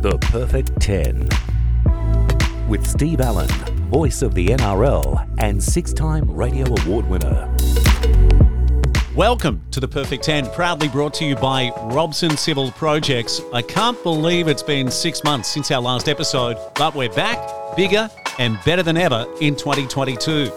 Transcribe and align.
The 0.00 0.16
Perfect 0.18 0.80
10. 0.80 1.28
With 2.68 2.86
Steve 2.86 3.20
Allen, 3.20 3.48
voice 3.90 4.22
of 4.22 4.32
the 4.32 4.46
NRL 4.46 5.28
and 5.38 5.60
six 5.60 5.92
time 5.92 6.30
radio 6.30 6.66
award 6.82 7.08
winner. 7.08 7.52
Welcome 9.16 9.60
to 9.72 9.80
the 9.80 9.88
Perfect 9.88 10.22
10, 10.22 10.50
proudly 10.50 10.86
brought 10.86 11.14
to 11.14 11.24
you 11.24 11.34
by 11.34 11.72
Robson 11.86 12.36
Civil 12.36 12.70
Projects. 12.70 13.40
I 13.52 13.60
can't 13.60 14.00
believe 14.04 14.46
it's 14.46 14.62
been 14.62 14.88
six 14.88 15.24
months 15.24 15.48
since 15.48 15.72
our 15.72 15.82
last 15.82 16.08
episode, 16.08 16.56
but 16.76 16.94
we're 16.94 17.12
back, 17.12 17.40
bigger 17.74 18.08
and 18.38 18.56
better 18.64 18.84
than 18.84 18.96
ever 18.96 19.26
in 19.40 19.56
2022. 19.56 20.52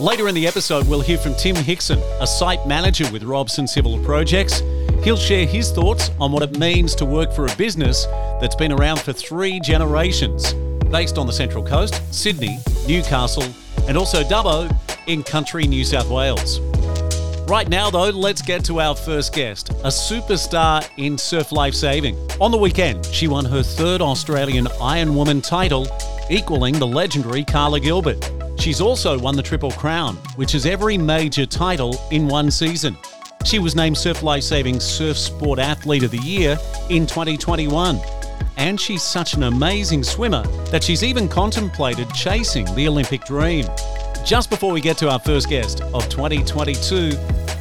Later 0.00 0.28
in 0.28 0.34
the 0.34 0.46
episode, 0.46 0.86
we'll 0.86 1.00
hear 1.00 1.16
from 1.16 1.34
Tim 1.36 1.56
Hickson, 1.56 1.98
a 2.20 2.26
site 2.26 2.66
manager 2.66 3.10
with 3.10 3.22
Robson 3.22 3.66
Civil 3.66 4.04
Projects. 4.04 4.60
He'll 5.02 5.16
share 5.16 5.46
his 5.46 5.72
thoughts 5.72 6.10
on 6.20 6.30
what 6.30 6.44
it 6.44 6.58
means 6.60 6.94
to 6.94 7.04
work 7.04 7.32
for 7.32 7.46
a 7.46 7.56
business 7.56 8.06
that's 8.40 8.54
been 8.54 8.70
around 8.70 9.00
for 9.00 9.12
three 9.12 9.58
generations, 9.58 10.54
based 10.92 11.18
on 11.18 11.26
the 11.26 11.32
Central 11.32 11.64
Coast, 11.64 12.00
Sydney, 12.14 12.58
Newcastle, 12.86 13.44
and 13.88 13.98
also 13.98 14.22
Dubbo 14.22 14.72
in 15.08 15.24
country 15.24 15.66
New 15.66 15.84
South 15.84 16.08
Wales. 16.08 16.60
Right 17.48 17.68
now, 17.68 17.90
though, 17.90 18.10
let's 18.10 18.42
get 18.42 18.64
to 18.66 18.80
our 18.80 18.94
first 18.94 19.34
guest, 19.34 19.70
a 19.70 19.88
superstar 19.88 20.88
in 20.98 21.18
surf 21.18 21.50
life 21.50 21.74
saving. 21.74 22.16
On 22.40 22.52
the 22.52 22.56
weekend, 22.56 23.04
she 23.06 23.26
won 23.26 23.44
her 23.44 23.62
third 23.64 24.00
Australian 24.00 24.68
Iron 24.80 25.16
Woman 25.16 25.40
title, 25.40 25.84
equaling 26.30 26.78
the 26.78 26.86
legendary 26.86 27.42
Karla 27.42 27.80
Gilbert. 27.80 28.30
She's 28.56 28.80
also 28.80 29.18
won 29.18 29.34
the 29.34 29.42
Triple 29.42 29.72
Crown, 29.72 30.14
which 30.36 30.54
is 30.54 30.64
every 30.64 30.96
major 30.96 31.44
title 31.44 32.00
in 32.12 32.28
one 32.28 32.52
season. 32.52 32.96
She 33.44 33.58
was 33.58 33.74
named 33.74 33.98
Surf 33.98 34.22
Life 34.22 34.44
Saving 34.44 34.80
Surf 34.80 35.18
Sport 35.18 35.58
Athlete 35.58 36.04
of 36.04 36.10
the 36.10 36.18
Year 36.18 36.56
in 36.88 37.06
2021. 37.06 38.00
And 38.56 38.80
she's 38.80 39.02
such 39.02 39.34
an 39.34 39.42
amazing 39.42 40.04
swimmer 40.04 40.42
that 40.70 40.82
she's 40.82 41.02
even 41.02 41.28
contemplated 41.28 42.08
chasing 42.14 42.72
the 42.74 42.86
Olympic 42.86 43.24
dream. 43.24 43.66
Just 44.24 44.48
before 44.48 44.72
we 44.72 44.80
get 44.80 44.96
to 44.98 45.10
our 45.10 45.18
first 45.18 45.48
guest 45.48 45.80
of 45.92 46.08
2022, 46.08 47.18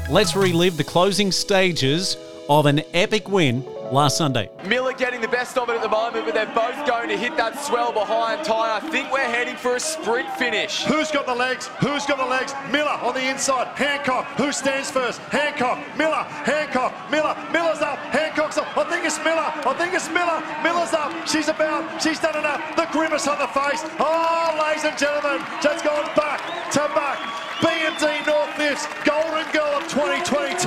let's 0.09 0.35
relive 0.35 0.77
the 0.77 0.83
closing 0.83 1.31
stages 1.31 2.15
of 2.47 2.67
an 2.67 2.81
epic 2.93 3.27
win 3.27 3.63
last 3.91 4.17
Sunday. 4.17 4.49
Miller 4.65 4.93
getting 4.93 5.21
the 5.21 5.27
best 5.27 5.57
of 5.57 5.69
it 5.69 5.75
at 5.75 5.81
the 5.81 5.89
moment, 5.89 6.25
but 6.25 6.33
they're 6.33 6.45
both 6.55 6.75
going 6.87 7.09
to 7.09 7.17
hit 7.17 7.35
that 7.37 7.59
swell 7.63 7.91
behind 7.91 8.43
Ty. 8.45 8.77
I 8.77 8.79
think 8.79 9.11
we're 9.11 9.19
heading 9.19 9.55
for 9.55 9.75
a 9.75 9.79
sprint 9.79 10.29
finish. 10.37 10.83
Who's 10.83 11.11
got 11.11 11.25
the 11.25 11.35
legs? 11.35 11.67
Who's 11.79 12.05
got 12.05 12.17
the 12.17 12.25
legs? 12.25 12.53
Miller 12.71 12.97
on 13.03 13.13
the 13.13 13.29
inside. 13.29 13.67
Hancock. 13.77 14.25
Who 14.37 14.51
stands 14.51 14.89
first? 14.89 15.19
Hancock. 15.29 15.79
Miller. 15.97 16.23
Hancock. 16.47 16.93
Miller. 17.11 17.35
Miller's 17.51 17.81
up. 17.81 17.97
Hancock's 18.15 18.57
up. 18.57 18.77
I 18.77 18.83
think 18.85 19.05
it's 19.05 19.17
Miller. 19.19 19.51
I 19.51 19.73
think 19.77 19.93
it's 19.93 20.09
Miller. 20.09 20.39
Miller's 20.63 20.93
up. 20.93 21.11
She's 21.27 21.49
about. 21.49 22.01
She's 22.01 22.19
done 22.19 22.37
enough. 22.37 22.75
The 22.75 22.87
grimace 22.91 23.27
on 23.27 23.39
the 23.39 23.47
face. 23.47 23.83
Oh, 23.99 24.57
ladies 24.61 24.85
and 24.85 24.97
gentlemen, 24.97 25.45
just 25.61 25.83
gone 25.83 26.07
back 26.15 26.39
to 26.71 26.79
back. 26.95 27.19
BMD 27.61 28.25
Northcliffe's 28.25 28.87
Golden 29.05 29.45
Girl 29.51 29.77
of 29.77 29.83
2022, 29.83 30.65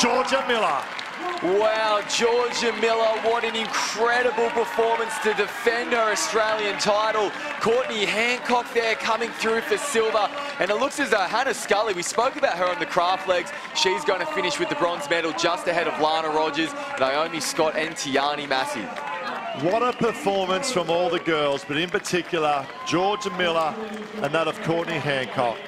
Georgia 0.00 0.44
Miller. 0.48 1.03
Wow, 1.44 2.00
Georgia 2.08 2.72
Miller, 2.80 3.20
what 3.20 3.44
an 3.44 3.54
incredible 3.54 4.48
performance 4.48 5.12
to 5.24 5.34
defend 5.34 5.92
her 5.92 6.10
Australian 6.10 6.78
title. 6.78 7.30
Courtney 7.60 8.06
Hancock 8.06 8.64
there 8.72 8.94
coming 8.94 9.28
through 9.28 9.60
for 9.60 9.76
silver. 9.76 10.26
And 10.58 10.70
it 10.70 10.76
looks 10.76 11.00
as 11.00 11.10
though 11.10 11.18
Hannah 11.18 11.52
Scully, 11.52 11.92
we 11.92 12.02
spoke 12.02 12.36
about 12.36 12.56
her 12.56 12.64
on 12.64 12.78
the 12.78 12.86
craft 12.86 13.28
legs, 13.28 13.52
she's 13.76 14.02
going 14.06 14.20
to 14.20 14.26
finish 14.32 14.58
with 14.58 14.70
the 14.70 14.74
bronze 14.76 15.10
medal 15.10 15.32
just 15.32 15.66
ahead 15.68 15.86
of 15.86 16.00
Lana 16.00 16.28
Rogers, 16.28 16.72
Naomi 16.98 17.40
Scott 17.40 17.76
and 17.76 17.94
Tiani 17.94 18.48
Massey. 18.48 18.80
What 19.68 19.82
a 19.82 19.92
performance 19.92 20.72
from 20.72 20.88
all 20.88 21.10
the 21.10 21.20
girls, 21.20 21.62
but 21.62 21.76
in 21.76 21.90
particular, 21.90 22.66
Georgia 22.88 23.28
Miller 23.36 23.74
and 24.22 24.32
that 24.34 24.48
of 24.48 24.58
Courtney 24.62 24.98
Hancock. 24.98 25.58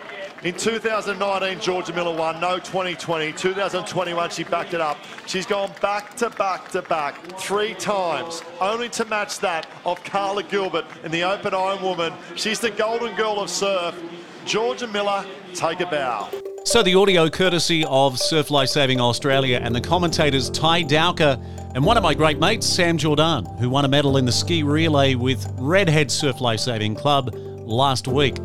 In 0.47 0.55
2019, 0.55 1.59
Georgia 1.59 1.93
Miller 1.93 2.17
won, 2.17 2.41
no 2.41 2.61
2020. 2.61 3.33
2021, 3.33 4.31
she 4.31 4.45
backed 4.45 4.75
it 4.75 4.81
up. 4.81 4.97
She's 5.27 5.45
gone 5.45 5.73
back 5.83 6.15
to 6.19 6.31
back 6.31 6.71
to 6.71 6.83
back 6.83 7.21
three 7.37 7.75
times, 7.75 8.45
only 8.61 8.89
to 8.91 9.05
match 9.06 9.41
that 9.41 9.67
of 9.85 10.05
Karla 10.05 10.45
Gilbert 10.45 10.85
in 11.03 11.11
the 11.11 11.25
Open 11.25 11.53
Iron 11.53 11.83
Woman. 11.83 12.12
She's 12.37 12.61
the 12.61 12.71
golden 12.71 13.17
girl 13.17 13.41
of 13.41 13.51
surf. 13.51 14.01
Georgia 14.45 14.87
Miller, 14.87 15.27
take 15.53 15.81
a 15.81 15.87
bow. 15.87 16.29
So 16.65 16.81
the 16.81 16.95
audio 16.95 17.29
courtesy 17.29 17.85
of 17.85 18.17
Surf 18.17 18.53
Life 18.53 18.69
Saving 18.69 19.01
Australia 19.01 19.59
and 19.61 19.75
the 19.75 19.81
commentators 19.81 20.49
Ty 20.51 20.85
Dowker 20.85 21.43
and 21.75 21.85
one 21.85 21.97
of 21.97 22.05
my 22.05 22.15
great 22.15 22.39
mates, 22.39 22.69
Sam 22.69 22.99
Jordan, 22.99 23.47
who 23.59 23.69
won 23.69 23.85
a 23.85 23.89
medal 23.89 24.17
in 24.17 24.25
the 24.25 24.33
ski 24.33 24.62
relay 24.62 25.17
with 25.17 25.45
Redhead 25.59 26.09
Surf 26.09 26.41
Life 26.41 26.61
Saving 26.61 26.95
Club 26.95 27.35
last 27.35 28.06
week. 28.06 28.37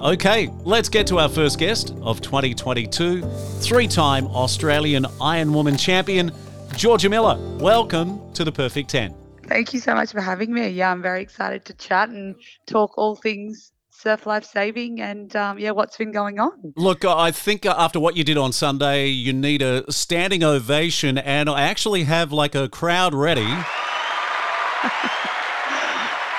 Okay, 0.00 0.48
let's 0.64 0.88
get 0.88 1.06
to 1.08 1.18
our 1.18 1.28
first 1.28 1.58
guest 1.58 1.94
of 2.00 2.22
2022, 2.22 3.20
three 3.60 3.86
time 3.86 4.26
Australian 4.28 5.04
Iron 5.20 5.52
Woman 5.52 5.76
champion, 5.76 6.32
Georgia 6.74 7.10
Miller. 7.10 7.36
Welcome 7.58 8.32
to 8.32 8.42
the 8.42 8.50
Perfect 8.50 8.88
10. 8.88 9.14
Thank 9.46 9.74
you 9.74 9.78
so 9.78 9.94
much 9.94 10.12
for 10.12 10.22
having 10.22 10.54
me. 10.54 10.70
Yeah, 10.70 10.90
I'm 10.90 11.02
very 11.02 11.20
excited 11.20 11.66
to 11.66 11.74
chat 11.74 12.08
and 12.08 12.34
talk 12.66 12.96
all 12.96 13.14
things 13.14 13.72
surf 13.90 14.24
life 14.24 14.46
saving 14.46 15.02
and 15.02 15.36
um, 15.36 15.58
yeah, 15.58 15.72
what's 15.72 15.98
been 15.98 16.12
going 16.12 16.40
on. 16.40 16.72
Look, 16.76 17.04
I 17.04 17.30
think 17.30 17.66
after 17.66 18.00
what 18.00 18.16
you 18.16 18.24
did 18.24 18.38
on 18.38 18.52
Sunday, 18.52 19.08
you 19.08 19.34
need 19.34 19.60
a 19.60 19.92
standing 19.92 20.42
ovation, 20.42 21.18
and 21.18 21.50
I 21.50 21.60
actually 21.60 22.04
have 22.04 22.32
like 22.32 22.54
a 22.54 22.70
crowd 22.70 23.12
ready. 23.12 23.42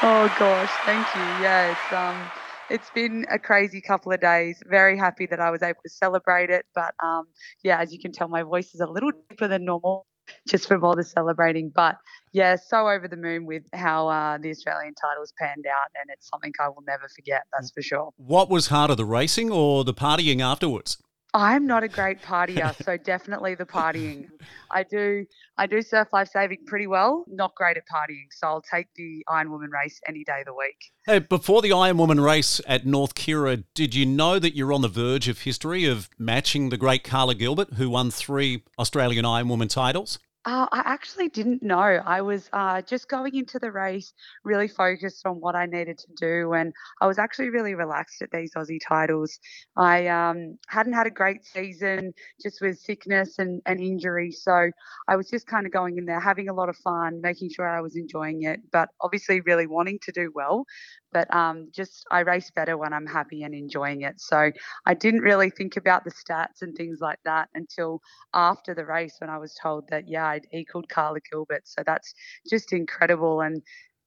oh 0.01 0.33
gosh, 0.39 0.71
thank 0.83 1.05
you. 1.13 1.21
Yeah, 1.43 1.73
it's 1.73 1.93
um 1.93 2.40
it's 2.71 2.89
been 2.91 3.25
a 3.29 3.37
crazy 3.37 3.81
couple 3.81 4.11
of 4.11 4.21
days. 4.21 4.61
Very 4.65 4.97
happy 4.97 5.25
that 5.27 5.39
I 5.39 5.51
was 5.51 5.61
able 5.61 5.81
to 5.83 5.89
celebrate 5.89 6.49
it. 6.49 6.65
But 6.73 6.93
um, 7.03 7.25
yeah, 7.63 7.79
as 7.79 7.91
you 7.91 7.99
can 7.99 8.11
tell, 8.11 8.27
my 8.27 8.43
voice 8.43 8.73
is 8.73 8.79
a 8.79 8.87
little 8.87 9.11
deeper 9.29 9.47
than 9.47 9.65
normal 9.65 10.07
just 10.47 10.67
from 10.67 10.83
all 10.83 10.95
the 10.95 11.03
celebrating. 11.03 11.71
But 11.73 11.97
yeah, 12.31 12.55
so 12.55 12.87
over 12.87 13.07
the 13.07 13.17
moon 13.17 13.45
with 13.45 13.63
how 13.73 14.07
uh, 14.07 14.37
the 14.37 14.49
Australian 14.49 14.93
titles 14.95 15.33
panned 15.37 15.65
out. 15.67 15.89
And 15.99 16.09
it's 16.13 16.29
something 16.29 16.53
I 16.59 16.69
will 16.69 16.83
never 16.87 17.09
forget, 17.13 17.43
that's 17.53 17.71
for 17.71 17.81
sure. 17.81 18.11
What 18.15 18.49
was 18.49 18.67
harder, 18.67 18.95
the 18.95 19.05
racing 19.05 19.51
or 19.51 19.83
the 19.83 19.93
partying 19.93 20.41
afterwards? 20.41 20.97
I'm 21.33 21.65
not 21.65 21.83
a 21.83 21.87
great 21.87 22.21
partier, 22.21 22.75
so 22.83 22.97
definitely 22.97 23.55
the 23.55 23.65
partying. 23.65 24.27
I 24.69 24.83
do 24.83 25.25
I 25.57 25.65
do 25.65 25.81
surf 25.81 26.09
life 26.11 26.29
saving 26.29 26.65
pretty 26.65 26.87
well, 26.87 27.23
not 27.27 27.55
great 27.55 27.77
at 27.77 27.83
partying, 27.93 28.25
so 28.31 28.47
I'll 28.47 28.61
take 28.61 28.87
the 28.95 29.23
Iron 29.29 29.49
Woman 29.49 29.69
race 29.71 29.99
any 30.07 30.25
day 30.25 30.39
of 30.39 30.45
the 30.47 30.53
week. 30.53 30.91
Hey, 31.05 31.19
before 31.19 31.61
the 31.61 31.71
Iron 31.71 31.97
Woman 31.97 32.19
race 32.19 32.59
at 32.67 32.85
North 32.85 33.15
Kirra, 33.15 33.63
did 33.73 33.95
you 33.95 34.05
know 34.05 34.39
that 34.39 34.55
you're 34.55 34.73
on 34.73 34.81
the 34.81 34.89
verge 34.89 35.29
of 35.29 35.41
history 35.41 35.85
of 35.85 36.09
matching 36.19 36.69
the 36.69 36.77
great 36.77 37.03
Karla 37.05 37.35
Gilbert, 37.35 37.75
who 37.75 37.89
won 37.89 38.11
three 38.11 38.63
Australian 38.77 39.23
Iron 39.25 39.47
Woman 39.47 39.69
titles? 39.69 40.19
Uh, 40.43 40.65
I 40.71 40.81
actually 40.85 41.29
didn't 41.29 41.61
know. 41.61 41.77
I 41.77 42.21
was 42.21 42.49
uh, 42.51 42.81
just 42.81 43.07
going 43.07 43.35
into 43.35 43.59
the 43.59 43.71
race 43.71 44.11
really 44.43 44.67
focused 44.67 45.27
on 45.27 45.39
what 45.39 45.55
I 45.55 45.67
needed 45.67 45.99
to 45.99 46.07
do, 46.19 46.53
and 46.53 46.73
I 46.99 47.05
was 47.05 47.19
actually 47.19 47.49
really 47.49 47.75
relaxed 47.75 48.23
at 48.23 48.31
these 48.31 48.51
Aussie 48.55 48.79
titles. 48.83 49.39
I 49.77 50.07
um, 50.07 50.57
hadn't 50.67 50.93
had 50.93 51.05
a 51.05 51.11
great 51.11 51.45
season 51.45 52.13
just 52.41 52.59
with 52.59 52.79
sickness 52.79 53.37
and, 53.37 53.61
and 53.67 53.79
injury, 53.79 54.31
so 54.31 54.71
I 55.07 55.15
was 55.15 55.29
just 55.29 55.45
kind 55.45 55.67
of 55.67 55.71
going 55.71 55.99
in 55.99 56.05
there, 56.05 56.19
having 56.19 56.49
a 56.49 56.53
lot 56.55 56.69
of 56.69 56.77
fun, 56.77 57.21
making 57.21 57.51
sure 57.51 57.67
I 57.67 57.81
was 57.81 57.95
enjoying 57.95 58.41
it, 58.41 58.61
but 58.71 58.89
obviously 58.99 59.41
really 59.41 59.67
wanting 59.67 59.99
to 60.03 60.11
do 60.11 60.31
well 60.33 60.65
but 61.11 61.33
um, 61.33 61.67
just 61.71 62.05
I 62.11 62.21
race 62.21 62.51
better 62.51 62.77
when 62.77 62.93
I'm 62.93 63.05
happy 63.05 63.43
and 63.43 63.53
enjoying 63.53 64.01
it. 64.01 64.19
So 64.19 64.51
I 64.85 64.93
didn't 64.93 65.21
really 65.21 65.49
think 65.49 65.77
about 65.77 66.03
the 66.03 66.11
stats 66.11 66.61
and 66.61 66.75
things 66.75 66.99
like 67.01 67.19
that 67.25 67.49
until 67.53 68.01
after 68.33 68.73
the 68.73 68.85
race 68.85 69.15
when 69.19 69.29
I 69.29 69.37
was 69.37 69.55
told 69.61 69.87
that, 69.89 70.07
yeah, 70.07 70.27
I'd 70.27 70.47
equaled 70.53 70.89
Karla 70.89 71.19
Gilbert. 71.31 71.63
So 71.65 71.83
that's 71.85 72.13
just 72.49 72.73
incredible. 72.73 73.41
And 73.41 73.61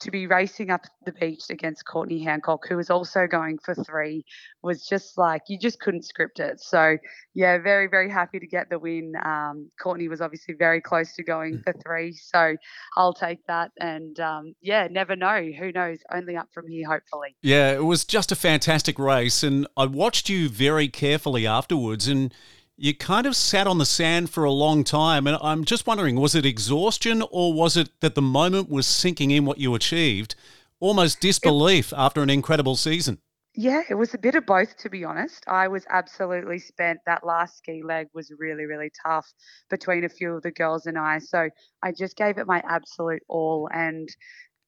to 0.04 0.10
be 0.10 0.26
racing 0.26 0.70
up 0.70 0.82
the 1.04 1.12
beach 1.12 1.44
against 1.50 1.84
Courtney 1.84 2.22
Hancock, 2.22 2.66
who 2.68 2.76
was 2.76 2.90
also 2.90 3.26
going 3.26 3.58
for 3.58 3.74
three, 3.74 4.24
was 4.62 4.86
just 4.86 5.18
like 5.18 5.42
you 5.48 5.58
just 5.58 5.80
couldn't 5.80 6.04
script 6.04 6.38
it. 6.40 6.60
So 6.60 6.96
yeah, 7.34 7.58
very 7.58 7.88
very 7.88 8.10
happy 8.10 8.38
to 8.38 8.46
get 8.46 8.70
the 8.70 8.78
win. 8.78 9.14
Um, 9.24 9.70
Courtney 9.80 10.08
was 10.08 10.20
obviously 10.20 10.54
very 10.54 10.80
close 10.80 11.14
to 11.14 11.24
going 11.24 11.60
for 11.64 11.72
three, 11.84 12.12
so 12.12 12.56
I'll 12.96 13.14
take 13.14 13.46
that. 13.46 13.72
And 13.78 14.18
um, 14.20 14.54
yeah, 14.60 14.88
never 14.90 15.16
know. 15.16 15.42
Who 15.58 15.72
knows? 15.72 15.98
Only 16.12 16.36
up 16.36 16.48
from 16.54 16.68
here, 16.68 16.88
hopefully. 16.88 17.36
Yeah, 17.42 17.72
it 17.72 17.84
was 17.84 18.04
just 18.04 18.30
a 18.30 18.36
fantastic 18.36 18.98
race, 18.98 19.42
and 19.42 19.66
I 19.76 19.86
watched 19.86 20.28
you 20.28 20.48
very 20.48 20.88
carefully 20.88 21.46
afterwards, 21.46 22.08
and 22.08 22.32
you 22.76 22.94
kind 22.94 23.26
of 23.26 23.36
sat 23.36 23.66
on 23.66 23.78
the 23.78 23.86
sand 23.86 24.30
for 24.30 24.44
a 24.44 24.50
long 24.50 24.84
time. 24.84 25.26
And 25.26 25.38
I'm 25.40 25.64
just 25.64 25.86
wondering, 25.86 26.16
was 26.16 26.34
it 26.34 26.44
exhaustion 26.44 27.22
or 27.30 27.52
was 27.52 27.76
it 27.76 27.90
that 28.00 28.14
the 28.14 28.22
moment 28.22 28.68
was 28.68 28.86
sinking 28.86 29.30
in 29.30 29.44
what 29.44 29.58
you 29.58 29.74
achieved? 29.74 30.34
Almost 30.80 31.20
disbelief 31.20 31.92
it, 31.92 31.98
after 31.98 32.22
an 32.22 32.30
incredible 32.30 32.76
season. 32.76 33.18
Yeah, 33.56 33.82
it 33.88 33.94
was 33.94 34.12
a 34.14 34.18
bit 34.18 34.34
of 34.34 34.46
both, 34.46 34.76
to 34.78 34.90
be 34.90 35.04
honest. 35.04 35.44
I 35.46 35.68
was 35.68 35.86
absolutely 35.88 36.58
spent. 36.58 36.98
That 37.06 37.24
last 37.24 37.58
ski 37.58 37.82
leg 37.84 38.08
was 38.12 38.32
really, 38.36 38.64
really 38.64 38.90
tough 39.06 39.32
between 39.70 40.02
a 40.02 40.08
few 40.08 40.34
of 40.34 40.42
the 40.42 40.50
girls 40.50 40.86
and 40.86 40.98
I. 40.98 41.20
So 41.20 41.48
I 41.80 41.92
just 41.92 42.16
gave 42.16 42.38
it 42.38 42.48
my 42.48 42.60
absolute 42.66 43.22
all. 43.28 43.68
And 43.72 44.08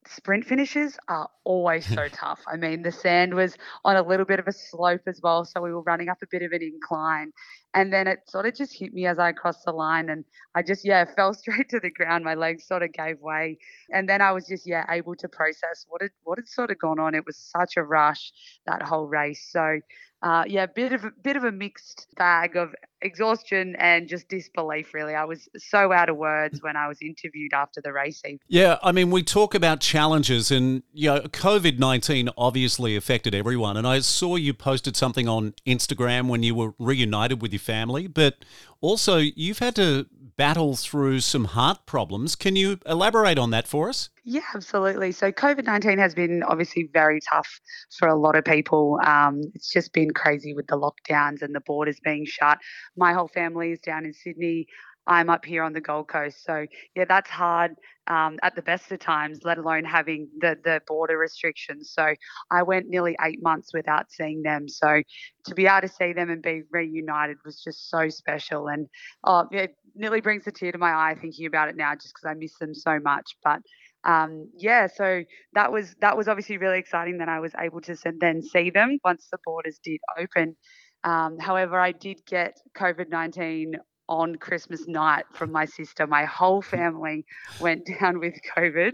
sprint 0.07 0.45
finishes 0.45 0.97
are 1.07 1.27
always 1.43 1.85
so 1.85 2.07
tough. 2.11 2.39
I 2.47 2.55
mean, 2.55 2.81
the 2.81 2.91
sand 2.91 3.33
was 3.33 3.57
on 3.83 3.95
a 3.95 4.01
little 4.01 4.25
bit 4.25 4.39
of 4.39 4.47
a 4.47 4.53
slope 4.53 5.01
as 5.07 5.19
well, 5.21 5.45
so 5.45 5.61
we 5.61 5.73
were 5.73 5.81
running 5.81 6.09
up 6.09 6.19
a 6.23 6.27
bit 6.29 6.41
of 6.41 6.51
an 6.51 6.61
incline. 6.61 7.31
And 7.73 7.93
then 7.93 8.07
it 8.07 8.19
sort 8.27 8.45
of 8.47 8.55
just 8.55 8.73
hit 8.73 8.93
me 8.93 9.05
as 9.05 9.19
I 9.19 9.33
crossed 9.33 9.65
the 9.65 9.71
line, 9.71 10.09
and 10.09 10.25
I 10.55 10.63
just, 10.63 10.83
yeah, 10.85 11.05
fell 11.15 11.33
straight 11.33 11.69
to 11.69 11.79
the 11.79 11.91
ground. 11.91 12.23
My 12.23 12.33
legs 12.33 12.65
sort 12.65 12.83
of 12.83 12.91
gave 12.91 13.19
way. 13.19 13.57
And 13.91 14.09
then 14.09 14.21
I 14.21 14.31
was 14.31 14.47
just, 14.47 14.65
yeah, 14.65 14.85
able 14.89 15.15
to 15.15 15.29
process 15.29 15.85
what 15.87 16.01
had, 16.01 16.11
what 16.23 16.39
had 16.39 16.47
sort 16.47 16.71
of 16.71 16.79
gone 16.79 16.99
on. 16.99 17.13
It 17.13 17.25
was 17.25 17.37
such 17.37 17.77
a 17.77 17.83
rush 17.83 18.31
that 18.65 18.81
whole 18.81 19.07
race. 19.07 19.47
So, 19.51 19.79
uh, 20.23 20.43
yeah, 20.47 20.65
bit 20.65 20.93
of 20.93 21.03
a 21.03 21.11
bit 21.21 21.35
of 21.35 21.43
a 21.43 21.51
mixed 21.51 22.07
bag 22.15 22.55
of 22.55 22.73
exhaustion 23.01 23.75
and 23.77 24.07
just 24.07 24.27
disbelief. 24.27 24.93
Really, 24.93 25.13
I 25.13 25.25
was 25.25 25.47
so 25.57 25.91
out 25.91 26.09
of 26.09 26.17
words 26.17 26.63
when 26.63 26.75
I 26.75 26.87
was 26.87 26.97
interviewed 27.01 27.53
after 27.53 27.81
the 27.81 27.93
race. 27.93 28.23
Yeah, 28.47 28.77
I 28.81 28.91
mean, 28.91 29.11
we 29.11 29.21
talk 29.21 29.53
about 29.53 29.79
challenges, 29.79 30.49
and 30.49 30.81
you 30.91 31.13
know, 31.13 31.19
COVID 31.21 31.77
nineteen 31.77 32.29
obviously 32.35 32.95
affected 32.95 33.35
everyone. 33.35 33.77
And 33.77 33.87
I 33.87 33.99
saw 33.99 34.37
you 34.37 34.55
posted 34.55 34.95
something 34.95 35.27
on 35.27 35.53
Instagram 35.67 36.29
when 36.29 36.41
you 36.41 36.55
were 36.55 36.73
reunited 36.79 37.41
with 37.41 37.53
your 37.53 37.59
family, 37.59 38.07
but 38.07 38.43
also 38.81 39.17
you've 39.17 39.59
had 39.59 39.75
to 39.75 40.07
battle 40.37 40.75
through 40.75 41.19
some 41.19 41.45
heart 41.45 41.85
problems. 41.85 42.35
Can 42.35 42.55
you 42.55 42.79
elaborate 42.85 43.37
on 43.37 43.49
that 43.49 43.67
for 43.67 43.89
us? 43.89 44.09
Yeah, 44.23 44.41
absolutely. 44.53 45.11
So, 45.11 45.31
COVID 45.31 45.65
19 45.65 45.97
has 45.97 46.13
been 46.13 46.43
obviously 46.43 46.89
very 46.93 47.19
tough 47.19 47.59
for 47.97 48.07
a 48.07 48.15
lot 48.15 48.35
of 48.35 48.45
people. 48.45 48.99
Um, 49.03 49.41
it's 49.55 49.71
just 49.71 49.93
been 49.93 50.11
crazy 50.11 50.53
with 50.53 50.67
the 50.67 50.77
lockdowns 50.77 51.41
and 51.41 51.55
the 51.55 51.61
borders 51.61 51.99
being 52.03 52.25
shut. 52.25 52.59
My 52.95 53.13
whole 53.13 53.27
family 53.27 53.71
is 53.71 53.79
down 53.79 54.05
in 54.05 54.13
Sydney. 54.13 54.67
I'm 55.07 55.29
up 55.29 55.45
here 55.45 55.63
on 55.63 55.73
the 55.73 55.81
Gold 55.81 56.07
Coast. 56.07 56.43
So, 56.43 56.67
yeah, 56.95 57.05
that's 57.07 57.29
hard 57.29 57.71
um, 58.07 58.37
at 58.43 58.55
the 58.55 58.61
best 58.61 58.91
of 58.91 58.99
times, 58.99 59.39
let 59.43 59.57
alone 59.57 59.85
having 59.85 60.27
the, 60.39 60.57
the 60.63 60.81
border 60.87 61.17
restrictions. 61.17 61.91
So, 61.93 62.13
I 62.51 62.63
went 62.63 62.89
nearly 62.89 63.15
eight 63.23 63.41
months 63.41 63.69
without 63.73 64.11
seeing 64.11 64.43
them. 64.43 64.67
So, 64.67 65.01
to 65.45 65.55
be 65.55 65.65
able 65.65 65.87
to 65.87 65.87
see 65.87 66.13
them 66.13 66.29
and 66.29 66.41
be 66.41 66.63
reunited 66.71 67.37
was 67.45 67.61
just 67.63 67.89
so 67.89 68.09
special. 68.09 68.67
And 68.67 68.87
oh, 69.23 69.47
it 69.51 69.75
nearly 69.95 70.21
brings 70.21 70.45
a 70.47 70.51
tear 70.51 70.71
to 70.71 70.77
my 70.77 70.91
eye 70.91 71.15
thinking 71.19 71.45
about 71.45 71.69
it 71.69 71.75
now 71.75 71.93
just 71.95 72.13
because 72.13 72.29
I 72.29 72.33
miss 72.33 72.57
them 72.59 72.73
so 72.73 72.99
much. 72.99 73.37
But 73.43 73.61
um, 74.03 74.49
yeah, 74.57 74.87
so 74.87 75.23
that 75.53 75.71
was 75.71 75.95
that 76.01 76.17
was 76.17 76.27
obviously 76.27 76.57
really 76.57 76.79
exciting 76.79 77.17
that 77.17 77.29
I 77.29 77.39
was 77.39 77.51
able 77.59 77.81
to 77.81 77.95
then 78.19 78.41
see 78.41 78.69
them 78.69 78.99
once 79.03 79.27
the 79.31 79.37
borders 79.43 79.79
did 79.83 79.99
open. 80.17 80.55
Um, 81.03 81.37
however, 81.39 81.79
I 81.79 81.91
did 81.91 82.25
get 82.25 82.57
COVID 82.77 83.09
19 83.09 83.73
on 84.09 84.35
Christmas 84.35 84.87
night 84.87 85.25
from 85.33 85.51
my 85.51 85.65
sister. 85.65 86.07
My 86.07 86.25
whole 86.25 86.61
family 86.75 87.25
went 87.59 87.87
down 87.99 88.19
with 88.19 88.35
COVID, 88.55 88.93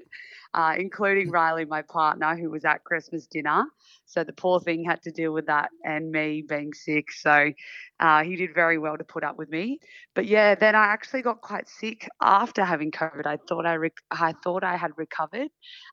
uh, 0.54 0.76
including 0.78 1.30
Riley, 1.32 1.66
my 1.66 1.82
partner, 1.82 2.36
who 2.36 2.50
was 2.50 2.66
at 2.66 2.84
Christmas 2.84 3.26
dinner. 3.28 3.66
So 4.06 4.24
the 4.24 4.34
poor 4.34 4.60
thing 4.60 4.84
had 4.84 5.02
to 5.04 5.12
deal 5.12 5.32
with 5.32 5.48
that 5.48 5.70
and 5.84 6.12
me 6.12 6.44
being 6.48 6.74
sick. 6.74 7.12
So 7.12 7.52
uh, 8.00 8.24
he 8.24 8.36
did 8.36 8.54
very 8.54 8.78
well 8.78 8.98
to 8.98 9.04
put 9.04 9.24
up 9.24 9.38
with 9.38 9.50
me. 9.50 9.80
But 10.14 10.26
yeah, 10.26 10.56
then 10.56 10.76
I 10.76 10.86
actually 10.86 11.22
got 11.22 11.42
quite 11.42 11.68
sick 11.68 12.08
after 12.22 12.64
having 12.64 12.92
COVID. 12.92 13.26
I 13.26 13.38
thought 13.48 13.66
I 13.66 13.78
I 14.12 14.34
thought 14.44 14.64
I 14.64 14.78
had 14.78 14.92
recovered, 14.98 15.50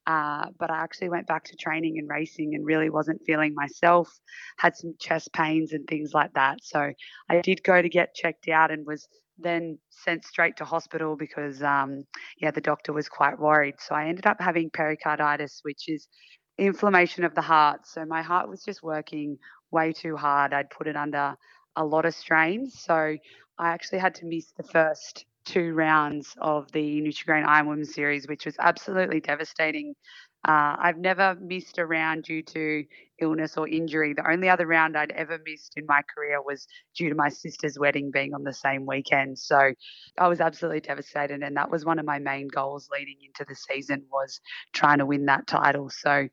uh, 0.06 0.46
but 0.58 0.70
I 0.70 0.78
actually 0.78 1.08
went 1.08 1.26
back 1.26 1.44
to 1.44 1.56
training 1.56 1.98
and 1.98 2.08
racing 2.08 2.54
and 2.54 2.66
really 2.66 2.90
wasn't 2.90 3.22
feeling 3.24 3.54
myself. 3.54 4.10
Had 4.58 4.76
some 4.76 4.94
chest 4.98 5.32
pains 5.32 5.72
and 5.72 5.86
things 5.86 6.12
like 6.12 6.34
that. 6.34 6.58
So 6.62 6.92
I 7.28 7.40
did 7.40 7.62
go 7.62 7.80
to 7.80 7.88
get 7.88 8.14
checked 8.14 8.48
out 8.48 8.70
and 8.70 8.86
was 8.86 9.08
then 9.42 9.78
sent 9.90 10.24
straight 10.24 10.56
to 10.56 10.64
hospital 10.64 11.16
because 11.16 11.62
um, 11.62 12.04
yeah 12.38 12.50
the 12.50 12.60
doctor 12.60 12.92
was 12.92 13.08
quite 13.08 13.38
worried 13.38 13.74
so 13.78 13.94
i 13.94 14.06
ended 14.06 14.26
up 14.26 14.40
having 14.40 14.70
pericarditis 14.70 15.60
which 15.62 15.88
is 15.88 16.08
inflammation 16.60 17.24
of 17.24 17.34
the 17.34 17.40
heart. 17.40 17.86
So 17.86 18.04
my 18.04 18.22
heart 18.22 18.48
was 18.48 18.62
just 18.62 18.82
working 18.82 19.38
way 19.70 19.92
too 19.92 20.16
hard. 20.16 20.52
I'd 20.52 20.70
put 20.70 20.86
it 20.86 20.96
under 20.96 21.34
a 21.76 21.84
lot 21.84 22.04
of 22.04 22.14
strain. 22.14 22.68
So 22.68 23.16
I 23.58 23.68
actually 23.70 23.98
had 23.98 24.14
to 24.16 24.26
miss 24.26 24.52
the 24.56 24.62
first 24.62 25.24
two 25.44 25.72
rounds 25.72 26.34
of 26.40 26.70
the 26.72 27.00
Nutrigrain 27.00 27.46
Iron 27.46 27.66
Women 27.66 27.84
series, 27.86 28.28
which 28.28 28.44
was 28.44 28.56
absolutely 28.60 29.20
devastating 29.20 29.94
uh, 30.46 30.76
I've 30.78 30.96
never 30.96 31.36
missed 31.40 31.78
a 31.78 31.84
round 31.84 32.24
due 32.24 32.42
to 32.42 32.84
illness 33.20 33.58
or 33.58 33.68
injury. 33.68 34.14
The 34.14 34.30
only 34.30 34.48
other 34.48 34.66
round 34.66 34.96
I'd 34.96 35.12
ever 35.12 35.38
missed 35.44 35.74
in 35.76 35.84
my 35.86 36.00
career 36.14 36.40
was 36.42 36.66
due 36.96 37.10
to 37.10 37.14
my 37.14 37.28
sister's 37.28 37.78
wedding 37.78 38.10
being 38.10 38.32
on 38.32 38.44
the 38.44 38.54
same 38.54 38.86
weekend. 38.86 39.38
So 39.38 39.74
I 40.18 40.28
was 40.28 40.40
absolutely 40.40 40.80
devastated, 40.80 41.42
and 41.42 41.56
that 41.56 41.70
was 41.70 41.84
one 41.84 41.98
of 41.98 42.06
my 42.06 42.18
main 42.18 42.48
goals 42.48 42.88
leading 42.90 43.18
into 43.22 43.44
the 43.46 43.54
season 43.54 44.04
was 44.10 44.40
trying 44.72 44.98
to 44.98 45.06
win 45.06 45.26
that 45.26 45.46
title. 45.46 45.90
So. 45.90 46.28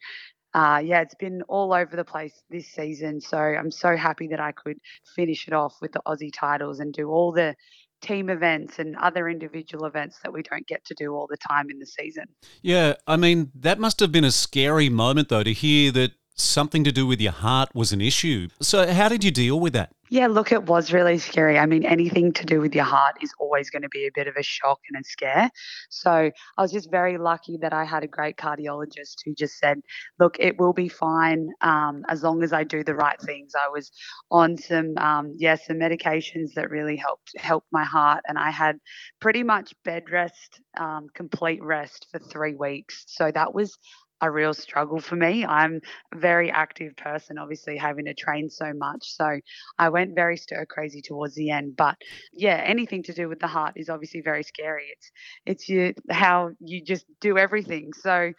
Uh, 0.53 0.81
yeah, 0.83 1.01
it's 1.01 1.13
been 1.13 1.44
all 1.50 1.71
over 1.71 1.95
the 1.95 2.06
place 2.06 2.42
this 2.50 2.68
season. 2.69 3.21
So 3.21 3.38
I'm 3.38 3.69
so 3.69 3.95
happy 3.95 4.30
that 4.30 4.39
I 4.39 4.53
could 4.53 4.77
finish 5.15 5.48
it 5.48 5.53
off 5.53 5.75
with 5.81 5.92
the 5.92 6.01
Aussie 6.07 6.33
titles 6.33 6.80
and 6.80 6.92
do 6.92 7.10
all 7.10 7.31
the 7.31 7.56
team 8.02 8.30
events 8.30 8.80
and 8.80 8.96
other 8.98 9.28
individual 9.28 9.86
events 9.86 10.20
that 10.24 10.32
we 10.32 10.44
don't 10.44 10.68
get 10.68 10.86
to 10.86 10.94
do 10.94 11.14
all 11.14 11.28
the 11.28 11.38
time 11.38 11.70
in 11.70 11.80
the 11.80 11.86
season. 11.86 12.26
Yeah, 12.62 12.96
I 13.08 13.18
mean, 13.18 13.52
that 13.56 13.80
must 13.80 14.00
have 14.00 14.12
been 14.12 14.24
a 14.24 14.32
scary 14.32 14.90
moment, 14.90 15.30
though, 15.30 15.44
to 15.44 15.54
hear 15.54 15.92
that 15.94 16.12
something 16.38 16.84
to 16.84 16.92
do 16.92 17.06
with 17.06 17.19
your 17.19 17.31
heart 17.31 17.69
was 17.74 17.92
an 17.92 18.01
issue. 18.01 18.48
So, 18.62 18.92
how 18.92 19.10
did 19.10 19.24
you 19.24 19.31
deal 19.31 19.60
with 19.60 19.74
that? 19.74 19.92
Yeah, 20.10 20.28
look, 20.28 20.54
it 20.54 20.63
was 20.63 20.94
really 20.94 21.18
scary. 21.18 21.60
I 21.60 21.66
mean, 21.66 21.84
anything 21.84 22.31
to 22.34 22.45
do 22.45 22.62
with 22.62 22.74
your 22.74 22.86
heart 22.86 23.18
is 23.22 23.34
always 23.39 23.69
going 23.69 23.81
to 23.81 23.89
be 23.89 24.07
a 24.07 24.12
bit 24.16 24.28
of 24.28 24.36
a 24.38 24.44
shock 24.44 24.80
and 24.89 25.01
a 25.01 25.04
scare. 25.04 25.50
So 25.89 26.31
I 26.57 26.62
was 26.62 26.72
just 26.72 26.89
very 26.89 27.18
lucky 27.18 27.57
that 27.62 27.74
I 27.74 27.84
had 27.84 28.04
a 28.04 28.07
great 28.07 28.38
cardiologist 28.38 29.18
who 29.25 29.36
just 29.36 29.57
said, 29.57 29.81
look, 30.18 30.38
it 30.39 30.57
will 30.57 30.72
be 30.72 30.88
fine 30.88 31.50
um, 31.60 32.06
as 32.07 32.24
long 32.24 32.42
as 32.42 32.54
I 32.54 32.63
do 32.63 32.86
the 32.86 32.95
right 32.95 33.19
things. 33.19 33.51
I 33.54 33.68
was 33.68 33.92
on 34.31 34.57
some, 34.57 34.98
um, 34.98 35.34
yeah, 35.38 35.56
some 35.56 35.75
medications 35.75 36.54
that 36.56 36.69
really 36.69 36.95
helped 36.95 37.34
help 37.38 37.66
my 37.74 37.84
heart, 37.84 38.24
and 38.30 38.38
I 38.38 38.51
had 38.51 38.78
pretty 39.19 39.44
much 39.44 39.74
bed 39.84 40.10
rest, 40.10 40.62
um, 40.80 41.07
complete 41.13 41.62
rest 41.62 42.07
for 42.12 42.19
three 42.19 42.56
weeks. 42.56 43.04
So 43.07 43.30
that 43.30 43.54
was 43.54 43.78
a 44.22 44.31
real 44.31 44.54
struggle 44.54 45.00
for 45.00 45.16
me. 45.16 45.46
I'm 45.46 45.80
a 46.14 46.18
very 46.18 46.52
active 46.52 46.96
person, 46.98 47.38
obviously 47.38 47.78
having 47.78 48.06
to 48.06 48.14
train 48.14 48.50
so 48.50 48.72
much. 48.74 49.02
So 49.04 49.40
I 49.78 49.90
went 49.90 50.16
very 50.16 50.38
stir 50.38 50.66
crazy 50.66 51.02
towards 51.02 51.36
the 51.36 51.52
end. 51.52 51.75
But 51.75 51.98
yeah, 52.34 52.62
anything 52.64 53.04
to 53.04 53.14
do 53.14 53.30
with 53.30 53.40
the 53.40 53.48
heart 53.48 53.74
is 53.75 53.90
obviously 53.90 54.22
very 54.22 54.44
scary. 54.44 54.88
It's 54.92 55.12
it's 55.46 55.69
you, 55.69 55.94
how 56.10 56.52
you 56.60 56.84
just 56.84 57.06
do 57.22 57.38
everything. 57.38 57.91
So 57.94 58.34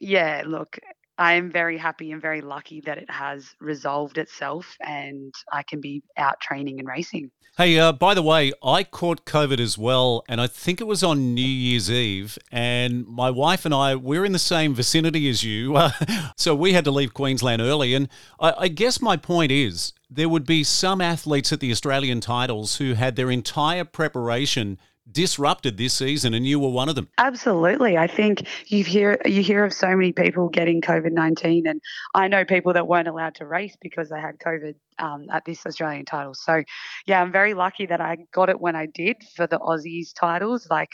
yeah, 0.00 0.42
look, 0.46 0.78
I 1.18 1.34
am 1.34 1.50
very 1.50 1.78
happy 1.78 2.12
and 2.12 2.20
very 2.20 2.40
lucky 2.40 2.80
that 2.82 2.98
it 2.98 3.10
has 3.10 3.54
resolved 3.60 4.18
itself 4.18 4.76
and 4.80 5.32
I 5.52 5.62
can 5.62 5.80
be 5.80 6.02
out 6.16 6.40
training 6.40 6.78
and 6.78 6.88
racing. 6.88 7.30
Hey, 7.56 7.78
uh, 7.78 7.92
by 7.92 8.12
the 8.12 8.22
way, 8.22 8.52
I 8.62 8.84
caught 8.84 9.24
COVID 9.24 9.58
as 9.60 9.78
well, 9.78 10.22
and 10.28 10.42
I 10.42 10.46
think 10.46 10.78
it 10.78 10.86
was 10.86 11.02
on 11.02 11.32
New 11.32 11.40
Year's 11.40 11.90
Eve. 11.90 12.36
And 12.52 13.06
my 13.06 13.30
wife 13.30 13.64
and 13.64 13.72
I, 13.72 13.94
we're 13.94 14.26
in 14.26 14.32
the 14.32 14.38
same 14.38 14.74
vicinity 14.74 15.26
as 15.30 15.42
you. 15.42 15.74
Uh, 15.74 15.92
so 16.36 16.54
we 16.54 16.74
had 16.74 16.84
to 16.84 16.90
leave 16.90 17.14
Queensland 17.14 17.62
early. 17.62 17.94
And 17.94 18.10
I, 18.38 18.52
I 18.58 18.68
guess 18.68 19.00
my 19.00 19.16
point 19.16 19.52
is 19.52 19.94
there 20.10 20.28
would 20.28 20.44
be 20.44 20.64
some 20.64 21.00
athletes 21.00 21.50
at 21.50 21.60
the 21.60 21.70
Australian 21.70 22.20
titles 22.20 22.76
who 22.76 22.92
had 22.92 23.16
their 23.16 23.30
entire 23.30 23.84
preparation 23.84 24.78
disrupted 25.10 25.76
this 25.76 25.94
season, 25.94 26.34
and 26.34 26.46
you 26.46 26.58
were 26.58 26.68
one 26.68 26.88
of 26.88 26.94
them. 26.94 27.08
Absolutely, 27.18 27.96
I 27.96 28.06
think 28.06 28.46
you 28.66 28.84
hear 28.84 29.20
you 29.24 29.42
hear 29.42 29.64
of 29.64 29.72
so 29.72 29.88
many 29.88 30.12
people 30.12 30.48
getting 30.48 30.80
COVID 30.80 31.12
nineteen, 31.12 31.66
and 31.66 31.80
I 32.14 32.28
know 32.28 32.44
people 32.44 32.72
that 32.72 32.86
weren't 32.88 33.08
allowed 33.08 33.36
to 33.36 33.46
race 33.46 33.76
because 33.80 34.08
they 34.08 34.20
had 34.20 34.38
COVID 34.38 34.74
um, 34.98 35.26
at 35.30 35.44
this 35.44 35.64
Australian 35.66 36.04
title. 36.04 36.34
So, 36.34 36.62
yeah, 37.06 37.20
I'm 37.20 37.32
very 37.32 37.54
lucky 37.54 37.86
that 37.86 38.00
I 38.00 38.16
got 38.32 38.48
it 38.48 38.60
when 38.60 38.76
I 38.76 38.86
did 38.86 39.16
for 39.34 39.46
the 39.46 39.58
Aussies 39.58 40.12
titles. 40.14 40.66
Like 40.70 40.90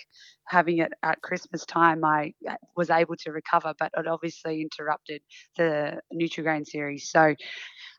having 0.47 0.79
it 0.79 0.93
at 1.03 1.23
Christmas 1.23 1.65
time, 1.65 2.05
I 2.05 2.35
uh, 2.49 2.55
was 2.77 2.91
able 2.91 3.17
to 3.17 3.31
recover, 3.31 3.75
but 3.79 3.93
it 3.97 4.07
obviously 4.07 4.61
interrupted 4.61 5.23
the 5.57 6.01
Nutrigrain 6.13 6.67
series. 6.67 7.09
So, 7.11 7.35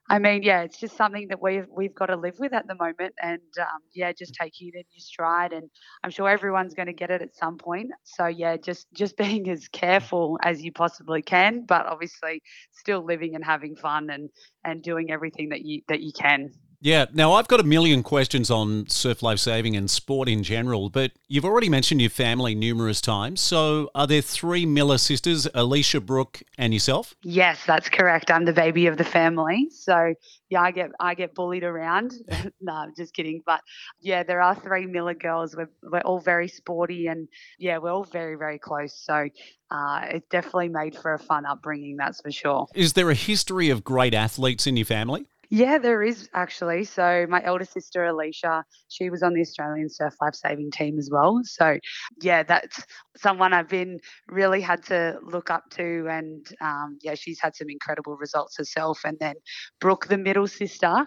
I 0.09 0.19
mean, 0.19 0.43
yeah, 0.43 0.61
it's 0.63 0.79
just 0.79 0.97
something 0.97 1.29
that 1.29 1.41
we've 1.41 1.65
we've 1.75 1.95
got 1.95 2.07
to 2.07 2.17
live 2.17 2.35
with 2.39 2.53
at 2.53 2.67
the 2.67 2.75
moment, 2.75 3.13
and 3.21 3.41
um, 3.59 3.79
yeah, 3.93 4.11
just 4.11 4.35
taking 4.35 4.67
it 4.69 4.75
in 4.75 4.83
your 4.91 4.99
stride. 4.99 5.53
And 5.53 5.69
I'm 6.03 6.11
sure 6.11 6.29
everyone's 6.29 6.73
going 6.73 6.87
to 6.87 6.93
get 6.93 7.09
it 7.09 7.21
at 7.21 7.35
some 7.35 7.57
point. 7.57 7.91
So 8.03 8.27
yeah, 8.27 8.57
just 8.57 8.87
just 8.93 9.17
being 9.19 9.49
as 9.49 9.67
careful 9.69 10.37
as 10.43 10.61
you 10.61 10.71
possibly 10.73 11.21
can, 11.21 11.65
but 11.65 11.85
obviously 11.85 12.41
still 12.73 13.05
living 13.05 13.35
and 13.35 13.43
having 13.45 13.75
fun 13.75 14.09
and 14.09 14.29
and 14.65 14.83
doing 14.83 15.09
everything 15.11 15.49
that 15.49 15.61
you 15.61 15.81
that 15.87 16.01
you 16.01 16.11
can. 16.13 16.51
Yeah. 16.83 17.05
Now, 17.13 17.31
I've 17.31 17.47
got 17.47 17.61
a 17.61 17.63
million 17.63 18.03
questions 18.03 18.51
on 18.51 18.89
surf 18.89 19.23
life 19.23 19.39
saving 19.39 19.77
and 19.77 19.89
sport 19.89 20.27
in 20.27 20.43
general, 20.43 20.89
but 20.89 21.13
you've 21.29 21.45
already 21.45 21.69
mentioned 21.69 22.01
your 22.01 22.09
family 22.09 22.55
numerous 22.55 22.99
times. 22.99 23.39
So, 23.39 23.89
are 23.95 24.05
there 24.05 24.21
three 24.21 24.65
Miller 24.65 24.97
sisters, 24.97 25.47
Alicia, 25.53 26.01
Brooke, 26.01 26.43
and 26.57 26.73
yourself? 26.73 27.15
Yes, 27.23 27.63
that's 27.65 27.87
correct. 27.87 28.29
I'm 28.29 28.43
the 28.43 28.51
baby 28.51 28.87
of 28.87 28.97
the 28.97 29.05
family. 29.05 29.69
So, 29.71 30.13
yeah, 30.49 30.61
I 30.61 30.71
get 30.71 30.91
I 30.99 31.13
get 31.13 31.33
bullied 31.35 31.63
around. 31.63 32.15
no, 32.59 32.73
I'm 32.73 32.93
just 32.97 33.13
kidding. 33.13 33.41
But 33.45 33.61
yeah, 34.01 34.23
there 34.23 34.41
are 34.41 34.53
three 34.53 34.85
Miller 34.85 35.13
girls. 35.13 35.55
We're, 35.55 35.69
we're 35.83 36.01
all 36.01 36.19
very 36.19 36.49
sporty 36.49 37.07
and 37.07 37.29
yeah, 37.59 37.77
we're 37.77 37.93
all 37.93 38.03
very, 38.03 38.35
very 38.35 38.59
close. 38.59 38.93
So, 38.93 39.29
uh, 39.71 40.01
it's 40.09 40.27
definitely 40.27 40.67
made 40.67 40.97
for 40.97 41.13
a 41.13 41.19
fun 41.19 41.45
upbringing, 41.45 41.95
that's 41.95 42.19
for 42.19 42.31
sure. 42.31 42.67
Is 42.75 42.91
there 42.91 43.09
a 43.09 43.15
history 43.15 43.69
of 43.69 43.85
great 43.85 44.13
athletes 44.13 44.67
in 44.67 44.75
your 44.75 44.85
family? 44.85 45.27
Yeah, 45.55 45.77
there 45.77 46.01
is 46.01 46.29
actually. 46.33 46.83
So 46.83 47.27
my 47.29 47.39
elder 47.43 47.65
sister 47.65 48.03
Alicia, 48.05 48.65
she 48.89 49.11
was 49.11 49.21
on 49.21 49.35
the 49.35 49.41
Australian 49.41 49.87
surf 49.87 50.15
life 50.19 50.33
saving 50.33 50.71
team 50.71 50.97
as 50.97 51.11
well. 51.13 51.41
So 51.43 51.77
yeah, 52.23 52.41
that's 52.41 52.83
someone 53.17 53.53
I've 53.53 53.69
been 53.69 53.99
really 54.27 54.61
had 54.61 54.81
to 54.85 55.19
look 55.21 55.51
up 55.51 55.65
to, 55.75 56.07
and 56.09 56.43
um, 56.59 56.97
yeah, 57.03 57.13
she's 57.13 57.39
had 57.39 57.55
some 57.55 57.67
incredible 57.69 58.17
results 58.17 58.57
herself. 58.57 59.01
And 59.05 59.15
then 59.19 59.35
Brooke, 59.79 60.07
the 60.07 60.17
middle 60.17 60.47
sister, 60.47 61.05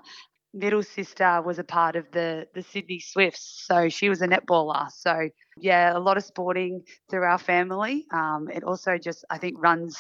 middle 0.55 0.83
sister 0.85 1.43
was 1.45 1.59
a 1.59 1.65
part 1.65 1.97
of 1.97 2.07
the 2.13 2.47
the 2.55 2.63
Sydney 2.63 3.01
Swifts, 3.01 3.65
so 3.67 3.89
she 3.89 4.09
was 4.09 4.23
a 4.23 4.29
netballer. 4.29 4.89
So 4.93 5.29
yeah, 5.59 5.97
a 5.97 5.99
lot 5.99 6.19
of 6.19 6.25
sporting 6.25 6.83
through 7.11 7.25
our 7.25 7.39
family. 7.39 8.07
Um, 8.15 8.49
it 8.55 8.63
also 8.63 8.97
just 8.97 9.25
I 9.29 9.39
think 9.39 9.57
runs 9.59 9.99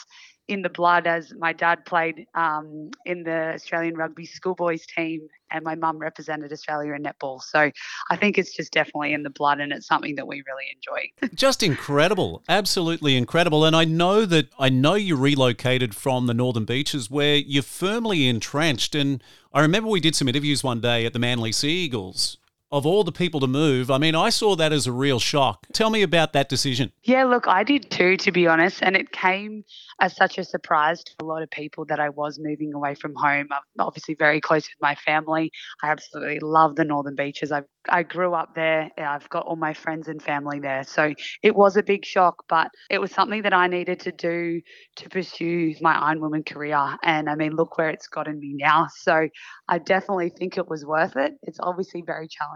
in 0.49 0.62
the 0.62 0.69
blood 0.69 1.07
as 1.07 1.33
my 1.38 1.53
dad 1.53 1.85
played 1.85 2.26
um, 2.35 2.91
in 3.05 3.25
the 3.25 3.53
Australian 3.55 3.97
rugby 3.97 4.25
schoolboys 4.25 4.87
team 4.87 5.29
and 5.50 5.65
my 5.65 5.75
mum 5.75 5.99
represented 5.99 6.53
Australia 6.53 6.93
in 6.95 7.03
netball. 7.03 7.43
So 7.43 7.71
I 8.11 8.17
think 8.17 8.38
it's 8.38 8.55
just 8.55 8.73
definitely 8.73 9.12
in 9.12 9.23
the 9.23 9.31
blood 9.31 9.61
and 9.61 9.73
it's 9.73 9.87
something 9.87 10.15
that 10.17 10.26
we 10.26 10.43
really 10.47 10.65
enjoy. 10.75 11.31
just 11.35 11.62
incredible. 11.62 12.43
Absolutely 12.49 13.17
incredible. 13.17 13.65
And 13.65 13.75
I 13.75 13.85
know 13.85 14.25
that 14.25 14.49
I 14.59 14.69
know 14.69 14.95
you 14.95 15.17
relocated 15.17 15.95
from 15.95 16.26
the 16.26 16.35
Northern 16.35 16.65
Beaches 16.65 17.11
where 17.11 17.37
you're 17.37 17.62
firmly 17.62 18.29
entrenched. 18.29 18.95
And 18.95 19.23
I 19.53 19.61
remember 19.61 19.88
we 19.88 20.00
did 20.00 20.15
some 20.15 20.29
interviews 20.29 20.62
one 20.62 20.81
day 20.81 21.07
at 21.07 21.12
the 21.12 21.19
Manly 21.19 21.53
Sea 21.53 21.85
Eagles 21.85 22.38
of 22.71 22.85
all 22.85 23.05
the 23.05 23.13
people 23.13 23.41
to 23.41 23.47
move, 23.47 23.91
I 23.91 23.99
mean, 23.99 24.15
I 24.15 24.31
saw 24.31 24.57
that 24.57 24.73
as 24.73 24.87
a 24.87 24.93
real 24.93 25.19
shock. 25.19 25.67
Tell 25.73 25.91
me 25.91 26.03
about 26.03 26.33
that 26.33 26.49
decision. 26.49 26.93
Yeah, 27.05 27.25
look, 27.25 27.47
I 27.47 27.63
did 27.63 27.91
too, 27.91 28.17
to 28.19 28.33
be 28.33 28.47
honest. 28.47 28.83
And 28.83 28.97
it 28.97 29.13
came 29.13 29.65
as 30.01 30.17
such 30.17 30.39
a 30.39 30.45
surprise 30.45 31.03
to 31.05 31.13
a 31.21 31.25
lot 31.25 31.43
of 31.43 31.51
people 31.51 31.85
that 31.87 32.01
I 32.01 32.09
was 32.11 32.39
moving 32.41 32.75
away 32.75 32.95
from 32.95 33.15
home. 33.15 33.49
I'm 33.51 33.63
obviously 33.79 34.15
very 34.15 34.41
close 34.41 34.65
with 34.65 34.81
my 34.81 34.95
family. 34.95 35.51
I 35.83 35.91
absolutely 35.91 36.41
love 36.41 36.77
the 36.77 36.85
Northern 36.85 37.15
Beaches. 37.15 37.53
I've 37.53 37.65
I 37.89 38.03
grew 38.03 38.35
up 38.35 38.57
there. 38.57 38.91
I've 38.99 39.29
got 39.29 39.47
all 39.47 39.55
my 39.55 39.73
friends 39.73 40.09
and 40.09 40.21
family 40.21 40.59
there. 40.59 40.83
So 40.83 41.15
it 41.43 41.55
was 41.55 41.77
a 41.77 41.85
big 41.85 42.05
shock, 42.05 42.43
but 42.49 42.69
it 42.91 42.99
was 42.99 43.13
something 43.13 43.43
that 43.43 43.53
I 43.53 43.69
needed 43.69 44.01
to 44.01 44.13
do 44.13 44.61
to 44.97 45.09
pursue 45.09 45.73
my 45.81 45.95
Ironwoman 45.95 46.45
career. 46.45 46.97
And 47.05 47.29
I 47.29 47.37
mean, 47.37 47.55
look 47.55 47.79
where 47.79 47.91
it's 47.91 48.09
gotten 48.09 48.41
me 48.41 48.55
now. 48.59 48.89
So 48.97 49.29
I 49.69 49.79
definitely 49.79 50.31
think 50.31 50.59
it 50.59 50.69
was 50.69 50.85
worth 50.85 51.17
it. 51.17 51.35
It's 51.43 51.59
obviously 51.63 52.03
very 52.05 52.27
challenging 52.29 52.56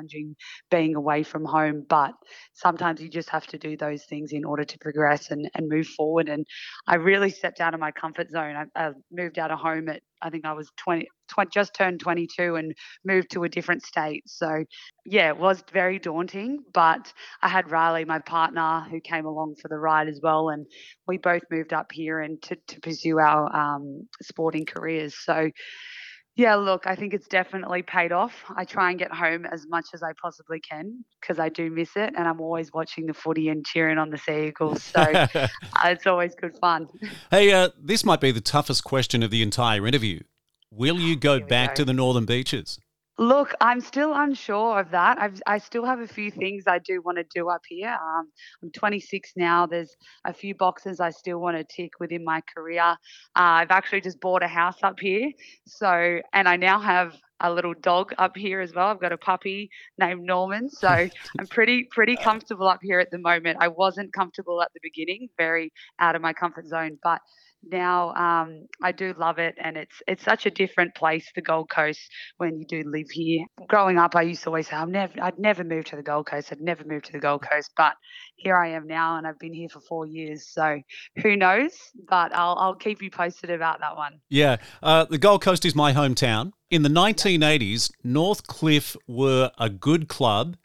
being 0.70 0.94
away 0.94 1.22
from 1.22 1.44
home, 1.44 1.84
but 1.88 2.12
sometimes 2.54 3.00
you 3.00 3.08
just 3.08 3.30
have 3.30 3.46
to 3.48 3.58
do 3.58 3.76
those 3.76 4.04
things 4.04 4.32
in 4.32 4.44
order 4.44 4.64
to 4.64 4.78
progress 4.78 5.30
and, 5.30 5.50
and 5.54 5.68
move 5.68 5.86
forward. 5.86 6.28
And 6.28 6.46
I 6.86 6.96
really 6.96 7.30
stepped 7.30 7.60
out 7.60 7.74
of 7.74 7.80
my 7.80 7.90
comfort 7.90 8.30
zone. 8.30 8.56
I, 8.56 8.88
I 8.88 8.92
moved 9.10 9.38
out 9.38 9.50
of 9.50 9.58
home 9.58 9.88
at 9.88 10.02
I 10.22 10.30
think 10.30 10.44
I 10.44 10.52
was 10.52 10.70
20, 10.76 11.08
20, 11.28 11.50
just 11.52 11.74
turned 11.74 12.00
22 12.00 12.56
and 12.56 12.74
moved 13.04 13.30
to 13.32 13.44
a 13.44 13.48
different 13.48 13.82
state. 13.82 14.22
So, 14.26 14.64
yeah, 15.06 15.28
it 15.28 15.38
was 15.38 15.62
very 15.72 15.98
daunting. 15.98 16.58
But 16.72 17.12
I 17.42 17.48
had 17.48 17.70
Riley, 17.70 18.04
my 18.04 18.18
partner, 18.18 18.86
who 18.90 19.00
came 19.00 19.26
along 19.26 19.56
for 19.60 19.68
the 19.68 19.78
ride 19.78 20.08
as 20.08 20.20
well. 20.22 20.50
And 20.50 20.66
we 21.06 21.18
both 21.18 21.42
moved 21.50 21.72
up 21.72 21.92
here 21.92 22.20
and 22.20 22.40
to, 22.42 22.56
to 22.68 22.80
pursue 22.80 23.18
our 23.18 23.54
um, 23.54 24.08
sporting 24.22 24.66
careers. 24.66 25.16
So, 25.16 25.50
yeah, 26.40 26.54
look, 26.54 26.86
I 26.86 26.96
think 26.96 27.12
it's 27.12 27.28
definitely 27.28 27.82
paid 27.82 28.12
off. 28.12 28.32
I 28.56 28.64
try 28.64 28.88
and 28.88 28.98
get 28.98 29.12
home 29.12 29.44
as 29.44 29.66
much 29.68 29.88
as 29.92 30.02
I 30.02 30.12
possibly 30.20 30.58
can 30.58 31.04
because 31.20 31.38
I 31.38 31.50
do 31.50 31.70
miss 31.70 31.90
it, 31.96 32.14
and 32.16 32.26
I'm 32.26 32.40
always 32.40 32.72
watching 32.72 33.04
the 33.04 33.12
footy 33.12 33.50
and 33.50 33.64
cheering 33.64 33.98
on 33.98 34.08
the 34.08 34.16
Sea 34.16 34.46
Eagles. 34.46 34.82
So 34.82 35.04
it's 35.84 36.06
always 36.06 36.34
good 36.34 36.56
fun. 36.56 36.88
Hey, 37.30 37.52
uh, 37.52 37.68
this 37.78 38.04
might 38.04 38.20
be 38.20 38.32
the 38.32 38.40
toughest 38.40 38.84
question 38.84 39.22
of 39.22 39.30
the 39.30 39.42
entire 39.42 39.86
interview. 39.86 40.20
Will 40.70 40.98
you 40.98 41.14
go 41.16 41.40
back 41.40 41.70
go. 41.70 41.74
to 41.76 41.84
the 41.84 41.92
Northern 41.92 42.24
Beaches? 42.24 42.80
Look, 43.18 43.52
I'm 43.60 43.80
still 43.82 44.14
unsure 44.14 44.80
of 44.80 44.92
that. 44.92 45.20
I've, 45.20 45.42
I 45.46 45.58
still 45.58 45.84
have 45.84 46.00
a 46.00 46.06
few 46.06 46.30
things 46.30 46.64
I 46.66 46.78
do 46.78 47.02
want 47.02 47.18
to 47.18 47.24
do 47.34 47.50
up 47.50 47.60
here. 47.68 47.90
Um, 47.90 48.30
I'm 48.62 48.70
26 48.70 49.32
now. 49.36 49.66
There's 49.66 49.94
a 50.24 50.32
few 50.32 50.54
boxes 50.54 51.00
I 51.00 51.10
still 51.10 51.38
want 51.38 51.58
to 51.58 51.64
tick 51.64 51.92
within 52.00 52.24
my 52.24 52.40
career. 52.54 52.82
Uh, 52.82 52.96
I've 53.34 53.70
actually 53.70 54.00
just 54.00 54.20
bought 54.20 54.42
a 54.42 54.48
house 54.48 54.78
up 54.82 54.98
here. 54.98 55.32
So, 55.66 56.20
and 56.32 56.48
I 56.48 56.56
now 56.56 56.80
have 56.80 57.14
a 57.40 57.52
little 57.52 57.74
dog 57.74 58.12
up 58.18 58.36
here 58.36 58.60
as 58.60 58.74
well. 58.74 58.88
I've 58.88 59.00
got 59.00 59.12
a 59.12 59.18
puppy 59.18 59.70
named 59.98 60.22
Norman. 60.22 60.68
So 60.70 60.88
I'm 60.88 61.46
pretty, 61.50 61.88
pretty 61.90 62.16
comfortable 62.16 62.68
up 62.68 62.80
here 62.82 63.00
at 63.00 63.10
the 63.10 63.18
moment. 63.18 63.58
I 63.60 63.68
wasn't 63.68 64.12
comfortable 64.12 64.62
at 64.62 64.68
the 64.74 64.80
beginning, 64.82 65.28
very 65.36 65.72
out 65.98 66.16
of 66.16 66.22
my 66.22 66.32
comfort 66.32 66.66
zone, 66.66 66.98
but 67.02 67.20
now 67.62 68.14
um, 68.14 68.66
I 68.82 68.92
do 68.92 69.14
love 69.18 69.38
it, 69.38 69.54
and 69.62 69.76
it's 69.76 70.02
it's 70.06 70.24
such 70.24 70.46
a 70.46 70.50
different 70.50 70.94
place, 70.94 71.30
the 71.34 71.42
Gold 71.42 71.68
Coast, 71.70 72.00
when 72.38 72.58
you 72.58 72.66
do 72.66 72.82
live 72.86 73.10
here. 73.10 73.44
Growing 73.68 73.98
up, 73.98 74.16
I 74.16 74.22
used 74.22 74.42
to 74.44 74.48
always 74.48 74.68
say 74.68 74.76
I'm 74.76 74.90
never, 74.90 75.12
I'd 75.20 75.38
never 75.38 75.64
move 75.64 75.84
to 75.86 75.96
the 75.96 76.02
Gold 76.02 76.26
Coast. 76.26 76.52
I'd 76.52 76.60
never 76.60 76.84
move 76.84 77.02
to 77.02 77.12
the 77.12 77.18
Gold 77.18 77.42
Coast, 77.50 77.70
but 77.76 77.94
here 78.36 78.56
I 78.56 78.70
am 78.70 78.86
now, 78.86 79.16
and 79.16 79.26
I've 79.26 79.38
been 79.38 79.52
here 79.52 79.68
for 79.68 79.80
four 79.80 80.06
years. 80.06 80.48
So 80.50 80.80
who 81.22 81.36
knows? 81.36 81.72
But 82.08 82.34
I'll 82.34 82.56
I'll 82.58 82.74
keep 82.74 83.02
you 83.02 83.10
posted 83.10 83.50
about 83.50 83.80
that 83.80 83.96
one. 83.96 84.20
Yeah, 84.28 84.56
uh, 84.82 85.04
the 85.04 85.18
Gold 85.18 85.42
Coast 85.42 85.64
is 85.64 85.74
my 85.74 85.92
hometown. 85.92 86.52
In 86.70 86.82
the 86.82 86.88
1980s, 86.88 87.90
Northcliffe 88.04 88.96
were 89.06 89.50
a 89.58 89.68
good 89.68 90.08
club, 90.08 90.56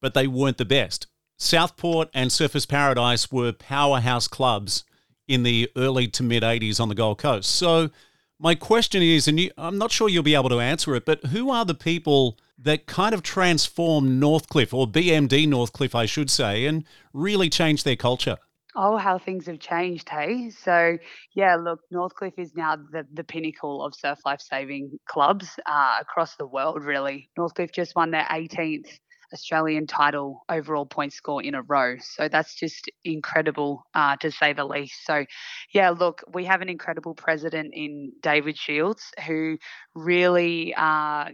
but 0.00 0.14
they 0.14 0.26
weren't 0.26 0.58
the 0.58 0.64
best. 0.64 1.06
Southport 1.38 2.08
and 2.14 2.30
Surfers 2.30 2.68
Paradise 2.68 3.32
were 3.32 3.52
powerhouse 3.52 4.28
clubs 4.28 4.84
in 5.28 5.42
the 5.42 5.70
early 5.76 6.08
to 6.08 6.22
mid 6.22 6.42
80s 6.42 6.80
on 6.80 6.88
the 6.88 6.94
Gold 6.94 7.18
Coast. 7.18 7.50
So, 7.50 7.90
my 8.38 8.54
question 8.56 9.02
is, 9.02 9.28
and 9.28 9.38
you, 9.38 9.50
I'm 9.56 9.78
not 9.78 9.92
sure 9.92 10.08
you'll 10.08 10.24
be 10.24 10.34
able 10.34 10.48
to 10.48 10.58
answer 10.58 10.96
it, 10.96 11.04
but 11.04 11.26
who 11.26 11.50
are 11.50 11.64
the 11.64 11.74
people 11.74 12.38
that 12.58 12.86
kind 12.86 13.14
of 13.14 13.22
transformed 13.22 14.20
Northcliffe, 14.20 14.74
or 14.74 14.86
BMD 14.86 15.46
Northcliffe, 15.46 15.94
I 15.94 16.06
should 16.06 16.28
say, 16.28 16.66
and 16.66 16.84
really 17.12 17.48
changed 17.48 17.84
their 17.84 17.96
culture? 17.96 18.38
Oh, 18.74 18.96
how 18.96 19.18
things 19.18 19.46
have 19.46 19.60
changed, 19.60 20.08
hey? 20.08 20.50
So, 20.50 20.96
yeah, 21.34 21.56
look, 21.56 21.80
Northcliffe 21.92 22.38
is 22.38 22.54
now 22.56 22.76
the, 22.76 23.06
the 23.12 23.22
pinnacle 23.22 23.84
of 23.84 23.94
surf 23.94 24.18
life 24.24 24.40
saving 24.40 24.98
clubs 25.06 25.58
uh, 25.66 25.98
across 26.00 26.36
the 26.36 26.46
world, 26.46 26.82
really. 26.82 27.28
Northcliffe 27.36 27.72
just 27.72 27.94
won 27.94 28.10
their 28.10 28.24
18th 28.24 28.98
Australian 29.32 29.86
title 29.86 30.44
overall 30.48 30.86
point 30.86 31.12
score 31.12 31.42
in 31.42 31.54
a 31.54 31.62
row. 31.62 31.96
So 32.00 32.28
that's 32.28 32.54
just 32.54 32.90
incredible 33.04 33.84
uh, 33.94 34.16
to 34.16 34.30
say 34.30 34.52
the 34.52 34.64
least. 34.64 35.04
So, 35.04 35.24
yeah, 35.72 35.90
look, 35.90 36.22
we 36.32 36.44
have 36.44 36.60
an 36.62 36.68
incredible 36.68 37.14
president 37.14 37.72
in 37.74 38.12
David 38.22 38.56
Shields 38.56 39.12
who 39.26 39.58
really 39.94 40.74
uh, 40.74 41.30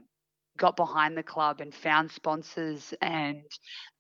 got 0.59 0.77
behind 0.77 1.17
the 1.17 1.23
club 1.23 1.61
and 1.61 1.75
found 1.75 2.11
sponsors 2.11 2.93
and 3.01 3.43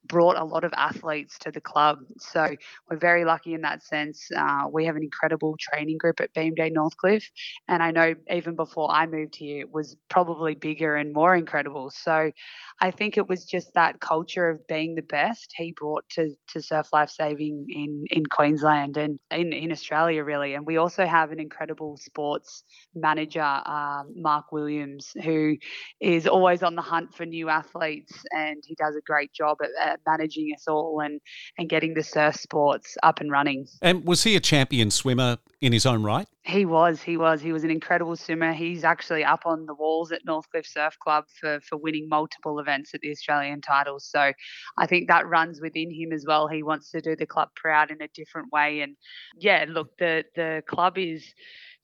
brought 0.09 0.37
a 0.37 0.45
lot 0.45 0.65
of 0.65 0.73
athletes 0.77 1.39
to 1.39 1.51
the 1.51 1.61
club. 1.61 1.99
So 2.19 2.49
we're 2.91 2.99
very 2.99 3.25
lucky 3.25 3.55
in 3.55 3.61
that 3.63 3.83
sense. 3.83 4.29
Uh, 4.35 4.65
we 4.71 4.87
have 4.87 4.97
an 4.97 5.03
incredible 5.03 5.57
training 5.59 5.99
group 5.99 6.21
at 6.21 6.35
BMD 6.35 6.73
Northcliffe. 6.73 7.31
And 7.69 7.83
I 7.83 7.91
know 7.91 8.15
even 8.31 8.57
before 8.57 8.91
I 8.91 9.07
moved 9.07 9.37
here, 9.37 9.61
it 9.61 9.73
was 9.73 9.97
probably 10.09 10.55
bigger 10.55 10.97
and 10.97 11.13
more 11.13 11.37
incredible. 11.37 11.91
So 11.91 12.33
I 12.81 12.91
think 12.91 13.17
it 13.19 13.29
was 13.29 13.45
just 13.45 13.75
that 13.75 14.01
culture 14.01 14.49
of 14.49 14.67
being 14.67 14.95
the 14.95 15.03
best 15.03 15.53
he 15.57 15.73
brought 15.73 16.09
to, 16.11 16.31
to 16.49 16.63
surf 16.63 16.89
life 16.93 17.11
saving 17.11 17.67
in, 17.69 18.05
in 18.11 18.27
Queensland 18.27 18.97
and 18.97 19.19
in, 19.31 19.53
in 19.53 19.71
Australia, 19.71 20.25
really. 20.25 20.55
And 20.55 20.67
we 20.67 20.79
also 20.79 21.07
have 21.07 21.31
an 21.33 21.41
incredible 21.41 21.97
sports 21.99 22.65
manager, 22.95 23.43
um, 23.43 24.13
Mark 24.17 24.53
Williams, 24.53 25.13
who 25.23 25.57
is 26.01 26.27
always 26.27 26.63
on 26.63 26.75
the 26.75 26.83
hunt 26.83 27.15
for 27.15 27.27
new 27.27 27.49
athletes 27.49 28.13
and 28.33 28.63
he 28.67 28.75
does 28.75 28.97
a 28.97 29.03
great 29.03 29.33
job 29.33 29.59
at, 29.63 29.71
at 29.81 29.98
managing 30.07 30.53
us 30.55 30.67
all 30.69 31.01
and, 31.01 31.21
and 31.57 31.69
getting 31.69 31.95
the 31.95 32.03
surf 32.03 32.37
sports 32.37 32.97
up 33.03 33.21
and 33.21 33.31
running. 33.31 33.67
And 33.83 34.05
was 34.05 34.25
he 34.25 34.37
a 34.37 34.41
champion 34.41 34.91
swimmer 34.91 35.39
in 35.61 35.73
his 35.73 35.87
own 35.87 36.03
right? 36.03 36.27
He 36.45 36.65
was. 36.65 37.03
He 37.03 37.17
was. 37.17 37.43
He 37.43 37.53
was 37.53 37.65
an 37.65 37.71
incredible 37.71 38.17
swimmer. 38.17 38.53
He's 38.53 38.83
actually 38.83 39.23
up 39.23 39.43
on 39.45 39.67
the 39.67 39.75
walls 39.75 40.13
at 40.13 40.25
Northcliffe 40.25 40.67
Surf 40.67 40.99
Club 40.99 41.25
for, 41.39 41.61
for 41.61 41.77
winning 41.77 42.09
multiple 42.09 42.59
events 42.59 42.95
at 42.95 43.01
the 43.01 43.11
Australian 43.11 43.61
titles. 43.61 44.09
So 44.11 44.33
I 44.79 44.87
think 44.87 45.09
that 45.09 45.27
runs 45.27 45.61
within 45.61 45.91
him 45.91 46.13
as 46.13 46.25
well. 46.27 46.49
He 46.49 46.63
wants 46.63 46.91
to 46.93 47.01
do 47.01 47.17
the 47.17 47.27
club 47.27 47.51
proud 47.55 47.91
in 47.91 48.01
a 48.01 48.09
different 48.09 48.51
way. 48.53 48.81
And 48.81 48.97
yeah, 49.37 49.67
look, 49.69 49.97
the 49.99 50.25
the 50.35 50.63
club 50.67 50.97
is 50.97 51.35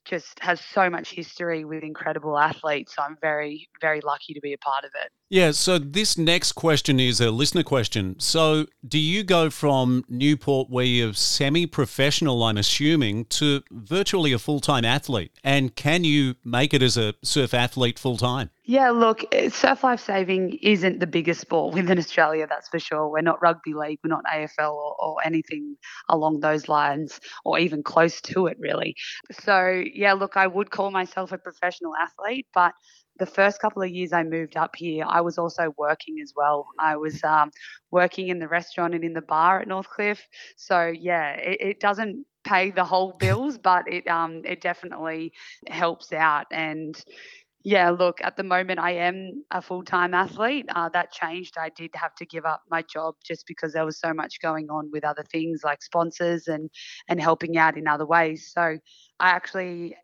just 0.04 0.38
has 0.40 0.60
so 0.60 0.90
much 0.90 1.10
history 1.10 1.64
with 1.64 1.82
incredible 1.82 2.38
athletes. 2.38 2.94
So 2.94 3.02
I'm 3.02 3.16
very, 3.20 3.68
very 3.80 4.00
lucky 4.02 4.34
to 4.34 4.40
be 4.40 4.52
a 4.52 4.58
part 4.58 4.84
of 4.84 4.90
it. 5.02 5.10
Yeah, 5.30 5.52
so 5.52 5.78
this 5.78 6.18
next 6.18 6.52
question 6.52 7.00
is 7.00 7.18
a 7.18 7.30
listener 7.30 7.62
question. 7.62 8.20
So, 8.20 8.66
do 8.86 8.98
you 8.98 9.24
go 9.24 9.48
from 9.48 10.04
Newport, 10.08 10.68
where 10.68 10.84
you're 10.84 11.14
semi 11.14 11.66
professional, 11.66 12.42
I'm 12.42 12.58
assuming, 12.58 13.24
to 13.26 13.62
virtually 13.70 14.32
a 14.32 14.38
full 14.38 14.60
time 14.60 14.84
athlete? 14.84 15.32
And 15.42 15.74
can 15.74 16.04
you 16.04 16.34
make 16.44 16.74
it 16.74 16.82
as 16.82 16.98
a 16.98 17.14
surf 17.22 17.54
athlete 17.54 17.98
full 17.98 18.18
time? 18.18 18.50
Yeah, 18.66 18.90
look, 18.90 19.24
eh, 19.32 19.48
surf 19.48 19.82
life 19.82 20.00
saving 20.00 20.58
isn't 20.62 21.00
the 21.00 21.06
biggest 21.06 21.40
sport 21.40 21.74
within 21.74 21.98
Australia, 21.98 22.46
that's 22.46 22.68
for 22.68 22.78
sure. 22.78 23.08
We're 23.08 23.22
not 23.22 23.40
rugby 23.40 23.72
league, 23.72 24.00
we're 24.04 24.10
not 24.10 24.24
AFL 24.24 24.72
or, 24.72 24.96
or 25.02 25.16
anything 25.24 25.76
along 26.10 26.40
those 26.40 26.68
lines, 26.68 27.18
or 27.46 27.58
even 27.58 27.82
close 27.82 28.20
to 28.22 28.46
it, 28.46 28.58
really. 28.60 28.94
So, 29.32 29.82
yeah, 29.94 30.12
look, 30.12 30.36
I 30.36 30.46
would 30.46 30.70
call 30.70 30.90
myself 30.90 31.32
a 31.32 31.38
professional 31.38 31.94
athlete, 31.96 32.46
but 32.52 32.74
the 33.18 33.26
first 33.26 33.60
couple 33.60 33.82
of 33.82 33.90
years 33.90 34.12
I 34.12 34.22
moved 34.24 34.56
up 34.56 34.74
here, 34.76 35.04
I 35.06 35.20
was 35.20 35.38
also 35.38 35.74
working 35.78 36.20
as 36.22 36.32
well. 36.36 36.66
I 36.78 36.96
was 36.96 37.22
um, 37.24 37.50
working 37.90 38.28
in 38.28 38.38
the 38.38 38.48
restaurant 38.48 38.94
and 38.94 39.04
in 39.04 39.12
the 39.12 39.22
bar 39.22 39.60
at 39.60 39.68
Northcliffe. 39.68 40.22
So 40.56 40.86
yeah, 40.86 41.32
it, 41.34 41.60
it 41.60 41.80
doesn't 41.80 42.26
pay 42.44 42.70
the 42.70 42.84
whole 42.84 43.12
bills, 43.18 43.58
but 43.58 43.84
it 43.90 44.06
um, 44.08 44.42
it 44.44 44.60
definitely 44.60 45.32
helps 45.68 46.12
out. 46.12 46.46
And 46.50 47.02
yeah, 47.66 47.88
look, 47.90 48.18
at 48.20 48.36
the 48.36 48.42
moment 48.42 48.78
I 48.78 48.92
am 48.92 49.44
a 49.50 49.62
full 49.62 49.82
time 49.84 50.12
athlete. 50.12 50.66
Uh, 50.68 50.90
that 50.90 51.12
changed. 51.12 51.56
I 51.56 51.70
did 51.70 51.90
have 51.94 52.14
to 52.16 52.26
give 52.26 52.44
up 52.44 52.62
my 52.70 52.82
job 52.82 53.14
just 53.24 53.46
because 53.46 53.72
there 53.72 53.86
was 53.86 53.98
so 53.98 54.12
much 54.12 54.40
going 54.42 54.68
on 54.70 54.90
with 54.92 55.04
other 55.04 55.24
things 55.32 55.62
like 55.64 55.82
sponsors 55.82 56.46
and 56.46 56.68
and 57.08 57.20
helping 57.20 57.56
out 57.56 57.78
in 57.78 57.88
other 57.88 58.06
ways. 58.06 58.50
So 58.52 58.78
I 59.20 59.30
actually 59.30 59.96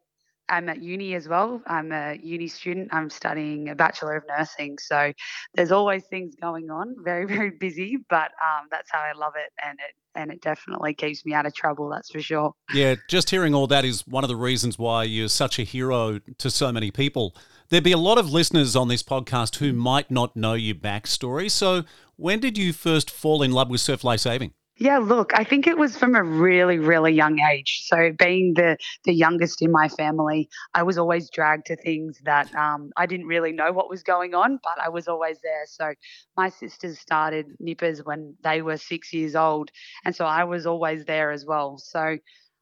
I'm 0.50 0.69
at 0.69 0.83
uni 0.83 1.14
as 1.14 1.28
well. 1.28 1.62
I'm 1.66 1.92
a 1.92 2.19
uni 2.23 2.49
student. 2.49 2.88
I'm 2.92 3.09
studying 3.09 3.69
a 3.69 3.75
Bachelor 3.75 4.16
of 4.16 4.25
Nursing. 4.28 4.78
So 4.78 5.12
there's 5.54 5.73
always 5.73 6.04
things 6.07 6.35
going 6.40 6.71
on. 6.71 6.97
Very, 7.04 7.26
very 7.26 7.50
busy, 7.50 7.99
but 8.09 8.30
um, 8.42 8.69
that's 8.71 8.90
how 8.90 9.00
I 9.00 9.12
love 9.16 9.35
it. 9.37 9.52
And 9.64 9.78
it 9.78 9.95
and 10.14 10.33
it 10.33 10.40
definitely 10.42 10.92
keeps 10.92 11.25
me 11.25 11.35
out 11.35 11.47
of 11.47 11.54
trouble, 11.54 11.88
that's 11.88 12.11
for 12.11 12.21
sure. 12.21 12.52
Yeah, 12.75 12.97
just 13.09 13.30
hearing 13.30 13.54
all 13.54 13.69
that 13.69 13.85
is 13.85 14.07
one 14.07 14.25
of 14.25 14.28
the 14.28 14.37
reasons 14.37 14.76
why 14.76 15.04
you're 15.04 15.28
such 15.28 15.59
a 15.61 15.62
hero 15.62 16.19
to 16.38 16.50
so 16.50 16.73
many 16.73 16.90
people. 16.90 17.35
There'd 17.69 17.85
be 17.85 17.92
a 17.92 17.97
lot 17.97 18.19
of 18.19 18.28
listeners 18.28 18.75
on 18.75 18.88
this 18.88 19.04
podcast 19.04 19.57
who 19.57 19.73
might 19.73 20.11
not 20.11 20.35
know 20.35 20.54
your 20.54 20.75
backstory. 20.75 21.49
So, 21.49 21.85
when 22.16 22.40
did 22.40 22.59
you 22.59 22.73
first 22.73 23.09
fall 23.09 23.42
in 23.42 23.52
love 23.52 23.71
with 23.71 23.80
surf 23.80 24.02
life 24.02 24.21
saving? 24.21 24.52
Yeah, 24.83 24.97
look, 24.99 25.33
I 25.39 25.45
think 25.45 25.67
it 25.67 25.77
was 25.77 25.97
from 25.99 26.15
a 26.15 26.25
really, 26.25 26.79
really 26.79 27.13
young 27.13 27.39
age. 27.39 27.83
So, 27.87 28.13
being 28.19 28.55
the 28.55 28.79
the 29.05 29.13
youngest 29.13 29.61
in 29.61 29.71
my 29.71 29.89
family, 29.89 30.49
I 30.75 30.83
was 30.85 30.97
always 30.97 31.29
dragged 31.31 31.67
to 31.67 31.77
things 31.77 32.19
that 32.25 32.49
um, 32.57 32.91
I 32.97 33.05
didn't 33.07 33.27
really 33.27 33.53
know 33.53 33.73
what 33.73 33.91
was 33.91 34.03
going 34.03 34.35
on, 34.35 34.59
but 34.63 34.83
I 34.83 34.89
was 34.89 35.07
always 35.07 35.39
there. 35.43 35.67
So, 35.67 35.93
my 36.37 36.49
sisters 36.49 36.99
started 36.99 37.47
nippers 37.61 38.03
when 38.05 38.37
they 38.43 38.63
were 38.63 38.79
six 38.79 39.13
years 39.13 39.37
old, 39.37 39.71
and 40.07 40.17
so 40.17 40.25
I 40.25 40.45
was 40.45 40.67
always 40.67 41.05
there 41.05 41.31
as 41.31 41.45
well. 41.45 41.77
So, 41.79 42.17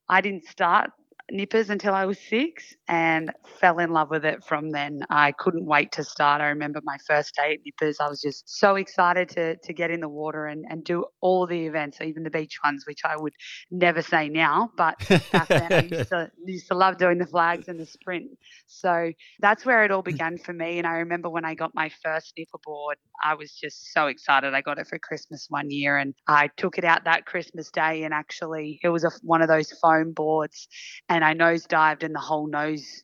I 0.08 0.20
didn't 0.20 0.46
start 0.46 0.90
nippers 1.30 1.70
until 1.70 1.94
I 1.94 2.06
was 2.06 2.18
six 2.18 2.74
and 2.88 3.32
fell 3.60 3.78
in 3.78 3.90
love 3.90 4.10
with 4.10 4.24
it 4.24 4.44
from 4.44 4.70
then. 4.70 5.00
I 5.10 5.32
couldn't 5.32 5.66
wait 5.66 5.92
to 5.92 6.04
start. 6.04 6.40
I 6.40 6.48
remember 6.48 6.80
my 6.84 6.96
first 7.06 7.34
day 7.34 7.54
at 7.54 7.60
nippers. 7.64 7.98
I 8.00 8.08
was 8.08 8.20
just 8.20 8.48
so 8.48 8.76
excited 8.76 9.28
to 9.30 9.56
to 9.56 9.72
get 9.72 9.90
in 9.90 10.00
the 10.00 10.08
water 10.08 10.46
and, 10.46 10.64
and 10.68 10.84
do 10.84 11.04
all 11.20 11.46
the 11.46 11.66
events, 11.66 12.00
even 12.00 12.22
the 12.22 12.30
beach 12.30 12.58
ones, 12.64 12.84
which 12.86 13.00
I 13.04 13.16
would 13.16 13.34
never 13.70 14.02
say 14.02 14.28
now. 14.28 14.70
But 14.76 14.98
back 15.32 15.48
then 15.48 15.72
I 15.72 15.82
used 15.82 16.08
to, 16.10 16.30
used 16.44 16.68
to 16.68 16.74
love 16.74 16.98
doing 16.98 17.18
the 17.18 17.26
flags 17.26 17.68
and 17.68 17.78
the 17.78 17.86
sprint. 17.86 18.30
So 18.66 19.12
that's 19.40 19.64
where 19.64 19.84
it 19.84 19.90
all 19.90 20.02
hmm. 20.02 20.10
began 20.10 20.38
for 20.38 20.52
me. 20.52 20.78
And 20.78 20.86
I 20.86 20.98
remember 20.98 21.28
when 21.28 21.44
I 21.44 21.54
got 21.54 21.74
my 21.74 21.90
first 22.02 22.32
nipper 22.36 22.58
board, 22.64 22.96
I 23.22 23.34
was 23.34 23.52
just 23.52 23.92
so 23.92 24.06
excited. 24.06 24.54
I 24.54 24.60
got 24.60 24.78
it 24.78 24.86
for 24.86 24.98
Christmas 24.98 25.46
one 25.48 25.70
year 25.70 25.98
and 25.98 26.14
I 26.26 26.48
took 26.56 26.78
it 26.78 26.84
out 26.84 27.04
that 27.04 27.26
Christmas 27.26 27.70
day 27.70 28.04
and 28.04 28.14
actually 28.14 28.80
it 28.82 28.88
was 28.88 29.04
a, 29.04 29.10
one 29.22 29.42
of 29.42 29.48
those 29.48 29.72
foam 29.82 30.12
boards 30.12 30.68
and 31.08 31.17
and 31.18 31.24
I 31.24 31.32
nose 31.32 31.64
dived 31.64 32.04
and 32.04 32.14
the 32.14 32.20
whole 32.20 32.46
nose 32.46 33.02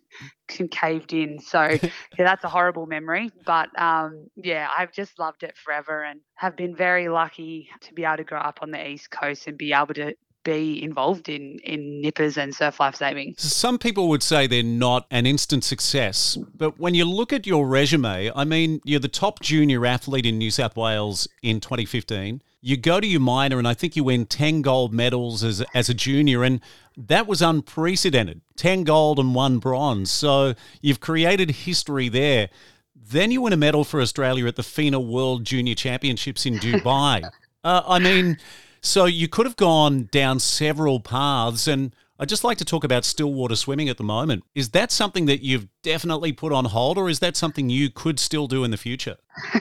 caved 0.71 1.13
in. 1.13 1.41
So 1.41 1.63
yeah, 1.83 1.89
that's 2.17 2.45
a 2.45 2.49
horrible 2.49 2.87
memory. 2.87 3.33
But 3.45 3.77
um, 3.77 4.29
yeah, 4.37 4.69
I've 4.79 4.93
just 4.93 5.19
loved 5.19 5.43
it 5.43 5.57
forever 5.57 6.05
and 6.05 6.21
have 6.37 6.57
been 6.57 6.77
very 6.77 7.09
lucky 7.09 7.69
to 7.81 7.93
be 7.93 8.05
able 8.05 8.19
to 8.19 8.25
grow 8.25 8.39
up 8.39 8.61
on 8.63 8.71
the 8.71 8.89
East 8.89 9.11
Coast 9.11 9.49
and 9.49 9.59
be 9.59 9.73
able 9.73 9.95
to 9.95 10.15
be 10.45 10.83
involved 10.83 11.29
in 11.29 11.59
in 11.61 12.01
nippers 12.01 12.37
and 12.37 12.55
surf 12.55 12.79
life 12.81 12.97
saving. 12.97 13.35
Some 13.39 13.79
people 13.79 14.09
would 14.09 14.23
say 14.23 14.47
they're 14.47 14.63
not 14.63 15.07
an 15.11 15.27
instant 15.27 15.65
success, 15.65 16.37
but 16.57 16.79
when 16.79 16.95
you 16.95 17.05
look 17.05 17.33
at 17.33 17.47
your 17.47 17.67
resume, 17.67 18.31
I 18.35 18.45
mean, 18.45 18.81
you're 18.85 19.01
the 19.01 19.09
top 19.09 19.41
junior 19.41 19.85
athlete 19.87 20.27
in 20.27 20.39
New 20.39 20.51
South 20.51 20.77
Wales 20.77 21.27
in 21.43 21.61
2015. 21.61 22.43
You 22.61 22.77
go 22.79 22.99
to 22.99 23.07
your 23.07 23.21
minor, 23.21 23.59
and 23.59 23.69
I 23.69 23.75
think 23.75 23.95
you 23.95 24.05
win 24.05 24.25
10 24.25 24.63
gold 24.63 24.93
medals 24.93 25.43
as 25.43 25.63
as 25.75 25.89
a 25.89 25.95
junior, 25.95 26.45
and 26.45 26.61
that 26.97 27.27
was 27.27 27.43
unprecedented 27.43 28.41
10 28.57 28.85
gold 28.85 29.19
and 29.19 29.35
one 29.35 29.59
bronze. 29.59 30.11
So 30.11 30.55
you've 30.81 31.01
created 31.01 31.51
history 31.51 32.09
there. 32.09 32.49
Then 32.95 33.31
you 33.31 33.43
win 33.43 33.53
a 33.53 33.57
medal 33.57 33.85
for 33.85 34.01
Australia 34.01 34.47
at 34.47 34.57
the 34.57 34.63
FINA 34.63 34.99
World 34.99 35.45
Junior 35.45 35.75
Championships 35.75 36.47
in 36.47 36.55
Dubai. 36.59 37.29
uh, 37.65 37.83
I 37.87 37.99
mean, 37.99 38.39
so 38.85 39.07
you 39.07 39.29
could 39.29 39.47
have 39.47 39.57
gone 39.57 40.09
down 40.13 40.39
several 40.39 41.01
paths. 41.01 41.67
And 41.67 41.97
I'd 42.19 42.29
just 42.29 42.45
like 42.45 42.59
to 42.59 42.65
talk 42.65 42.85
about 42.85 43.05
stillwater 43.05 43.57
swimming 43.57 43.89
at 43.89 43.97
the 43.97 44.05
moment. 44.05 44.45
Is 44.55 44.71
that 44.71 44.93
something 44.93 45.25
that 45.27 45.43
you've 45.43 45.67
definitely 45.83 46.33
put 46.33 46.53
on 46.53 46.67
hold, 46.67 46.99
or 46.99 47.09
is 47.09 47.21
that 47.21 47.35
something 47.35 47.71
you 47.71 47.91
could 47.91 48.21
still 48.21 48.47
do 48.47 48.63
in 48.63 48.71
the 48.71 48.77
future? 48.77 49.17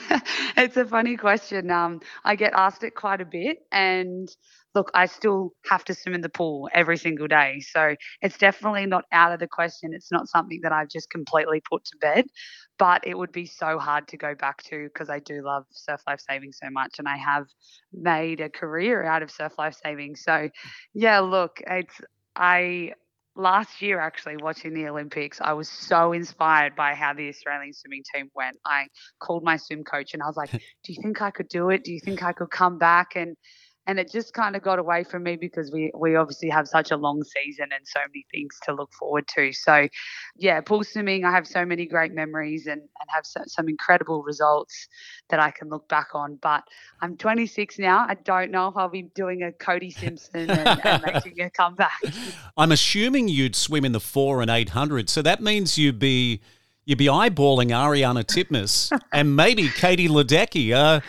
it's 0.57 0.75
a 0.75 0.85
funny 0.85 1.15
question. 1.15 1.71
Um, 1.71 2.01
I 2.25 2.35
get 2.35 2.51
asked 2.53 2.83
it 2.83 2.95
quite 2.95 3.21
a 3.21 3.25
bit. 3.25 3.65
And 3.71 4.29
look, 4.75 4.89
I 4.93 5.05
still 5.05 5.53
have 5.69 5.83
to 5.85 5.93
swim 5.93 6.15
in 6.15 6.21
the 6.21 6.29
pool 6.29 6.69
every 6.73 6.97
single 6.97 7.27
day. 7.27 7.61
So 7.61 7.95
it's 8.21 8.37
definitely 8.37 8.85
not 8.85 9.05
out 9.11 9.31
of 9.31 9.39
the 9.39 9.47
question. 9.47 9.93
It's 9.93 10.11
not 10.11 10.27
something 10.27 10.59
that 10.63 10.71
I've 10.71 10.89
just 10.89 11.09
completely 11.09 11.61
put 11.69 11.85
to 11.85 11.97
bed, 11.97 12.25
but 12.79 13.05
it 13.05 13.17
would 13.17 13.31
be 13.31 13.45
so 13.45 13.77
hard 13.77 14.07
to 14.09 14.17
go 14.17 14.33
back 14.35 14.63
to 14.63 14.89
because 14.91 15.09
I 15.09 15.19
do 15.19 15.43
love 15.43 15.65
surf 15.71 16.01
life 16.07 16.21
saving 16.27 16.53
so 16.53 16.69
much 16.71 16.95
and 16.97 17.07
I 17.07 17.17
have 17.17 17.45
made 17.91 18.41
a 18.41 18.49
career 18.49 19.03
out 19.03 19.21
of 19.21 19.31
surf 19.31 19.53
life 19.57 19.75
saving. 19.83 20.15
So 20.15 20.49
yeah, 20.93 21.19
look, 21.19 21.61
it's, 21.67 22.01
I, 22.35 22.93
last 23.35 23.81
year 23.81 23.99
actually 23.99 24.37
watching 24.37 24.75
the 24.75 24.87
olympics 24.87 25.41
i 25.41 25.51
was 25.51 25.67
so 25.67 26.11
inspired 26.11 26.75
by 26.75 26.93
how 26.93 27.13
the 27.13 27.27
australian 27.29 27.73
swimming 27.73 28.03
team 28.13 28.29
went 28.35 28.55
i 28.63 28.85
called 29.19 29.43
my 29.43 29.57
swim 29.57 29.83
coach 29.83 30.13
and 30.13 30.21
i 30.21 30.27
was 30.27 30.37
like 30.37 30.51
do 30.83 30.93
you 30.93 31.01
think 31.01 31.19
i 31.19 31.31
could 31.31 31.47
do 31.47 31.71
it 31.71 31.83
do 31.83 31.91
you 31.91 31.99
think 31.99 32.21
i 32.21 32.31
could 32.31 32.51
come 32.51 32.77
back 32.77 33.15
and 33.15 33.35
and 33.85 33.99
it 33.99 34.11
just 34.11 34.33
kind 34.33 34.55
of 34.55 34.61
got 34.61 34.79
away 34.79 35.03
from 35.03 35.23
me 35.23 35.35
because 35.35 35.71
we 35.71 35.91
we 35.93 36.15
obviously 36.15 36.49
have 36.49 36.67
such 36.67 36.91
a 36.91 36.97
long 36.97 37.23
season 37.23 37.67
and 37.75 37.85
so 37.85 37.99
many 38.07 38.25
things 38.31 38.57
to 38.63 38.73
look 38.73 38.93
forward 38.93 39.27
to. 39.35 39.51
So, 39.51 39.87
yeah, 40.37 40.61
pool 40.61 40.83
swimming, 40.83 41.25
I 41.25 41.31
have 41.31 41.45
so 41.45 41.65
many 41.65 41.85
great 41.85 42.13
memories 42.13 42.65
and 42.67 42.81
and 42.81 43.09
have 43.09 43.25
so, 43.25 43.41
some 43.47 43.67
incredible 43.67 44.23
results 44.23 44.87
that 45.29 45.39
I 45.39 45.51
can 45.51 45.69
look 45.69 45.87
back 45.89 46.09
on. 46.13 46.37
But 46.41 46.63
I'm 47.01 47.17
26 47.17 47.79
now. 47.79 48.05
I 48.07 48.15
don't 48.15 48.51
know 48.51 48.69
if 48.69 48.77
I'll 48.77 48.89
be 48.89 49.03
doing 49.15 49.43
a 49.43 49.51
Cody 49.51 49.91
Simpson 49.91 50.49
and, 50.49 50.85
and 50.85 51.03
making 51.05 51.41
a 51.41 51.49
comeback. 51.49 52.01
I'm 52.57 52.71
assuming 52.71 53.27
you'd 53.27 53.55
swim 53.55 53.83
in 53.83 53.91
the 53.91 53.99
four 53.99 54.41
and 54.41 54.49
800, 54.49 55.09
so 55.09 55.21
that 55.21 55.41
means 55.41 55.77
you'd 55.77 55.99
be 55.99 56.41
you'd 56.85 56.97
be 56.97 57.05
eyeballing 57.05 57.69
Ariarne 57.69 58.23
Titmus 58.23 58.97
and 59.11 59.35
maybe 59.35 59.69
Katie 59.69 60.07
Ledecky. 60.07 60.71
Uh, 60.71 61.01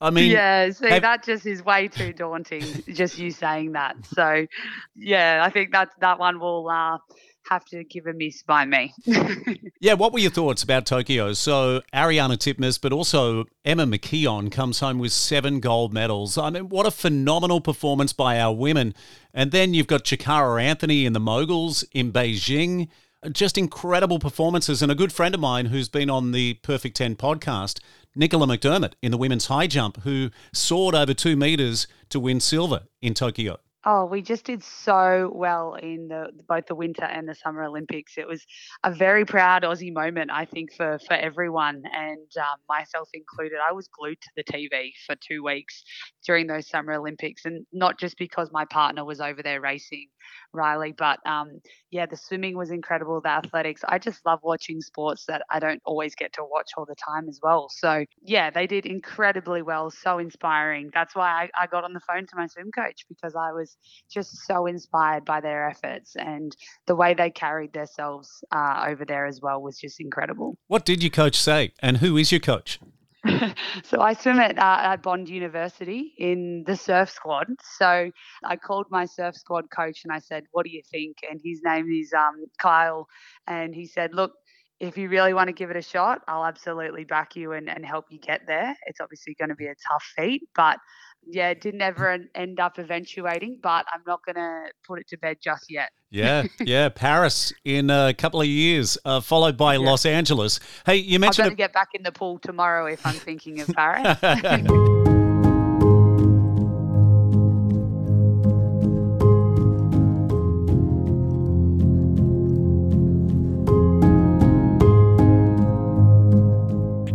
I 0.00 0.10
mean, 0.10 0.30
yeah, 0.30 0.70
see, 0.70 0.88
have... 0.88 1.02
that 1.02 1.24
just 1.24 1.44
is 1.44 1.64
way 1.64 1.88
too 1.88 2.12
daunting, 2.12 2.62
just 2.92 3.18
you 3.18 3.30
saying 3.30 3.72
that. 3.72 3.96
So, 4.06 4.46
yeah, 4.94 5.42
I 5.44 5.50
think 5.50 5.72
that 5.72 5.90
that 6.00 6.20
one 6.20 6.38
will 6.38 6.68
uh, 6.68 6.98
have 7.48 7.64
to 7.66 7.82
give 7.82 8.06
a 8.06 8.12
miss 8.12 8.44
by 8.44 8.64
me. 8.64 8.94
yeah, 9.80 9.94
what 9.94 10.12
were 10.12 10.20
your 10.20 10.30
thoughts 10.30 10.62
about 10.62 10.86
Tokyo? 10.86 11.32
So, 11.32 11.82
Ariarne 11.92 12.36
Titmus, 12.36 12.80
but 12.80 12.92
also 12.92 13.46
Emma 13.64 13.86
McKeon 13.86 14.52
comes 14.52 14.78
home 14.78 15.00
with 15.00 15.12
seven 15.12 15.58
gold 15.58 15.92
medals. 15.92 16.38
I 16.38 16.50
mean, 16.50 16.68
what 16.68 16.86
a 16.86 16.92
phenomenal 16.92 17.60
performance 17.60 18.12
by 18.12 18.38
our 18.38 18.54
women. 18.54 18.94
And 19.34 19.50
then 19.50 19.74
you've 19.74 19.88
got 19.88 20.04
Jakara 20.04 20.62
Anthony 20.62 21.06
in 21.06 21.12
the 21.12 21.20
moguls 21.20 21.84
in 21.92 22.12
Beijing 22.12 22.88
just 23.32 23.58
incredible 23.58 24.18
performances. 24.18 24.82
And 24.82 24.92
a 24.92 24.94
good 24.94 25.12
friend 25.12 25.34
of 25.34 25.40
mine 25.40 25.66
who's 25.66 25.88
been 25.88 26.10
on 26.10 26.32
the 26.32 26.54
Perfect 26.54 26.96
10 26.96 27.16
podcast, 27.16 27.80
Nicola 28.14 28.46
McDermott 28.46 28.94
in 29.02 29.10
the 29.10 29.18
women's 29.18 29.46
high 29.46 29.66
jump, 29.66 30.02
who 30.02 30.30
soared 30.52 30.94
over 30.94 31.14
two 31.14 31.36
metres 31.36 31.86
to 32.10 32.18
win 32.18 32.40
silver 32.40 32.84
in 33.00 33.14
Tokyo. 33.14 33.58
Oh, 33.84 34.06
we 34.06 34.22
just 34.22 34.44
did 34.44 34.62
so 34.64 35.30
well 35.34 35.74
in 35.74 36.08
the 36.08 36.30
both 36.48 36.66
the 36.66 36.74
winter 36.74 37.04
and 37.04 37.28
the 37.28 37.34
summer 37.34 37.62
Olympics. 37.64 38.18
It 38.18 38.26
was 38.26 38.44
a 38.84 38.92
very 38.92 39.24
proud 39.24 39.62
Aussie 39.62 39.92
moment, 39.92 40.30
I 40.32 40.44
think, 40.46 40.74
for 40.74 40.98
for 41.06 41.14
everyone, 41.14 41.82
and 41.92 42.28
um, 42.36 42.58
myself 42.68 43.08
included. 43.14 43.58
I 43.66 43.72
was 43.72 43.88
glued 43.88 44.20
to 44.20 44.28
the 44.36 44.42
TV 44.42 44.92
for 45.06 45.14
two 45.16 45.44
weeks 45.44 45.84
during 46.26 46.48
those 46.48 46.68
summer 46.68 46.92
Olympics, 46.94 47.44
and 47.44 47.64
not 47.72 47.98
just 47.98 48.18
because 48.18 48.50
my 48.52 48.64
partner 48.66 49.04
was 49.04 49.20
over 49.20 49.42
there 49.42 49.60
racing, 49.60 50.08
Riley, 50.52 50.92
but 50.96 51.20
um, 51.26 51.60
yeah, 51.90 52.06
the 52.06 52.16
swimming 52.16 52.56
was 52.56 52.70
incredible. 52.70 53.20
The 53.20 53.30
athletics, 53.30 53.82
I 53.88 53.98
just 53.98 54.24
love 54.26 54.40
watching 54.42 54.80
sports 54.80 55.24
that 55.28 55.42
I 55.50 55.60
don't 55.60 55.80
always 55.84 56.14
get 56.14 56.32
to 56.34 56.42
watch 56.44 56.70
all 56.76 56.84
the 56.84 56.96
time 56.96 57.28
as 57.28 57.38
well. 57.42 57.68
So 57.70 58.04
yeah, 58.22 58.50
they 58.50 58.66
did 58.66 58.86
incredibly 58.86 59.62
well. 59.62 59.90
So 59.90 60.18
inspiring. 60.18 60.90
That's 60.92 61.14
why 61.14 61.48
I, 61.56 61.62
I 61.62 61.66
got 61.66 61.84
on 61.84 61.92
the 61.92 62.00
phone 62.00 62.26
to 62.26 62.36
my 62.36 62.46
swim 62.46 62.70
coach 62.74 63.04
because 63.08 63.34
I 63.34 63.52
was 63.52 63.67
was 63.68 63.76
just 64.10 64.46
so 64.46 64.66
inspired 64.66 65.24
by 65.24 65.40
their 65.40 65.68
efforts 65.68 66.16
and 66.16 66.56
the 66.86 66.94
way 66.94 67.14
they 67.14 67.30
carried 67.30 67.72
themselves 67.72 68.42
uh, 68.52 68.84
over 68.86 69.04
there 69.04 69.26
as 69.26 69.40
well 69.40 69.60
was 69.60 69.78
just 69.78 70.00
incredible. 70.00 70.56
What 70.66 70.84
did 70.84 71.02
your 71.02 71.10
coach 71.10 71.36
say, 71.36 71.72
and 71.80 71.98
who 71.98 72.16
is 72.16 72.32
your 72.32 72.40
coach? 72.40 72.78
so 73.84 74.00
I 74.00 74.14
swim 74.14 74.38
at, 74.38 74.58
uh, 74.58 74.78
at 74.82 75.02
Bond 75.02 75.28
University 75.28 76.14
in 76.18 76.64
the 76.66 76.76
surf 76.76 77.10
squad. 77.10 77.48
So 77.76 78.10
I 78.44 78.56
called 78.56 78.86
my 78.90 79.06
surf 79.06 79.34
squad 79.34 79.64
coach 79.74 80.04
and 80.04 80.12
I 80.12 80.20
said, 80.20 80.44
"What 80.52 80.64
do 80.64 80.70
you 80.70 80.82
think?" 80.90 81.16
And 81.28 81.40
his 81.44 81.60
name 81.64 81.90
is 81.90 82.12
um, 82.12 82.46
Kyle, 82.58 83.08
and 83.46 83.74
he 83.74 83.86
said, 83.86 84.14
"Look." 84.14 84.32
If 84.80 84.96
you 84.96 85.08
really 85.08 85.34
want 85.34 85.48
to 85.48 85.52
give 85.52 85.70
it 85.70 85.76
a 85.76 85.82
shot, 85.82 86.20
I'll 86.28 86.44
absolutely 86.44 87.02
back 87.02 87.34
you 87.34 87.50
and, 87.50 87.68
and 87.68 87.84
help 87.84 88.04
you 88.10 88.20
get 88.20 88.42
there. 88.46 88.76
It's 88.86 89.00
obviously 89.00 89.34
going 89.36 89.48
to 89.48 89.56
be 89.56 89.66
a 89.66 89.74
tough 89.90 90.04
feat, 90.16 90.42
but 90.54 90.78
yeah, 91.30 91.50
it 91.50 91.60
didn't 91.60 91.82
ever 91.82 92.18
end 92.34 92.60
up 92.60 92.78
eventuating, 92.78 93.58
but 93.62 93.86
I'm 93.92 94.02
not 94.06 94.24
going 94.24 94.36
to 94.36 94.70
put 94.86 95.00
it 95.00 95.08
to 95.08 95.18
bed 95.18 95.38
just 95.40 95.70
yet. 95.70 95.90
Yeah, 96.10 96.44
yeah, 96.60 96.88
Paris 96.88 97.52
in 97.64 97.90
a 97.90 98.14
couple 98.14 98.40
of 98.40 98.46
years, 98.46 98.96
uh, 99.04 99.20
followed 99.20 99.56
by 99.56 99.74
yeah. 99.74 99.80
Los 99.80 100.06
Angeles. 100.06 100.60
Hey, 100.86 100.96
you 100.96 101.18
mentioned 101.18 101.44
I'm 101.44 101.48
going 101.50 101.56
to 101.56 101.62
get 101.62 101.72
back 101.72 101.90
in 101.94 102.02
the 102.02 102.12
pool 102.12 102.38
tomorrow 102.38 102.86
if 102.86 103.04
I'm 103.06 103.14
thinking 103.14 103.60
of 103.60 103.68
Paris. 103.68 104.18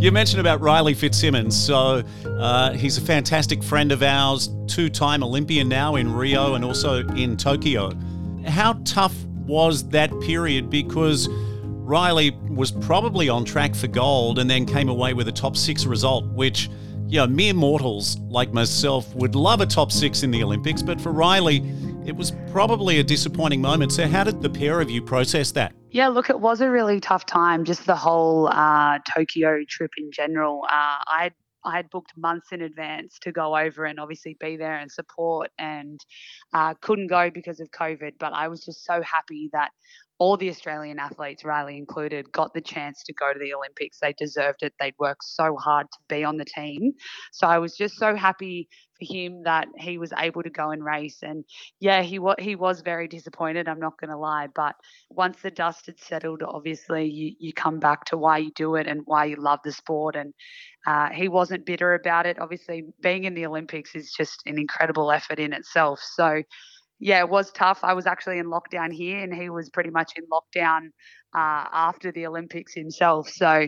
You 0.03 0.11
mentioned 0.11 0.41
about 0.41 0.59
Riley 0.59 0.93
Fitzsimmons. 0.93 1.57
So 1.57 2.03
uh, 2.25 2.73
he's 2.73 2.97
a 2.97 3.01
fantastic 3.01 3.63
friend 3.63 3.89
of 3.89 4.03
ours, 4.03 4.49
two 4.67 4.89
time 4.89 5.23
Olympian 5.23 5.69
now 5.69 5.95
in 5.95 6.11
Rio 6.11 6.55
and 6.55 6.65
also 6.65 7.07
in 7.11 7.37
Tokyo. 7.37 7.89
How 8.45 8.73
tough 8.83 9.15
was 9.45 9.87
that 9.91 10.11
period? 10.19 10.69
Because 10.69 11.29
Riley 11.29 12.31
was 12.49 12.69
probably 12.69 13.29
on 13.29 13.45
track 13.45 13.73
for 13.73 13.87
gold 13.87 14.39
and 14.39 14.49
then 14.49 14.65
came 14.65 14.89
away 14.89 15.13
with 15.13 15.29
a 15.29 15.31
top 15.31 15.55
six 15.55 15.85
result, 15.85 16.25
which, 16.33 16.69
you 17.07 17.19
know, 17.19 17.27
mere 17.27 17.53
mortals 17.53 18.19
like 18.27 18.51
myself 18.51 19.15
would 19.15 19.35
love 19.35 19.61
a 19.61 19.65
top 19.65 19.89
six 19.89 20.21
in 20.21 20.31
the 20.31 20.43
Olympics. 20.43 20.81
But 20.81 20.99
for 20.99 21.13
Riley, 21.13 21.63
it 22.05 22.13
was 22.13 22.33
probably 22.51 22.99
a 22.99 23.03
disappointing 23.05 23.61
moment. 23.61 23.93
So, 23.93 24.05
how 24.05 24.25
did 24.25 24.41
the 24.41 24.49
pair 24.49 24.81
of 24.81 24.91
you 24.91 25.01
process 25.01 25.53
that? 25.53 25.73
Yeah, 25.93 26.07
look, 26.07 26.31
it 26.31 26.39
was 26.39 26.59
a 26.59 26.69
really 26.71 26.99
tough 26.99 27.23
time, 27.27 27.65
just 27.65 27.85
the 27.85 27.95
whole 27.95 28.47
uh, 28.47 28.97
Tokyo 29.15 29.59
trip 29.69 29.91
in 29.95 30.11
general. 30.11 30.63
Uh, 30.63 30.97
I 31.05 31.31
I 31.63 31.77
had 31.77 31.89
booked 31.91 32.13
months 32.17 32.51
in 32.51 32.61
advance 32.63 33.19
to 33.21 33.31
go 33.31 33.55
over 33.55 33.85
and 33.85 33.99
obviously 33.99 34.35
be 34.39 34.57
there 34.57 34.75
and 34.79 34.91
support, 34.91 35.51
and 35.59 35.99
uh, 36.51 36.73
couldn't 36.81 37.07
go 37.07 37.29
because 37.29 37.59
of 37.59 37.69
COVID. 37.69 38.13
But 38.19 38.33
I 38.33 38.47
was 38.47 38.65
just 38.65 38.83
so 38.83 39.03
happy 39.03 39.51
that 39.53 39.69
all 40.17 40.35
the 40.35 40.49
Australian 40.49 40.97
athletes, 40.97 41.45
Riley 41.45 41.77
included, 41.77 42.31
got 42.31 42.55
the 42.55 42.61
chance 42.61 43.03
to 43.03 43.13
go 43.13 43.31
to 43.31 43.39
the 43.39 43.53
Olympics. 43.53 43.99
They 43.99 44.13
deserved 44.13 44.63
it. 44.63 44.73
They'd 44.79 44.95
worked 44.97 45.23
so 45.25 45.55
hard 45.57 45.85
to 45.91 45.99
be 46.09 46.23
on 46.23 46.37
the 46.37 46.45
team. 46.45 46.93
So 47.31 47.45
I 47.45 47.59
was 47.59 47.75
just 47.77 47.97
so 47.97 48.15
happy 48.15 48.67
for 49.03 49.13
him 49.13 49.43
that 49.43 49.67
he 49.77 49.97
was 49.97 50.13
able 50.17 50.43
to 50.43 50.49
go 50.49 50.71
and 50.71 50.83
race. 50.83 51.19
And 51.23 51.43
yeah, 51.79 52.01
he 52.01 52.19
was 52.19 52.35
he 52.39 52.55
was 52.55 52.81
very 52.81 53.07
disappointed. 53.07 53.67
I'm 53.67 53.79
not 53.79 53.99
going 53.99 54.09
to 54.09 54.17
lie, 54.17 54.47
but 54.53 54.75
once 55.09 55.41
the 55.41 55.51
dust 55.51 55.85
had 55.87 55.99
settled, 55.99 56.43
obviously 56.43 57.05
you 57.05 57.35
you 57.39 57.53
come 57.53 57.79
back 57.79 58.05
to 58.05 58.17
why 58.17 58.39
you 58.39 58.51
do 58.55 58.75
it 58.75 58.87
and 58.87 59.01
why 59.05 59.25
you 59.25 59.35
love 59.35 59.59
the 59.63 59.71
sport. 59.71 60.15
And 60.15 60.33
uh, 60.85 61.09
he 61.09 61.27
wasn't 61.27 61.65
bitter 61.65 61.93
about 61.93 62.25
it. 62.25 62.39
Obviously, 62.39 62.83
being 63.01 63.23
in 63.23 63.33
the 63.33 63.45
Olympics 63.45 63.95
is 63.95 64.11
just 64.11 64.41
an 64.45 64.57
incredible 64.57 65.11
effort 65.11 65.39
in 65.39 65.53
itself. 65.53 65.99
So 66.01 66.43
yeah, 66.99 67.19
it 67.19 67.29
was 67.29 67.51
tough. 67.51 67.79
I 67.83 67.93
was 67.93 68.07
actually 68.07 68.39
in 68.39 68.45
lockdown 68.45 68.93
here, 68.93 69.19
and 69.19 69.33
he 69.33 69.49
was 69.49 69.69
pretty 69.69 69.89
much 69.89 70.13
in 70.15 70.23
lockdown 70.31 70.87
uh, 71.35 71.67
after 71.73 72.11
the 72.11 72.27
Olympics 72.27 72.73
himself. 72.73 73.27
So, 73.27 73.67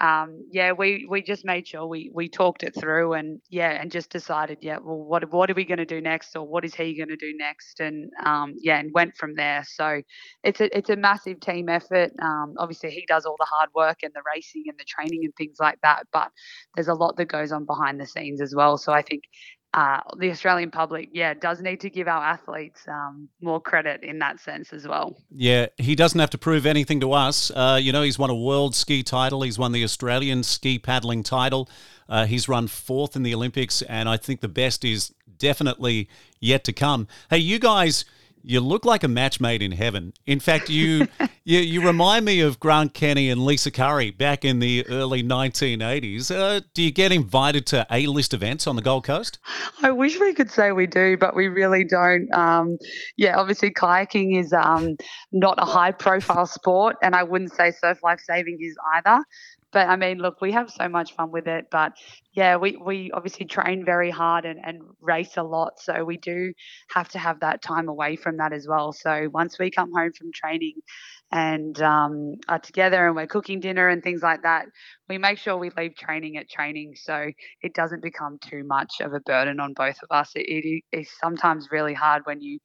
um, 0.00 0.46
yeah, 0.52 0.72
we, 0.72 1.06
we 1.08 1.22
just 1.22 1.44
made 1.44 1.66
sure 1.66 1.86
we, 1.86 2.10
we 2.14 2.28
talked 2.28 2.62
it 2.62 2.74
through, 2.78 3.14
and 3.14 3.40
yeah, 3.50 3.70
and 3.70 3.90
just 3.90 4.10
decided, 4.10 4.58
yeah, 4.60 4.78
well, 4.82 4.98
what 4.98 5.32
what 5.32 5.50
are 5.50 5.54
we 5.54 5.64
going 5.64 5.78
to 5.78 5.86
do 5.86 6.00
next, 6.00 6.36
or 6.36 6.46
what 6.46 6.64
is 6.64 6.74
he 6.74 6.96
going 6.96 7.08
to 7.08 7.16
do 7.16 7.34
next, 7.36 7.80
and 7.80 8.10
um, 8.24 8.54
yeah, 8.60 8.78
and 8.78 8.90
went 8.94 9.16
from 9.16 9.34
there. 9.34 9.64
So, 9.66 10.02
it's 10.44 10.60
a 10.60 10.76
it's 10.76 10.90
a 10.90 10.96
massive 10.96 11.40
team 11.40 11.68
effort. 11.68 12.12
Um, 12.22 12.54
obviously, 12.58 12.90
he 12.90 13.04
does 13.08 13.24
all 13.24 13.36
the 13.38 13.46
hard 13.46 13.70
work 13.74 13.98
and 14.02 14.12
the 14.14 14.22
racing 14.34 14.64
and 14.68 14.78
the 14.78 14.84
training 14.84 15.22
and 15.24 15.34
things 15.36 15.56
like 15.58 15.78
that, 15.82 16.06
but 16.12 16.30
there's 16.76 16.88
a 16.88 16.94
lot 16.94 17.16
that 17.16 17.26
goes 17.26 17.50
on 17.52 17.64
behind 17.64 18.00
the 18.00 18.06
scenes 18.06 18.40
as 18.40 18.54
well. 18.54 18.78
So, 18.78 18.92
I 18.92 19.02
think 19.02 19.24
uh, 19.76 20.00
the 20.16 20.30
Australian 20.30 20.70
public, 20.70 21.10
yeah, 21.12 21.34
does 21.34 21.60
need 21.60 21.80
to 21.82 21.90
give 21.90 22.08
our 22.08 22.24
athletes 22.24 22.80
um, 22.88 23.28
more 23.42 23.60
credit 23.60 24.02
in 24.02 24.18
that 24.18 24.40
sense 24.40 24.72
as 24.72 24.88
well. 24.88 25.18
Yeah, 25.30 25.66
he 25.76 25.94
doesn't 25.94 26.18
have 26.18 26.30
to 26.30 26.38
prove 26.38 26.64
anything 26.64 26.98
to 27.00 27.12
us. 27.12 27.50
Uh, 27.50 27.78
you 27.80 27.92
know, 27.92 28.00
he's 28.00 28.18
won 28.18 28.30
a 28.30 28.34
world 28.34 28.74
ski 28.74 29.02
title, 29.02 29.42
he's 29.42 29.58
won 29.58 29.72
the 29.72 29.84
Australian 29.84 30.42
ski 30.42 30.78
paddling 30.78 31.22
title, 31.22 31.68
uh, 32.08 32.24
he's 32.24 32.48
run 32.48 32.68
fourth 32.68 33.16
in 33.16 33.22
the 33.22 33.34
Olympics, 33.34 33.82
and 33.82 34.08
I 34.08 34.16
think 34.16 34.40
the 34.40 34.48
best 34.48 34.82
is 34.82 35.12
definitely 35.36 36.08
yet 36.40 36.64
to 36.64 36.72
come. 36.72 37.06
Hey, 37.28 37.38
you 37.38 37.58
guys 37.58 38.06
you 38.46 38.60
look 38.60 38.84
like 38.84 39.02
a 39.02 39.08
match 39.08 39.40
made 39.40 39.60
in 39.60 39.72
heaven. 39.72 40.12
In 40.24 40.38
fact, 40.38 40.70
you, 40.70 41.08
you 41.44 41.58
you 41.58 41.84
remind 41.84 42.24
me 42.24 42.40
of 42.40 42.60
Grant 42.60 42.94
Kenny 42.94 43.28
and 43.28 43.44
Lisa 43.44 43.72
Curry 43.72 44.12
back 44.12 44.44
in 44.44 44.60
the 44.60 44.86
early 44.88 45.24
1980s. 45.24 46.30
Uh, 46.30 46.60
do 46.72 46.82
you 46.82 46.92
get 46.92 47.10
invited 47.10 47.66
to 47.66 47.84
A-list 47.90 48.32
events 48.32 48.68
on 48.68 48.76
the 48.76 48.82
Gold 48.82 49.04
Coast? 49.04 49.40
I 49.82 49.90
wish 49.90 50.20
we 50.20 50.32
could 50.32 50.50
say 50.50 50.70
we 50.70 50.86
do, 50.86 51.16
but 51.16 51.34
we 51.34 51.48
really 51.48 51.82
don't. 51.84 52.32
Um, 52.32 52.78
yeah, 53.16 53.36
obviously 53.36 53.72
kayaking 53.72 54.38
is 54.38 54.52
um, 54.52 54.96
not 55.32 55.56
a 55.58 55.64
high-profile 55.66 56.46
sport, 56.46 56.96
and 57.02 57.16
I 57.16 57.24
wouldn't 57.24 57.52
say 57.52 57.72
surf 57.72 57.98
life 58.04 58.20
saving 58.24 58.58
is 58.60 58.76
either 58.94 59.24
but 59.76 59.88
I 59.88 59.96
mean, 59.96 60.16
look, 60.16 60.40
we 60.40 60.52
have 60.52 60.70
so 60.70 60.88
much 60.88 61.12
fun 61.12 61.30
with 61.30 61.46
it. 61.46 61.66
But 61.70 61.92
yeah, 62.32 62.56
we, 62.56 62.78
we 62.78 63.10
obviously 63.12 63.44
train 63.44 63.84
very 63.84 64.10
hard 64.10 64.46
and, 64.46 64.58
and 64.64 64.80
race 65.02 65.36
a 65.36 65.42
lot. 65.42 65.78
So 65.78 66.02
we 66.02 66.16
do 66.16 66.54
have 66.94 67.10
to 67.10 67.18
have 67.18 67.40
that 67.40 67.60
time 67.60 67.86
away 67.90 68.16
from 68.16 68.38
that 68.38 68.54
as 68.54 68.66
well. 68.66 68.94
So 68.94 69.28
once 69.34 69.58
we 69.58 69.70
come 69.70 69.92
home 69.94 70.12
from 70.16 70.32
training 70.32 70.76
and 71.30 71.78
um, 71.82 72.36
are 72.48 72.58
together 72.58 73.06
and 73.06 73.14
we're 73.14 73.26
cooking 73.26 73.60
dinner 73.60 73.90
and 73.90 74.02
things 74.02 74.22
like 74.22 74.44
that, 74.44 74.64
we 75.10 75.18
make 75.18 75.36
sure 75.36 75.58
we 75.58 75.68
leave 75.76 75.94
training 75.94 76.38
at 76.38 76.48
training 76.48 76.94
so 76.96 77.30
it 77.60 77.74
doesn't 77.74 78.00
become 78.02 78.38
too 78.38 78.64
much 78.64 79.02
of 79.02 79.12
a 79.12 79.20
burden 79.20 79.60
on 79.60 79.74
both 79.74 79.98
of 80.02 80.08
us. 80.10 80.30
It, 80.34 80.46
it 80.48 80.84
is 80.98 81.10
sometimes 81.20 81.68
really 81.70 81.92
hard 81.92 82.22
when 82.24 82.40
you 82.40 82.60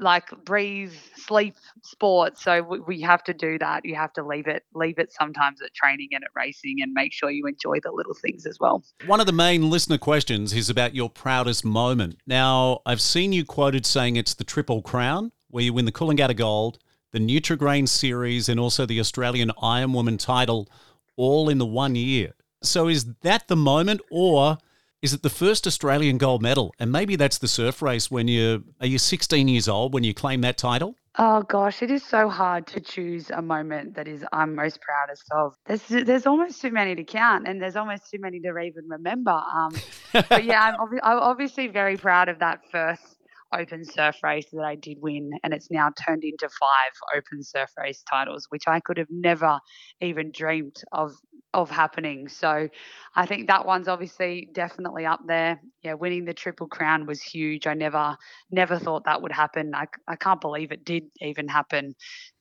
like 0.00 0.30
breathe, 0.44 0.92
sleep, 1.14 1.56
sports. 1.82 2.42
So 2.42 2.62
we, 2.62 3.00
have 3.00 3.22
to 3.24 3.34
do 3.34 3.58
that. 3.58 3.84
You 3.84 3.94
have 3.94 4.12
to 4.14 4.22
leave 4.22 4.46
it, 4.46 4.64
leave 4.74 4.98
it 4.98 5.12
sometimes 5.12 5.62
at 5.62 5.72
training 5.74 6.08
and 6.12 6.24
at 6.24 6.30
racing, 6.34 6.78
and 6.82 6.92
make 6.92 7.12
sure 7.12 7.30
you 7.30 7.46
enjoy 7.46 7.78
the 7.82 7.92
little 7.92 8.14
things 8.14 8.46
as 8.46 8.58
well. 8.58 8.82
One 9.06 9.20
of 9.20 9.26
the 9.26 9.32
main 9.32 9.70
listener 9.70 9.98
questions 9.98 10.52
is 10.52 10.68
about 10.68 10.94
your 10.94 11.08
proudest 11.08 11.64
moment. 11.64 12.18
Now, 12.26 12.80
I've 12.84 13.00
seen 13.00 13.32
you 13.32 13.44
quoted 13.44 13.86
saying 13.86 14.16
it's 14.16 14.34
the 14.34 14.44
Triple 14.44 14.82
Crown, 14.82 15.32
where 15.48 15.64
you 15.64 15.72
win 15.72 15.84
the 15.84 15.92
Coolangatta 15.92 16.36
Gold, 16.36 16.78
the 17.12 17.18
Nutrigrain 17.18 17.88
Series, 17.88 18.48
and 18.48 18.60
also 18.60 18.86
the 18.86 19.00
Australian 19.00 19.50
Iron 19.62 19.92
Woman 19.92 20.18
title, 20.18 20.68
all 21.16 21.48
in 21.48 21.58
the 21.58 21.66
one 21.66 21.94
year. 21.94 22.34
So 22.62 22.88
is 22.88 23.06
that 23.22 23.48
the 23.48 23.56
moment, 23.56 24.00
or 24.10 24.58
is 25.02 25.14
it 25.14 25.22
the 25.22 25.30
first 25.30 25.66
Australian 25.66 26.18
gold 26.18 26.42
medal? 26.42 26.74
And 26.78 26.92
maybe 26.92 27.16
that's 27.16 27.38
the 27.38 27.48
surf 27.48 27.80
race 27.80 28.10
when 28.10 28.28
you 28.28 28.64
are 28.80 28.84
are 28.84 28.86
you 28.86 28.98
16 28.98 29.48
years 29.48 29.68
old 29.68 29.94
when 29.94 30.04
you 30.04 30.14
claim 30.14 30.40
that 30.42 30.58
title? 30.58 30.96
Oh 31.18 31.42
gosh, 31.42 31.82
it 31.82 31.90
is 31.90 32.04
so 32.04 32.28
hard 32.28 32.66
to 32.68 32.80
choose 32.80 33.30
a 33.30 33.42
moment 33.42 33.94
that 33.96 34.06
is 34.06 34.24
I'm 34.32 34.54
most 34.54 34.80
proudest 34.80 35.24
of. 35.32 35.54
There's 35.66 35.82
there's 36.06 36.26
almost 36.26 36.60
too 36.60 36.70
many 36.70 36.94
to 36.94 37.04
count, 37.04 37.48
and 37.48 37.60
there's 37.60 37.76
almost 37.76 38.10
too 38.10 38.18
many 38.20 38.40
to 38.40 38.58
even 38.58 38.88
remember. 38.88 39.32
Um, 39.32 39.72
but 40.28 40.44
yeah, 40.44 40.62
I'm, 40.62 40.74
ob- 40.80 41.02
I'm 41.02 41.18
obviously 41.18 41.66
very 41.66 41.96
proud 41.96 42.28
of 42.28 42.38
that 42.38 42.60
first 42.70 43.16
open 43.52 43.84
surf 43.84 44.16
race 44.22 44.46
that 44.52 44.62
I 44.64 44.76
did 44.76 44.98
win, 45.00 45.32
and 45.42 45.52
it's 45.52 45.70
now 45.70 45.90
turned 46.06 46.22
into 46.24 46.48
five 46.48 46.92
open 47.16 47.42
surf 47.42 47.70
race 47.76 48.02
titles, 48.08 48.46
which 48.50 48.64
I 48.66 48.80
could 48.80 48.98
have 48.98 49.10
never 49.10 49.58
even 50.00 50.30
dreamed 50.32 50.76
of 50.92 51.12
of 51.52 51.70
happening. 51.70 52.28
So 52.28 52.68
I 53.16 53.26
think 53.26 53.48
that 53.48 53.66
one's 53.66 53.88
obviously 53.88 54.48
definitely 54.52 55.06
up 55.06 55.20
there. 55.26 55.60
Yeah, 55.82 55.94
winning 55.94 56.24
the 56.24 56.34
Triple 56.34 56.68
Crown 56.68 57.06
was 57.06 57.20
huge. 57.20 57.66
I 57.66 57.74
never 57.74 58.16
never 58.50 58.78
thought 58.78 59.04
that 59.04 59.22
would 59.22 59.32
happen. 59.32 59.74
I, 59.74 59.86
I 60.06 60.16
can't 60.16 60.40
believe 60.40 60.72
it 60.72 60.84
did 60.84 61.04
even 61.20 61.48
happen. 61.48 61.94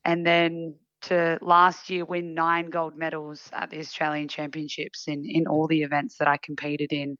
And 0.05 0.25
then 0.25 0.75
to 1.01 1.39
last 1.41 1.89
year 1.89 2.03
win 2.05 2.33
nine 2.33 2.69
gold 2.69 2.97
medals 2.97 3.49
at 3.53 3.69
the 3.69 3.79
Australian 3.79 4.27
Championships 4.27 5.07
in, 5.07 5.23
in 5.25 5.47
all 5.47 5.67
the 5.67 5.81
events 5.81 6.17
that 6.17 6.27
I 6.27 6.37
competed 6.37 6.91
in. 6.91 7.17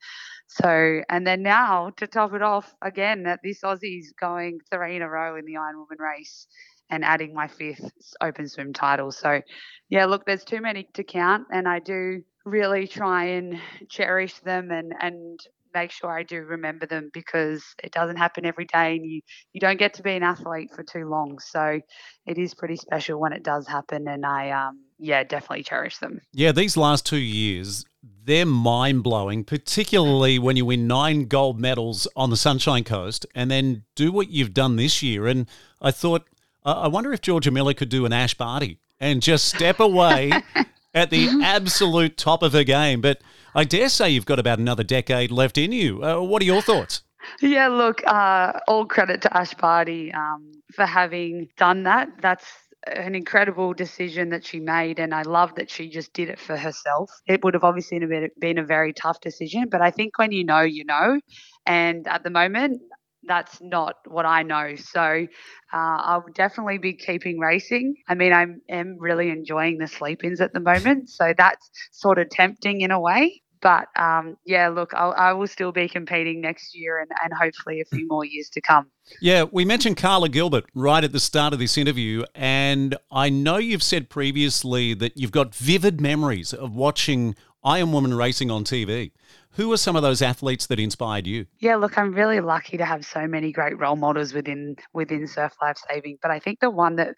So, 0.47 1.01
and 1.09 1.25
then 1.25 1.43
now 1.43 1.91
to 1.97 2.07
top 2.07 2.33
it 2.33 2.41
off 2.41 2.73
again, 2.81 3.23
that 3.23 3.39
this 3.43 3.63
Aussie's 3.63 4.13
going 4.19 4.59
three 4.71 4.97
in 4.97 5.01
a 5.01 5.09
row 5.09 5.37
in 5.37 5.45
the 5.45 5.57
Iron 5.57 5.77
Woman 5.77 5.97
race 5.99 6.47
and 6.89 7.03
adding 7.05 7.33
my 7.33 7.47
fifth 7.47 7.91
open 8.21 8.47
swim 8.47 8.73
title. 8.73 9.11
So, 9.11 9.41
yeah, 9.89 10.05
look, 10.05 10.25
there's 10.25 10.43
too 10.43 10.61
many 10.61 10.87
to 10.93 11.03
count, 11.03 11.47
and 11.51 11.67
I 11.67 11.79
do 11.79 12.23
really 12.45 12.87
try 12.87 13.25
and 13.25 13.59
cherish 13.89 14.39
them 14.39 14.71
and 14.71 14.93
and 14.99 15.39
make 15.73 15.91
sure 15.91 16.11
I 16.11 16.23
do 16.23 16.37
remember 16.41 16.85
them 16.85 17.09
because 17.13 17.63
it 17.83 17.91
doesn't 17.91 18.17
happen 18.17 18.45
every 18.45 18.65
day 18.65 18.95
and 18.95 19.05
you, 19.05 19.21
you 19.53 19.59
don't 19.59 19.77
get 19.77 19.93
to 19.95 20.03
be 20.03 20.13
an 20.13 20.23
athlete 20.23 20.71
for 20.75 20.83
too 20.83 21.07
long. 21.07 21.39
So 21.39 21.79
it 22.25 22.37
is 22.37 22.53
pretty 22.53 22.75
special 22.75 23.19
when 23.19 23.33
it 23.33 23.43
does 23.43 23.67
happen 23.67 24.07
and 24.07 24.25
I 24.25 24.49
um 24.51 24.79
yeah, 24.99 25.23
definitely 25.23 25.63
cherish 25.63 25.97
them. 25.99 26.19
Yeah, 26.33 26.51
these 26.51 26.75
last 26.75 27.05
two 27.05 27.17
years, 27.17 27.85
they're 28.03 28.45
mind 28.45 29.01
blowing, 29.01 29.45
particularly 29.45 30.37
when 30.37 30.57
you 30.57 30.65
win 30.65 30.87
nine 30.87 31.25
gold 31.25 31.57
medals 31.59 32.05
on 32.17 32.29
the 32.29 32.35
Sunshine 32.35 32.83
Coast 32.83 33.25
and 33.33 33.49
then 33.49 33.83
do 33.95 34.11
what 34.11 34.29
you've 34.29 34.53
done 34.53 34.75
this 34.75 35.01
year. 35.01 35.25
And 35.25 35.47
I 35.81 35.91
thought 35.91 36.27
I 36.73 36.87
wonder 36.87 37.13
if 37.13 37.21
Georgia 37.21 37.51
Miller 37.51 37.73
could 37.73 37.89
do 37.89 38.05
an 38.05 38.13
Ash 38.13 38.33
Barty 38.33 38.79
and 38.99 39.21
just 39.21 39.45
step 39.45 39.79
away 39.79 40.31
at 40.93 41.09
the 41.09 41.29
absolute 41.43 42.17
top 42.17 42.43
of 42.43 42.53
her 42.53 42.63
game. 42.63 43.01
But 43.01 43.21
I 43.55 43.63
dare 43.63 43.89
say 43.89 44.09
you've 44.09 44.25
got 44.25 44.39
about 44.39 44.59
another 44.59 44.83
decade 44.83 45.31
left 45.31 45.57
in 45.57 45.71
you. 45.71 46.03
Uh, 46.03 46.21
what 46.21 46.41
are 46.41 46.45
your 46.45 46.61
thoughts? 46.61 47.01
Yeah, 47.41 47.67
look, 47.67 48.01
uh, 48.07 48.53
all 48.67 48.85
credit 48.85 49.21
to 49.23 49.37
Ash 49.37 49.53
Barty 49.53 50.11
um, 50.13 50.51
for 50.73 50.85
having 50.85 51.49
done 51.57 51.83
that. 51.83 52.09
That's 52.21 52.45
an 52.87 53.13
incredible 53.13 53.73
decision 53.73 54.29
that 54.29 54.45
she 54.45 54.59
made, 54.59 54.99
and 54.99 55.13
I 55.13 55.23
love 55.23 55.55
that 55.55 55.69
she 55.69 55.89
just 55.89 56.13
did 56.13 56.29
it 56.29 56.39
for 56.39 56.57
herself. 56.57 57.11
It 57.27 57.43
would 57.43 57.53
have 57.53 57.63
obviously 57.63 57.99
been 58.39 58.57
a 58.57 58.63
very 58.63 58.93
tough 58.93 59.19
decision, 59.21 59.65
but 59.69 59.81
I 59.81 59.91
think 59.91 60.17
when 60.17 60.31
you 60.31 60.43
know, 60.43 60.61
you 60.61 60.85
know. 60.85 61.19
And 61.65 62.07
at 62.07 62.23
the 62.23 62.29
moment, 62.29 62.81
that's 63.23 63.59
not 63.61 63.95
what 64.07 64.25
I 64.25 64.43
know. 64.43 64.75
So 64.75 65.01
uh, 65.01 65.27
I'll 65.73 66.25
definitely 66.33 66.77
be 66.77 66.93
keeping 66.93 67.39
racing. 67.39 67.95
I 68.07 68.15
mean, 68.15 68.33
I 68.33 68.45
am 68.71 68.97
really 68.99 69.29
enjoying 69.29 69.77
the 69.77 69.87
sleep 69.87 70.23
ins 70.23 70.41
at 70.41 70.53
the 70.53 70.59
moment. 70.59 71.09
So 71.09 71.33
that's 71.37 71.69
sort 71.91 72.17
of 72.19 72.29
tempting 72.29 72.81
in 72.81 72.91
a 72.91 72.99
way. 72.99 73.41
But 73.61 73.87
um, 73.97 74.37
yeah, 74.45 74.69
look, 74.69 74.93
I'll, 74.93 75.13
I 75.17 75.33
will 75.33 75.47
still 75.47 75.71
be 75.73 75.89
competing 75.89 76.39
next 76.39 76.73
year 76.73 76.97
and, 76.99 77.09
and 77.21 77.33
hopefully 77.33 77.81
a 77.81 77.85
few 77.85 78.07
more 78.07 78.23
years 78.23 78.49
to 78.51 78.61
come. 78.61 78.89
Yeah, 79.21 79.43
we 79.51 79.65
mentioned 79.65 79.97
Karla 79.97 80.29
Gilbert 80.29 80.65
right 80.73 81.03
at 81.03 81.11
the 81.11 81.19
start 81.19 81.51
of 81.51 81.59
this 81.59 81.77
interview. 81.77 82.23
And 82.33 82.95
I 83.11 83.29
know 83.29 83.57
you've 83.57 83.83
said 83.83 84.09
previously 84.09 84.93
that 84.93 85.17
you've 85.17 85.31
got 85.31 85.53
vivid 85.53 85.99
memories 85.99 86.53
of 86.53 86.73
watching 86.73 87.35
Iron 87.63 87.91
Woman 87.91 88.13
racing 88.13 88.49
on 88.49 88.63
TV. 88.63 89.11
Who 89.51 89.71
are 89.73 89.77
some 89.77 89.95
of 89.95 90.01
those 90.01 90.21
athletes 90.21 90.67
that 90.67 90.79
inspired 90.79 91.27
you? 91.27 91.45
Yeah, 91.59 91.75
look, 91.75 91.97
I'm 91.97 92.13
really 92.13 92.39
lucky 92.39 92.77
to 92.77 92.85
have 92.85 93.03
so 93.05 93.27
many 93.27 93.51
great 93.51 93.77
role 93.77 93.97
models 93.97 94.33
within 94.33 94.75
within 94.93 95.27
surf 95.27 95.53
life 95.61 95.77
saving. 95.89 96.17
But 96.21 96.31
I 96.31 96.39
think 96.39 96.59
the 96.59 96.69
one 96.69 96.95
that 96.95 97.15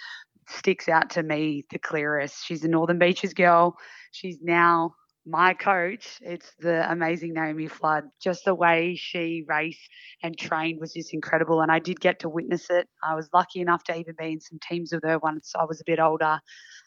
sticks 0.48 0.90
out 0.90 1.12
to 1.12 1.24
me 1.24 1.66
the 1.70 1.78
clearest, 1.78 2.44
she's 2.46 2.64
a 2.64 2.68
Northern 2.68 2.98
Beaches 2.98 3.34
girl. 3.34 3.76
She's 4.12 4.40
now 4.42 4.96
my 5.26 5.54
coach, 5.54 6.18
it's 6.22 6.52
the 6.58 6.90
amazing 6.92 7.34
Naomi 7.34 7.68
Flood. 7.68 8.06
Just 8.20 8.46
the 8.46 8.56
way 8.56 8.96
she 8.96 9.44
raced 9.48 9.88
and 10.24 10.36
trained 10.38 10.80
was 10.80 10.94
just 10.94 11.14
incredible. 11.14 11.62
And 11.62 11.72
I 11.72 11.78
did 11.78 12.00
get 12.00 12.20
to 12.20 12.30
witness 12.30 12.70
it. 12.72 12.88
I 13.04 13.14
was 13.14 13.30
lucky 13.32 13.62
enough 13.62 13.84
to 13.86 13.96
even 13.96 14.16
be 14.18 14.32
in 14.32 14.40
some 14.40 14.58
teams 14.68 14.92
with 14.92 15.04
her 15.04 15.20
once 15.20 15.54
I 15.56 15.66
was 15.66 15.80
a 15.80 15.86
bit 15.86 16.00
older. 16.00 16.40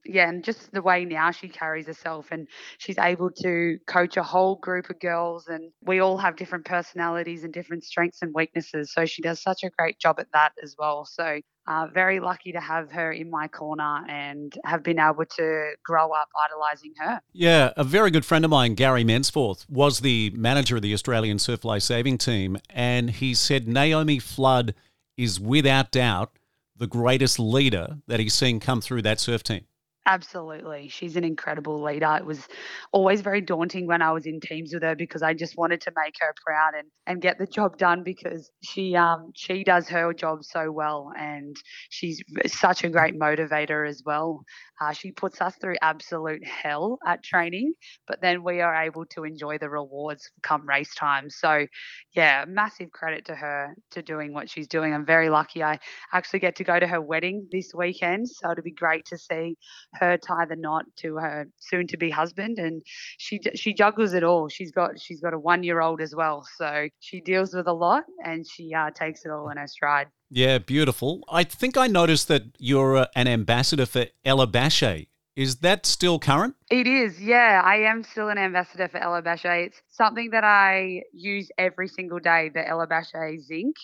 Yeah, 0.04 0.28
and 0.28 0.44
just 0.44 0.72
the 0.72 0.82
way 0.82 1.04
now 1.04 1.30
she 1.30 1.48
carries 1.48 1.86
herself 1.86 2.28
and 2.30 2.48
she's 2.78 2.98
able 2.98 3.30
to 3.42 3.78
coach 3.86 4.16
a 4.16 4.22
whole 4.22 4.56
group 4.56 4.90
of 4.90 5.00
girls. 5.00 5.48
And 5.48 5.70
we 5.82 6.00
all 6.00 6.18
have 6.18 6.36
different 6.36 6.64
personalities 6.64 7.44
and 7.44 7.52
different 7.52 7.84
strengths 7.84 8.22
and 8.22 8.32
weaknesses. 8.34 8.92
So 8.92 9.06
she 9.06 9.22
does 9.22 9.40
such 9.40 9.64
a 9.64 9.70
great 9.70 9.98
job 9.98 10.20
at 10.20 10.28
that 10.32 10.52
as 10.62 10.74
well. 10.78 11.04
So 11.04 11.40
uh, 11.66 11.86
very 11.92 12.20
lucky 12.20 12.52
to 12.52 12.60
have 12.60 12.90
her 12.92 13.10
in 13.10 13.30
my 13.30 13.48
corner 13.48 14.04
and 14.08 14.52
have 14.64 14.82
been 14.82 14.98
able 14.98 15.24
to 15.24 15.70
grow 15.84 16.12
up 16.12 16.28
idolizing 16.44 16.92
her. 16.98 17.20
Yeah, 17.32 17.72
a 17.76 17.84
very 17.84 18.10
good 18.10 18.24
friend 18.24 18.44
of 18.44 18.50
mine, 18.50 18.74
Gary 18.74 19.04
Mensforth, 19.04 19.68
was 19.70 20.00
the 20.00 20.30
manager 20.36 20.76
of 20.76 20.82
the 20.82 20.92
Australian 20.92 21.38
Surf 21.38 21.64
Life 21.64 21.82
Saving 21.82 22.18
Team, 22.18 22.58
and 22.68 23.10
he 23.10 23.34
said 23.34 23.66
Naomi 23.66 24.18
Flood 24.18 24.74
is 25.16 25.40
without 25.40 25.90
doubt 25.90 26.38
the 26.76 26.86
greatest 26.86 27.38
leader 27.38 27.98
that 28.08 28.20
he's 28.20 28.34
seen 28.34 28.60
come 28.60 28.80
through 28.80 29.02
that 29.02 29.20
surf 29.20 29.42
team. 29.42 29.64
Absolutely. 30.06 30.88
She's 30.88 31.16
an 31.16 31.24
incredible 31.24 31.82
leader. 31.82 32.14
It 32.18 32.26
was 32.26 32.46
always 32.92 33.22
very 33.22 33.40
daunting 33.40 33.86
when 33.86 34.02
I 34.02 34.12
was 34.12 34.26
in 34.26 34.38
teams 34.38 34.74
with 34.74 34.82
her 34.82 34.94
because 34.94 35.22
I 35.22 35.32
just 35.32 35.56
wanted 35.56 35.80
to 35.82 35.92
make 35.96 36.16
her 36.20 36.34
proud 36.44 36.72
and, 36.78 36.88
and 37.06 37.22
get 37.22 37.38
the 37.38 37.46
job 37.46 37.78
done 37.78 38.02
because 38.02 38.50
she 38.62 38.94
um 38.96 39.32
she 39.34 39.64
does 39.64 39.88
her 39.88 40.12
job 40.12 40.44
so 40.44 40.70
well 40.70 41.10
and 41.18 41.56
she's 41.88 42.22
such 42.48 42.84
a 42.84 42.90
great 42.90 43.18
motivator 43.18 43.88
as 43.88 44.02
well. 44.04 44.44
Uh, 44.78 44.92
she 44.92 45.10
puts 45.10 45.40
us 45.40 45.54
through 45.58 45.76
absolute 45.80 46.44
hell 46.44 46.98
at 47.06 47.22
training, 47.22 47.72
but 48.06 48.20
then 48.20 48.42
we 48.44 48.60
are 48.60 48.74
able 48.74 49.06
to 49.06 49.24
enjoy 49.24 49.56
the 49.56 49.70
rewards 49.70 50.30
come 50.42 50.68
race 50.68 50.94
time. 50.94 51.30
So, 51.30 51.66
yeah, 52.14 52.44
massive 52.46 52.90
credit 52.90 53.24
to 53.26 53.34
her 53.34 53.74
to 53.92 54.02
doing 54.02 54.34
what 54.34 54.50
she's 54.50 54.68
doing. 54.68 54.92
I'm 54.92 55.06
very 55.06 55.30
lucky. 55.30 55.62
I 55.62 55.78
actually 56.12 56.40
get 56.40 56.56
to 56.56 56.64
go 56.64 56.78
to 56.78 56.86
her 56.86 57.00
wedding 57.00 57.48
this 57.50 57.72
weekend, 57.74 58.28
so 58.28 58.50
it'll 58.50 58.62
be 58.64 58.70
great 58.72 59.06
to 59.06 59.16
see 59.18 59.56
her 59.94 60.16
tie 60.16 60.44
the 60.46 60.56
knot 60.56 60.84
to 60.96 61.16
her 61.16 61.48
soon-to-be 61.58 62.10
husband, 62.10 62.58
and 62.58 62.82
she 63.18 63.40
she 63.54 63.74
juggles 63.74 64.12
it 64.14 64.24
all. 64.24 64.48
She's 64.48 64.72
got 64.72 65.00
she's 65.00 65.20
got 65.20 65.34
a 65.34 65.38
one-year-old 65.38 66.00
as 66.00 66.14
well, 66.14 66.46
so 66.56 66.88
she 67.00 67.20
deals 67.20 67.54
with 67.54 67.66
a 67.66 67.72
lot, 67.72 68.04
and 68.24 68.46
she 68.46 68.74
uh, 68.74 68.90
takes 68.90 69.24
it 69.24 69.30
all 69.30 69.48
in 69.50 69.56
her 69.56 69.66
stride. 69.66 70.08
Yeah, 70.30 70.58
beautiful. 70.58 71.22
I 71.28 71.44
think 71.44 71.76
I 71.76 71.86
noticed 71.86 72.28
that 72.28 72.42
you're 72.58 72.96
uh, 72.96 73.06
an 73.14 73.28
ambassador 73.28 73.86
for 73.86 74.06
Ella 74.24 74.46
Bache. 74.46 75.06
Is 75.36 75.56
that 75.56 75.84
still 75.84 76.20
current? 76.20 76.54
It 76.70 76.86
is, 76.86 77.20
yeah. 77.20 77.60
I 77.64 77.76
am 77.76 78.04
still 78.04 78.28
an 78.28 78.38
ambassador 78.38 78.86
for 78.86 78.98
Ella 78.98 79.20
Bache. 79.20 79.44
It's 79.66 79.82
something 79.90 80.30
that 80.30 80.44
I 80.44 81.02
use 81.12 81.50
every 81.58 81.88
single 81.88 82.20
day, 82.20 82.50
the 82.54 82.66
Ella 82.66 82.86
Bache 82.86 83.40
zinc 83.40 83.74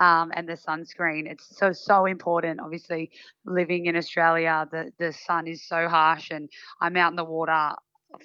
um, 0.00 0.32
and 0.34 0.48
the 0.48 0.54
sunscreen. 0.54 1.30
It's 1.30 1.56
so, 1.56 1.72
so 1.72 2.06
important. 2.06 2.60
Obviously, 2.60 3.12
living 3.44 3.86
in 3.86 3.96
Australia, 3.96 4.66
the, 4.72 4.90
the 4.98 5.12
sun 5.12 5.46
is 5.46 5.62
so 5.66 5.88
harsh, 5.88 6.30
and 6.32 6.50
I'm 6.80 6.96
out 6.96 7.12
in 7.12 7.16
the 7.16 7.24
water 7.24 7.70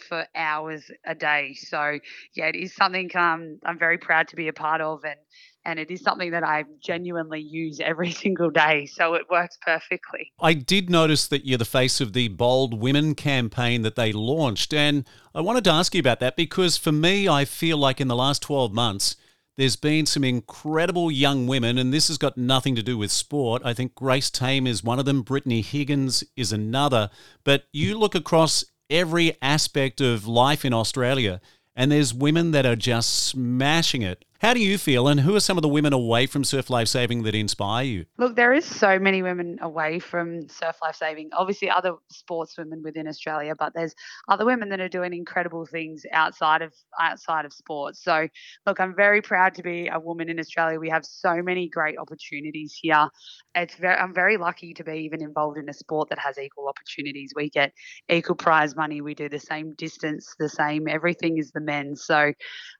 for 0.07 0.25
hours 0.35 0.89
a 1.05 1.15
day. 1.15 1.53
So, 1.53 1.99
yeah, 2.33 2.47
it 2.47 2.55
is 2.55 2.75
something 2.75 3.09
um, 3.15 3.59
I'm 3.65 3.79
very 3.79 3.97
proud 3.97 4.27
to 4.29 4.35
be 4.35 4.47
a 4.47 4.53
part 4.53 4.81
of. 4.81 5.03
And 5.03 5.19
and 5.65 5.79
it 5.79 5.91
is 5.91 6.01
something 6.01 6.31
that 6.31 6.43
I 6.43 6.65
genuinely 6.79 7.41
use 7.41 7.79
every 7.79 8.11
single 8.23 8.49
day. 8.49 8.85
So 8.85 9.13
it 9.13 9.29
works 9.29 9.57
perfectly. 9.61 10.31
I 10.39 10.53
did 10.53 10.89
notice 10.89 11.27
that 11.27 11.45
you're 11.45 11.57
the 11.57 11.65
face 11.65 12.01
of 12.01 12.13
the 12.13 12.29
Bold 12.29 12.79
Women 12.79 13.15
campaign 13.15 13.81
that 13.83 13.95
they 13.95 14.11
launched. 14.11 14.73
And 14.73 15.07
I 15.35 15.41
wanted 15.41 15.63
to 15.65 15.71
ask 15.71 15.93
you 15.93 15.99
about 15.99 16.19
that 16.19 16.35
because 16.35 16.77
for 16.77 16.91
me, 16.91 17.27
I 17.27 17.45
feel 17.45 17.77
like 17.77 18.01
in 18.01 18.07
the 18.07 18.15
last 18.15 18.41
12 18.41 18.73
months, 18.73 19.15
there's 19.57 19.75
been 19.75 20.05
some 20.05 20.23
incredible 20.23 21.11
young 21.11 21.45
women, 21.45 21.77
and 21.77 21.93
this 21.93 22.07
has 22.07 22.17
got 22.17 22.37
nothing 22.37 22.73
to 22.75 22.81
do 22.81 22.97
with 22.97 23.11
sport. 23.11 23.61
I 23.65 23.73
think 23.73 23.93
Grace 23.93 24.29
Tame 24.29 24.65
is 24.65 24.83
one 24.83 24.97
of 24.97 25.05
them, 25.05 25.21
Brittany 25.21 25.61
Higgins 25.61 26.23
is 26.37 26.53
another. 26.53 27.09
But 27.43 27.65
you 27.73 27.99
look 27.99 28.15
across 28.15 28.63
every 28.91 29.35
aspect 29.41 30.01
of 30.01 30.27
life 30.27 30.63
in 30.65 30.73
Australia, 30.73 31.41
and 31.75 31.91
there's 31.91 32.13
women 32.13 32.51
that 32.51 32.65
are 32.65 32.75
just 32.75 33.09
smashing 33.25 34.01
it 34.01 34.25
how 34.41 34.55
do 34.55 34.59
you 34.59 34.79
feel, 34.79 35.07
and 35.07 35.19
who 35.19 35.35
are 35.35 35.39
some 35.39 35.55
of 35.55 35.61
the 35.61 35.69
women 35.69 35.93
away 35.93 36.25
from 36.25 36.43
surf 36.43 36.71
life 36.71 36.87
saving 36.87 37.21
that 37.23 37.35
inspire 37.35 37.83
you? 37.83 38.05
Look, 38.17 38.35
there 38.35 38.53
is 38.53 38.65
so 38.65 38.97
many 38.97 39.21
women 39.21 39.59
away 39.61 39.99
from 39.99 40.49
surf 40.49 40.77
life 40.81 40.95
saving. 40.95 41.29
Obviously, 41.37 41.69
other 41.69 41.93
sports 42.11 42.57
women 42.57 42.81
within 42.83 43.07
Australia, 43.07 43.53
but 43.57 43.75
there's 43.75 43.93
other 44.27 44.43
women 44.43 44.69
that 44.69 44.79
are 44.79 44.89
doing 44.89 45.13
incredible 45.13 45.67
things 45.67 46.07
outside 46.11 46.63
of 46.63 46.73
outside 46.99 47.45
of 47.45 47.53
sports. 47.53 48.03
So, 48.03 48.27
look, 48.65 48.79
I'm 48.79 48.95
very 48.95 49.21
proud 49.21 49.53
to 49.55 49.61
be 49.61 49.89
a 49.93 49.99
woman 49.99 50.27
in 50.27 50.39
Australia. 50.39 50.79
We 50.79 50.89
have 50.89 51.05
so 51.05 51.43
many 51.43 51.69
great 51.69 51.99
opportunities 51.99 52.75
here. 52.81 53.09
It's 53.53 53.75
very, 53.75 53.95
I'm 53.95 54.13
very 54.13 54.37
lucky 54.37 54.73
to 54.73 54.83
be 54.83 55.03
even 55.05 55.21
involved 55.21 55.59
in 55.59 55.69
a 55.69 55.73
sport 55.73 56.09
that 56.09 56.17
has 56.17 56.39
equal 56.39 56.67
opportunities. 56.67 57.31
We 57.35 57.51
get 57.51 57.73
equal 58.09 58.37
prize 58.37 58.75
money. 58.75 59.01
We 59.01 59.13
do 59.13 59.29
the 59.29 59.39
same 59.39 59.75
distance, 59.75 60.33
the 60.39 60.49
same 60.49 60.87
everything 60.87 61.37
as 61.37 61.51
the 61.51 61.61
men. 61.61 61.95
So, 61.95 62.33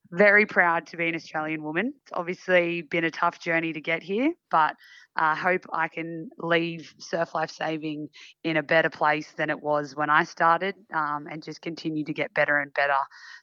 very 0.10 0.48
proud 0.48 0.88
to 0.88 0.98
be 0.98 1.08
an 1.08 1.16
Australian 1.52 1.64
woman. 1.64 1.94
It's 2.04 2.12
obviously 2.14 2.82
been 2.82 3.04
a 3.04 3.12
tough 3.12 3.40
journey 3.40 3.74
to 3.74 3.82
get 3.82 4.04
here, 4.04 4.34
but 4.50 4.76
I 5.16 5.36
hope 5.36 5.66
I 5.74 5.88
can 5.88 6.30
leave 6.38 6.94
Surf 7.00 7.36
Life 7.36 7.52
Saving 7.52 8.10
in 8.44 8.58
a 8.58 8.64
better 8.64 8.90
place 8.90 9.32
than 9.38 9.50
it 9.50 9.62
was 9.62 9.96
when 9.96 10.10
I 10.10 10.24
started 10.24 10.76
um, 10.94 11.28
and 11.30 11.44
just 11.44 11.62
continue 11.62 12.06
to 12.06 12.14
get 12.14 12.34
better 12.34 12.60
and 12.60 12.74
better. 12.74 12.94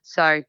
So 0.02 0.42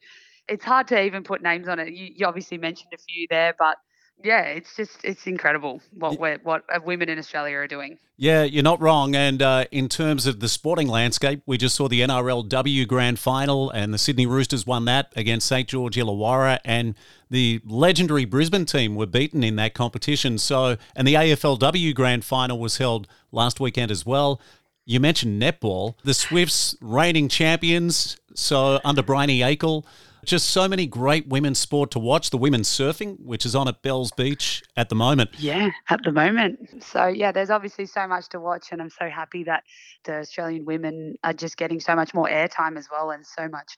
it's 0.48 0.63
hard 0.63 0.88
to 0.88 1.02
even 1.02 1.24
put 1.24 1.41
names 1.41 1.67
on 1.67 1.80
it. 1.80 1.89
You, 1.89 2.10
you 2.15 2.26
obviously 2.26 2.58
mentioned 2.58 2.93
a 2.93 2.98
few 2.98 3.28
there, 3.30 3.54
but 3.60 3.78
yeah, 4.23 4.41
it's 4.41 4.75
just 4.75 5.03
it's 5.03 5.27
incredible 5.27 5.82
what 5.97 6.19
we're, 6.19 6.38
what 6.43 6.63
uh, 6.73 6.79
women 6.84 7.10
in 7.10 7.17
Australia 7.17 7.58
are 7.58 7.67
doing. 7.67 7.97
Yeah, 8.17 8.43
you're 8.43 8.63
not 8.63 8.82
wrong. 8.82 9.15
And 9.15 9.41
uh, 9.41 9.65
in 9.71 9.88
terms 9.88 10.25
of 10.27 10.41
the 10.41 10.49
sporting 10.49 10.88
landscape, 10.88 11.41
we 11.45 11.58
just 11.58 11.75
saw 11.75 11.88
the 11.88 12.01
NRLW 12.01 12.88
Grand 12.88 13.17
Final, 13.17 13.69
and 13.69 13.93
the 13.93 13.97
Sydney 13.97 14.25
Roosters 14.25 14.67
won 14.67 14.86
that 14.86 15.13
against 15.15 15.47
St 15.47 15.67
George 15.67 15.95
Illawarra, 15.95 16.60
and 16.65 16.95
the 17.29 17.62
legendary 17.65 18.25
Brisbane 18.25 18.65
team 18.65 18.95
were 18.95 19.05
beaten 19.05 19.43
in 19.43 19.55
that 19.55 19.73
competition. 19.73 20.38
So, 20.38 20.75
and 20.95 21.08
the 21.08 21.13
AFLW 21.13 21.95
Grand 21.95 22.25
Final 22.25 22.60
was 22.60 22.77
held 22.77 23.08
last 23.32 23.60
weekend 23.60 23.89
as 23.89 24.05
well. 24.05 24.41
You 24.86 24.99
mentioned 24.99 25.41
netball, 25.41 25.95
the 26.03 26.13
Swifts 26.13 26.75
reigning 26.82 27.29
champions. 27.29 28.17
So 28.34 28.79
under 28.84 29.03
Bryony 29.03 29.39
Akle. 29.39 29.86
Just 30.25 30.49
so 30.49 30.67
many 30.67 30.86
great 30.86 31.27
women's 31.27 31.60
sport 31.60 31.91
to 31.91 31.99
watch. 31.99 32.29
The 32.29 32.38
women's 32.38 32.67
surfing, 32.67 33.19
which 33.19 33.45
is 33.45 33.55
on 33.55 33.67
at 33.67 33.82
Bells 33.82 34.12
Beach 34.12 34.63
at 34.75 34.89
the 34.89 34.95
moment. 34.95 35.32
Yeah, 35.38 35.69
at 35.89 36.01
the 36.03 36.12
moment. 36.12 36.84
So, 36.84 37.08
yeah, 37.08 37.32
there's 37.32 37.49
obviously 37.49 37.86
so 37.86 38.08
much 38.08 38.29
to 38.29 38.39
watch, 38.39 38.67
and 38.71 38.82
I'm 38.82 38.89
so 38.89 39.10
happy 39.10 39.43
that 39.45 39.63
the 40.03 40.19
Australian 40.19 40.65
women 40.65 41.15
are 41.23 41.34
just 41.34 41.58
getting 41.58 41.79
so 41.79 41.95
much 41.95 42.13
more 42.13 42.27
airtime 42.27 42.77
as 42.77 42.88
well 42.91 43.12
and 43.12 43.25
so 43.25 43.47
much 43.47 43.77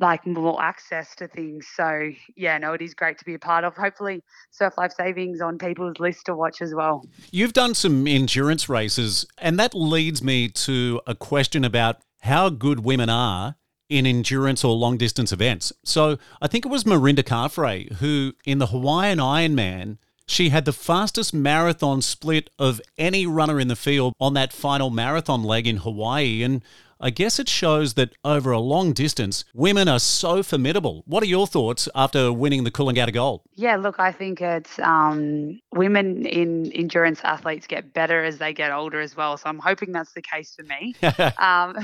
like 0.00 0.26
more 0.26 0.60
access 0.62 1.14
to 1.16 1.28
things. 1.28 1.66
So 1.74 2.10
yeah, 2.36 2.58
no, 2.58 2.72
it 2.72 2.82
is 2.82 2.94
great 2.94 3.18
to 3.18 3.24
be 3.24 3.34
a 3.34 3.38
part 3.38 3.64
of. 3.64 3.74
Hopefully, 3.76 4.22
Surf 4.50 4.74
Life 4.76 4.92
Savings 4.92 5.40
on 5.40 5.58
people's 5.58 5.98
list 5.98 6.26
to 6.26 6.34
watch 6.34 6.60
as 6.60 6.74
well. 6.74 7.04
You've 7.30 7.52
done 7.52 7.74
some 7.74 8.06
endurance 8.06 8.68
races, 8.68 9.26
and 9.38 9.58
that 9.58 9.74
leads 9.74 10.22
me 10.22 10.48
to 10.48 11.00
a 11.06 11.14
question 11.14 11.64
about 11.64 11.98
how 12.20 12.48
good 12.48 12.84
women 12.84 13.08
are 13.08 13.56
in 13.88 14.06
endurance 14.06 14.64
or 14.64 14.74
long 14.74 14.96
distance 14.96 15.32
events. 15.32 15.72
So 15.84 16.18
I 16.40 16.48
think 16.48 16.64
it 16.64 16.70
was 16.70 16.84
Mirinda 16.84 17.22
Carfrae 17.22 17.92
who, 17.94 18.34
in 18.44 18.58
the 18.58 18.68
Hawaiian 18.68 19.18
Ironman, 19.18 19.98
she 20.26 20.48
had 20.48 20.64
the 20.64 20.72
fastest 20.72 21.32
marathon 21.32 22.02
split 22.02 22.50
of 22.58 22.80
any 22.98 23.26
runner 23.26 23.60
in 23.60 23.68
the 23.68 23.76
field 23.76 24.12
on 24.18 24.34
that 24.34 24.52
final 24.52 24.90
marathon 24.90 25.44
leg 25.44 25.66
in 25.66 25.78
Hawaii. 25.78 26.42
And 26.42 26.62
I 27.00 27.10
guess 27.10 27.38
it 27.38 27.48
shows 27.48 27.94
that 27.94 28.14
over 28.24 28.50
a 28.50 28.58
long 28.58 28.92
distance, 28.92 29.44
women 29.54 29.88
are 29.88 29.98
so 29.98 30.42
formidable. 30.42 31.02
What 31.06 31.22
are 31.22 31.26
your 31.26 31.46
thoughts 31.46 31.88
after 31.94 32.32
winning 32.32 32.64
the 32.64 32.70
Coolangatta 32.70 33.12
Gold? 33.12 33.42
Yeah, 33.54 33.76
look, 33.76 33.96
I 33.98 34.12
think 34.12 34.40
it's 34.40 34.78
um, 34.78 35.60
women 35.72 36.24
in 36.24 36.72
endurance 36.72 37.20
athletes 37.22 37.66
get 37.66 37.92
better 37.92 38.24
as 38.24 38.38
they 38.38 38.52
get 38.52 38.72
older 38.72 39.00
as 39.00 39.16
well. 39.16 39.36
So 39.36 39.48
I'm 39.48 39.58
hoping 39.58 39.92
that's 39.92 40.12
the 40.12 40.22
case 40.22 40.54
for 40.54 40.62
me. 40.62 40.94
um, 41.38 41.76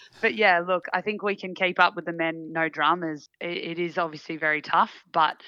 but 0.20 0.34
yeah, 0.34 0.60
look, 0.60 0.86
I 0.92 1.02
think 1.02 1.22
we 1.22 1.36
can 1.36 1.54
keep 1.54 1.78
up 1.78 1.94
with 1.94 2.06
the 2.06 2.12
men, 2.12 2.52
no 2.52 2.68
dramas. 2.68 3.28
it, 3.40 3.56
it 3.56 3.78
is 3.78 3.98
obviously 3.98 4.36
very 4.36 4.62
tough, 4.62 4.92
but 5.12 5.42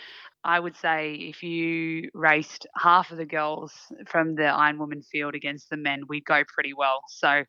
I 0.46 0.60
would 0.60 0.76
say 0.76 1.14
if 1.14 1.42
you 1.42 2.08
raced 2.14 2.68
half 2.76 3.10
of 3.10 3.16
the 3.16 3.26
girls 3.26 3.72
from 4.06 4.36
the 4.36 4.44
Iron 4.46 4.78
Woman 4.78 5.02
field 5.02 5.34
against 5.34 5.70
the 5.70 5.76
men, 5.76 6.02
we'd 6.08 6.24
go 6.24 6.44
pretty 6.46 6.72
well. 6.72 7.00
So 7.08 7.42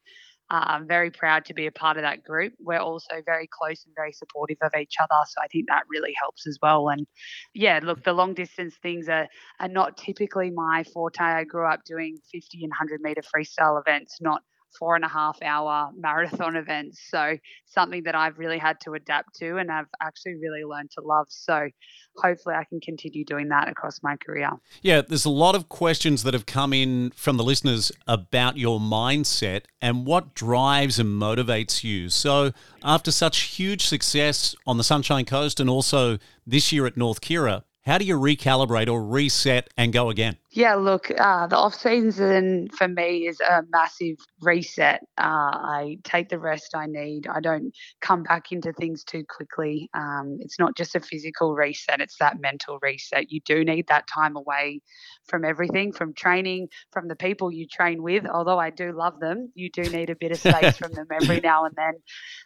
I'm 0.49 0.87
very 0.87 1.11
proud 1.11 1.45
to 1.45 1.53
be 1.53 1.67
a 1.67 1.71
part 1.71 1.97
of 1.97 2.03
that 2.03 2.23
group. 2.23 2.53
We're 2.59 2.79
also 2.79 3.21
very 3.25 3.47
close 3.47 3.85
and 3.85 3.93
very 3.95 4.13
supportive 4.13 4.57
of 4.61 4.71
each 4.79 4.95
other. 4.99 5.15
So 5.27 5.41
I 5.43 5.47
think 5.47 5.67
that 5.67 5.83
really 5.89 6.13
helps 6.19 6.47
as 6.47 6.57
well. 6.61 6.89
And 6.89 7.05
yeah, 7.53 7.79
look, 7.83 8.03
the 8.03 8.13
long 8.13 8.33
distance 8.33 8.75
things 8.81 9.09
are, 9.09 9.27
are 9.59 9.67
not 9.67 9.97
typically 9.97 10.51
my 10.51 10.85
forte. 10.93 11.19
I 11.19 11.43
grew 11.43 11.67
up 11.67 11.83
doing 11.85 12.17
50 12.31 12.63
and 12.63 12.71
100 12.71 13.01
meter 13.01 13.21
freestyle 13.21 13.79
events, 13.79 14.19
not 14.21 14.41
four 14.77 14.95
and 14.95 15.03
a 15.03 15.07
half 15.07 15.37
hour 15.41 15.91
marathon 15.95 16.55
events. 16.55 16.99
So 17.09 17.37
something 17.65 18.03
that 18.03 18.15
I've 18.15 18.37
really 18.37 18.57
had 18.57 18.79
to 18.81 18.93
adapt 18.93 19.35
to 19.39 19.57
and 19.57 19.71
I've 19.71 19.87
actually 20.01 20.35
really 20.35 20.63
learned 20.63 20.91
to 20.91 21.01
love. 21.01 21.27
So 21.29 21.69
hopefully 22.17 22.55
I 22.55 22.63
can 22.63 22.79
continue 22.79 23.23
doing 23.25 23.49
that 23.49 23.69
across 23.69 24.01
my 24.03 24.15
career. 24.17 24.51
Yeah, 24.81 25.01
there's 25.01 25.25
a 25.25 25.29
lot 25.29 25.55
of 25.55 25.69
questions 25.69 26.23
that 26.23 26.33
have 26.33 26.45
come 26.45 26.73
in 26.73 27.11
from 27.15 27.37
the 27.37 27.43
listeners 27.43 27.91
about 28.07 28.57
your 28.57 28.79
mindset 28.79 29.63
and 29.81 30.05
what 30.05 30.33
drives 30.33 30.99
and 30.99 31.21
motivates 31.21 31.83
you. 31.83 32.09
So 32.09 32.51
after 32.83 33.11
such 33.11 33.39
huge 33.39 33.85
success 33.85 34.55
on 34.65 34.77
the 34.77 34.83
Sunshine 34.83 35.25
Coast 35.25 35.59
and 35.59 35.69
also 35.69 36.17
this 36.45 36.71
year 36.71 36.85
at 36.85 36.97
North 36.97 37.21
Kirra, 37.21 37.63
how 37.87 37.97
do 37.97 38.03
you 38.03 38.19
recalibrate 38.19 38.91
or 38.91 39.01
reset 39.01 39.69
and 39.77 39.93
go 39.93 40.09
again? 40.09 40.35
Yeah, 40.51 40.75
look, 40.75 41.09
uh, 41.09 41.47
the 41.47 41.55
off 41.55 41.73
season 41.73 42.67
for 42.77 42.85
me 42.85 43.27
is 43.27 43.39
a 43.39 43.63
massive 43.69 44.17
reset. 44.41 45.03
Uh, 45.17 45.55
I 45.55 45.97
take 46.03 46.27
the 46.27 46.37
rest 46.37 46.75
I 46.75 46.87
need. 46.87 47.27
I 47.27 47.39
don't 47.39 47.71
come 48.01 48.23
back 48.23 48.51
into 48.51 48.73
things 48.73 49.05
too 49.05 49.23
quickly. 49.29 49.89
Um, 49.93 50.37
it's 50.41 50.59
not 50.59 50.75
just 50.75 50.95
a 50.95 50.99
physical 50.99 51.55
reset; 51.55 52.01
it's 52.01 52.17
that 52.17 52.41
mental 52.41 52.77
reset. 52.81 53.31
You 53.31 53.39
do 53.45 53.63
need 53.63 53.87
that 53.87 54.05
time 54.13 54.35
away 54.35 54.81
from 55.29 55.45
everything, 55.45 55.93
from 55.93 56.13
training, 56.13 56.67
from 56.91 57.07
the 57.07 57.15
people 57.15 57.53
you 57.53 57.67
train 57.67 58.03
with. 58.03 58.25
Although 58.25 58.59
I 58.59 58.69
do 58.69 58.91
love 58.91 59.21
them, 59.21 59.53
you 59.55 59.69
do 59.71 59.83
need 59.83 60.09
a 60.09 60.15
bit 60.15 60.31
of 60.31 60.39
space 60.39 60.75
from 60.75 60.91
them 60.91 61.07
every 61.09 61.39
now 61.43 61.63
and 61.63 61.75
then. 61.77 61.93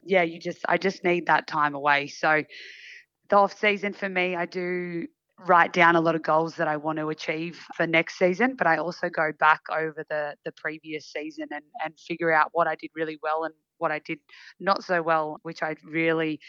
Yeah, 0.03 0.21
you 0.21 0.39
just, 0.39 0.59
I 0.69 0.77
just 0.77 1.03
need 1.03 1.25
that 1.27 1.47
time 1.47 1.73
away. 1.73 2.07
So 2.07 2.43
the 3.29 3.35
off 3.37 3.57
season 3.59 3.93
for 3.93 4.09
me, 4.09 4.35
I 4.35 4.45
do 4.45 5.07
write 5.47 5.73
down 5.73 5.95
a 5.95 6.01
lot 6.01 6.15
of 6.15 6.23
goals 6.23 6.55
that 6.55 6.67
I 6.67 6.77
want 6.77 6.99
to 6.99 7.09
achieve 7.09 7.59
for 7.75 7.87
next 7.87 8.17
season, 8.17 8.55
but 8.57 8.67
I 8.67 8.77
also 8.77 9.09
go 9.09 9.31
back 9.39 9.61
over 9.71 10.05
the 10.09 10.35
the 10.45 10.51
previous 10.53 11.11
season 11.11 11.47
and 11.51 11.63
and 11.83 11.93
figure 11.99 12.31
out 12.31 12.49
what 12.53 12.67
I 12.67 12.75
did 12.75 12.91
really 12.95 13.17
well 13.21 13.43
and 13.43 13.53
what 13.77 13.91
I 13.91 13.99
did 13.99 14.19
not 14.59 14.83
so 14.83 15.01
well, 15.01 15.39
which 15.43 15.63
I 15.63 15.75
really 15.83 16.39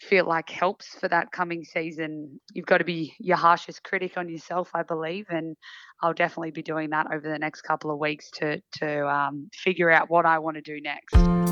feel 0.00 0.26
like 0.26 0.48
helps 0.48 0.94
for 1.00 1.08
that 1.08 1.32
coming 1.32 1.64
season. 1.64 2.40
You've 2.54 2.66
got 2.66 2.78
to 2.78 2.84
be 2.84 3.14
your 3.18 3.36
harshest 3.36 3.82
critic 3.82 4.16
on 4.16 4.28
yourself, 4.28 4.70
I 4.74 4.84
believe, 4.84 5.26
and 5.28 5.56
I'll 6.02 6.14
definitely 6.14 6.52
be 6.52 6.62
doing 6.62 6.90
that 6.90 7.08
over 7.12 7.28
the 7.28 7.38
next 7.38 7.62
couple 7.62 7.90
of 7.90 7.98
weeks 7.98 8.30
to 8.34 8.62
to 8.78 9.08
um, 9.08 9.50
figure 9.52 9.90
out 9.90 10.08
what 10.08 10.26
I 10.26 10.38
want 10.38 10.56
to 10.56 10.62
do 10.62 10.80
next. 10.80 11.47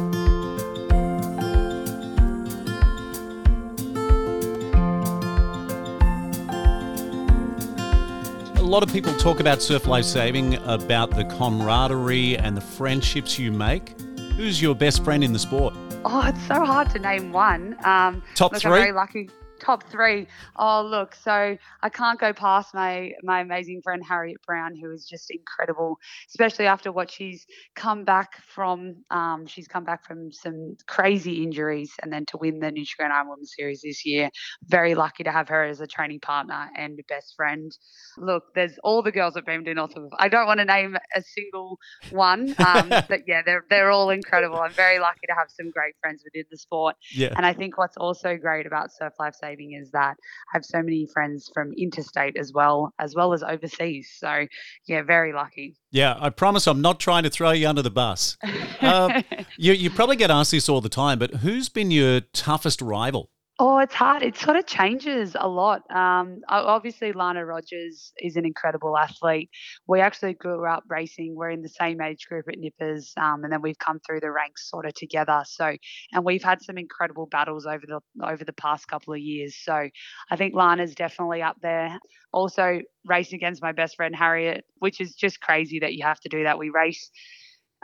Lot 8.67 8.83
of 8.83 8.93
people 8.93 9.15
talk 9.15 9.41
about 9.41 9.63
surf 9.63 9.87
life 9.87 10.05
saving, 10.05 10.57
about 10.65 11.11
the 11.11 11.25
camaraderie 11.25 12.37
and 12.37 12.57
the 12.57 12.61
friendships 12.61 13.39
you 13.39 13.53
make. 13.53 13.99
Who's 14.37 14.61
your 14.61 14.75
best 14.75 15.05
friend 15.05 15.25
in 15.25 15.33
the 15.33 15.39
sport? 15.39 15.75
Oh, 16.05 16.23
it's 16.27 16.47
so 16.47 16.65
hard 16.65 16.91
to 16.91 16.99
name 16.99 17.33
one. 17.33 17.77
Um, 17.85 18.23
Top 18.35 18.53
look, 18.53 18.63
three. 18.63 18.71
I'm 18.71 18.79
very 18.79 18.93
lucky 18.93 19.31
top 19.61 19.85
three. 19.90 20.27
Oh, 20.57 20.83
look, 20.83 21.14
so 21.14 21.57
I 21.83 21.88
can't 21.88 22.19
go 22.19 22.33
past 22.33 22.75
my 22.75 23.12
my 23.23 23.40
amazing 23.40 23.81
friend 23.83 24.03
Harriet 24.07 24.38
Brown, 24.47 24.75
who 24.75 24.92
is 24.92 25.07
just 25.07 25.31
incredible, 25.31 25.99
especially 26.29 26.66
after 26.66 26.92
what 26.92 27.11
she's 27.11 27.47
come 27.75 28.05
back 28.05 28.42
from. 28.47 28.97
Um, 29.11 29.47
she's 29.47 29.69
come 29.69 29.85
back 29.85 30.05
from 30.05 30.33
some 30.33 30.77
crazy 30.87 31.42
injuries, 31.42 31.92
and 32.03 32.12
then 32.12 32.25
to 32.27 32.38
win 32.38 32.59
the 32.61 32.71
Nutrigrain 32.71 33.11
Iron 33.11 33.29
Woman 33.29 33.47
Series 33.47 33.83
this 33.83 34.05
year. 34.05 34.31
Very 34.64 34.95
lucky 34.95 35.25
to 35.25 35.33
have 35.33 35.49
her 35.49 35.64
as 35.64 35.81
a 35.81 35.87
training 35.87 36.21
partner 36.21 36.69
and 36.77 36.99
best 37.09 37.35
friend. 37.37 37.77
Look, 38.19 38.55
there's 38.55 38.79
all 38.83 39.03
the 39.03 39.12
girls 39.12 39.37
at 39.37 39.47
BMD 39.47 39.75
Northcliffe. 39.75 40.12
I 40.19 40.29
don't 40.29 40.47
want 40.47 40.61
to 40.61 40.64
name 40.64 40.97
a 41.14 41.23
single 41.23 41.79
one, 42.11 42.55
um, 42.59 42.88
but 43.09 43.23
yeah, 43.27 43.42
they're 43.45 43.64
they're 43.71 43.90
all 43.90 44.11
incredible. 44.11 44.59
I'm 44.59 44.73
very 44.73 44.99
lucky 44.99 45.27
to 45.29 45.35
have 45.35 45.49
some 45.51 45.71
great 45.71 45.95
friends 46.01 46.23
within 46.25 46.45
the 46.51 46.57
sport. 46.57 46.97
Yeah. 47.12 47.33
And 47.37 47.45
I 47.45 47.53
think 47.53 47.79
what's 47.79 47.97
also 47.97 48.37
great 48.37 48.66
about 48.66 48.92
Surf 48.92 49.14
Life 49.19 49.35
saving 49.47 49.73
is 49.73 49.91
that 49.93 50.17
I 50.19 50.53
have 50.53 50.65
so 50.65 50.83
many 50.83 51.07
friends 51.07 51.51
from 51.53 51.73
interstate 51.73 52.37
as 52.37 52.53
well, 52.53 52.93
as 52.99 53.15
well 53.15 53.33
as 53.33 53.43
overseas. 53.43 54.11
So, 54.19 54.47
yeah, 54.87 55.03
very 55.03 55.33
lucky. 55.33 55.77
Yeah, 55.91 56.17
I 56.19 56.31
promise 56.31 56.67
I'm 56.67 56.83
not 56.83 57.01
trying 57.01 57.23
to 57.23 57.31
throw 57.31 57.51
you 57.51 57.69
under 57.69 57.83
the 57.83 57.91
bus. 57.91 58.37
Um, 58.79 59.25
you, 59.57 59.73
you 59.73 59.89
probably 59.91 60.17
get 60.17 60.31
asked 60.31 60.51
this 60.51 60.69
all 60.69 60.83
the 60.83 60.91
time, 60.91 61.19
but 61.19 61.37
who's 61.37 61.71
been 61.71 61.91
your 61.91 62.21
toughest 62.21 62.83
rival? 62.83 63.31
Oh, 63.59 63.79
it's 63.79 63.95
hard. 63.95 64.23
It 64.23 64.37
sort 64.37 64.59
of 64.59 64.66
changes 64.66 65.35
a 65.38 65.49
lot. 65.49 65.81
Um, 65.90 66.40
obviously, 66.47 67.12
Lana 67.14 67.42
Rogers 67.47 68.12
is 68.19 68.37
an 68.37 68.45
incredible 68.45 68.99
athlete. 68.99 69.49
We 69.88 70.01
actually 70.01 70.35
grew 70.35 70.66
up 70.66 70.85
racing. 70.90 71.35
We're 71.35 71.49
in 71.53 71.62
the 71.62 71.71
same 71.71 72.03
age 72.03 72.27
group 72.29 72.45
at 72.53 72.59
Nippers, 72.59 73.14
um, 73.16 73.45
and 73.45 73.53
then 73.53 73.62
we've 73.62 73.79
come 73.79 73.99
through 74.01 74.21
the 74.21 74.31
ranks 74.31 74.69
sort 74.69 74.85
of 74.85 74.92
together. 74.92 75.42
So, 75.47 75.75
and 76.12 76.23
we've 76.23 76.42
had 76.42 76.61
some 76.61 76.77
incredible 76.77 77.25
battles 77.31 77.64
over 77.64 77.87
the 77.87 78.01
over 78.23 78.45
the 78.45 78.53
past 78.53 78.88
couple 78.88 79.14
of 79.14 79.21
years. 79.21 79.57
So, 79.57 79.88
I 80.31 80.37
think 80.37 80.55
Lana's 80.55 80.95
definitely 80.95 81.40
up 81.40 81.57
there. 81.62 81.99
Also, 82.35 82.83
race 83.07 83.33
against 83.33 83.62
my 83.62 83.73
best 83.73 83.97
friend 83.97 84.14
Harriet, 84.14 84.66
which 84.81 85.01
is 85.01 85.14
just 85.14 85.40
crazy 85.40 85.79
that 85.81 85.95
you 85.95 86.05
have 86.05 86.21
to 86.21 86.29
do 86.29 86.42
that. 86.42 86.59
We 86.59 86.69
race 86.69 87.11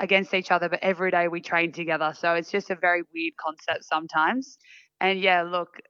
against 0.00 0.34
each 0.34 0.50
other, 0.50 0.68
but 0.68 0.80
every 0.82 1.10
day 1.10 1.28
we 1.28 1.40
train 1.40 1.72
together. 1.72 2.12
So 2.16 2.34
it's 2.34 2.50
just 2.50 2.70
a 2.70 2.74
very 2.74 3.02
weird 3.14 3.34
concept 3.38 3.84
sometimes. 3.84 4.58
And 5.02 5.20
yeah, 5.20 5.42
look, 5.42 5.80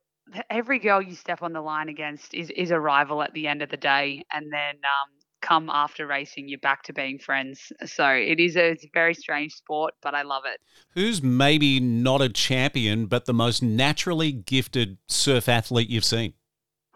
every 0.48 0.78
girl 0.78 1.02
you 1.02 1.14
step 1.14 1.42
on 1.42 1.52
the 1.52 1.60
line 1.60 1.90
against 1.90 2.32
is 2.32 2.50
is 2.50 2.70
a 2.70 2.80
rival 2.80 3.22
at 3.22 3.34
the 3.34 3.46
end 3.46 3.60
of 3.60 3.68
the 3.68 3.76
day. 3.76 4.24
And 4.32 4.50
then 4.50 4.76
um, 4.76 5.10
come 5.42 5.68
after 5.68 6.06
racing, 6.06 6.48
you're 6.48 6.58
back 6.60 6.82
to 6.84 6.94
being 6.94 7.18
friends. 7.18 7.72
So 7.84 8.08
it 8.08 8.40
is 8.40 8.56
a, 8.56 8.70
it's 8.70 8.84
a 8.84 8.90
very 8.94 9.12
strange 9.12 9.52
sport, 9.52 9.92
but 10.02 10.14
I 10.14 10.22
love 10.22 10.44
it. 10.46 10.60
Who's 10.94 11.22
maybe 11.22 11.78
not 11.78 12.22
a 12.22 12.30
champion, 12.30 13.04
but 13.04 13.26
the 13.26 13.34
most 13.34 13.62
naturally 13.62 14.32
gifted 14.32 14.96
surf 15.08 15.46
athlete 15.46 15.90
you've 15.90 16.06
seen? 16.06 16.32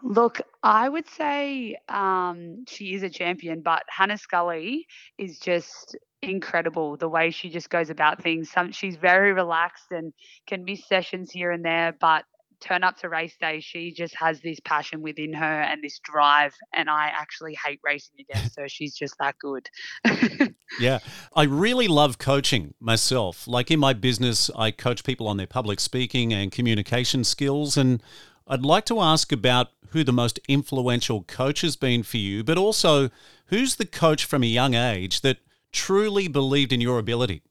Look, 0.01 0.41
I 0.63 0.89
would 0.89 1.07
say 1.07 1.77
um, 1.89 2.65
she 2.67 2.93
is 2.93 3.03
a 3.03 3.09
champion, 3.09 3.61
but 3.61 3.83
Hannah 3.89 4.17
Scully 4.17 4.87
is 5.17 5.39
just 5.39 5.95
incredible 6.21 6.97
the 6.97 7.07
way 7.07 7.31
she 7.31 7.49
just 7.49 7.69
goes 7.69 7.89
about 7.89 8.21
things. 8.21 8.51
Some 8.51 8.71
she's 8.71 8.95
very 8.95 9.33
relaxed 9.33 9.91
and 9.91 10.13
can 10.47 10.65
miss 10.65 10.87
sessions 10.87 11.31
here 11.31 11.51
and 11.51 11.63
there, 11.63 11.95
but 11.99 12.25
turn 12.59 12.83
up 12.83 12.97
to 12.97 13.09
race 13.09 13.35
day, 13.39 13.59
she 13.59 13.91
just 13.91 14.15
has 14.15 14.41
this 14.41 14.59
passion 14.61 15.01
within 15.01 15.33
her 15.33 15.61
and 15.61 15.83
this 15.83 15.99
drive. 15.99 16.53
And 16.73 16.89
I 16.89 17.07
actually 17.07 17.55
hate 17.63 17.79
racing 17.83 18.15
against 18.19 18.57
her. 18.57 18.67
She's 18.67 18.95
just 18.95 19.15
that 19.19 19.35
good. 19.39 19.69
yeah. 20.79 20.99
I 21.35 21.43
really 21.43 21.87
love 21.87 22.17
coaching 22.17 22.73
myself. 22.79 23.47
Like 23.47 23.69
in 23.71 23.79
my 23.79 23.93
business, 23.93 24.49
I 24.55 24.71
coach 24.71 25.03
people 25.03 25.27
on 25.27 25.37
their 25.37 25.47
public 25.47 25.79
speaking 25.79 26.33
and 26.33 26.51
communication 26.51 27.23
skills. 27.23 27.77
And 27.77 28.01
I'd 28.47 28.65
like 28.65 28.85
to 28.85 28.99
ask 29.01 29.31
about 29.31 29.69
who 29.91 30.03
the 30.03 30.13
most 30.13 30.39
influential 30.47 31.23
coach 31.23 31.61
has 31.61 31.75
been 31.75 32.03
for 32.03 32.17
you, 32.17 32.43
but 32.43 32.57
also 32.57 33.09
who's 33.47 33.75
the 33.75 33.85
coach 33.85 34.25
from 34.25 34.43
a 34.43 34.47
young 34.47 34.73
age 34.73 35.21
that 35.21 35.37
truly 35.71 36.27
believed 36.27 36.73
in 36.73 36.81
your 36.81 36.99
ability? 36.99 37.43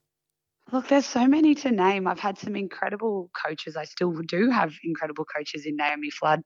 Look, 0.72 0.88
there's 0.88 1.06
so 1.06 1.28
many 1.28 1.54
to 1.56 1.70
name. 1.70 2.08
I've 2.08 2.18
had 2.18 2.38
some 2.38 2.56
incredible 2.56 3.30
coaches. 3.40 3.76
I 3.76 3.84
still 3.84 4.12
do 4.26 4.50
have 4.50 4.72
incredible 4.82 5.24
coaches 5.24 5.64
in 5.64 5.76
Naomi 5.76 6.10
Flood. 6.10 6.42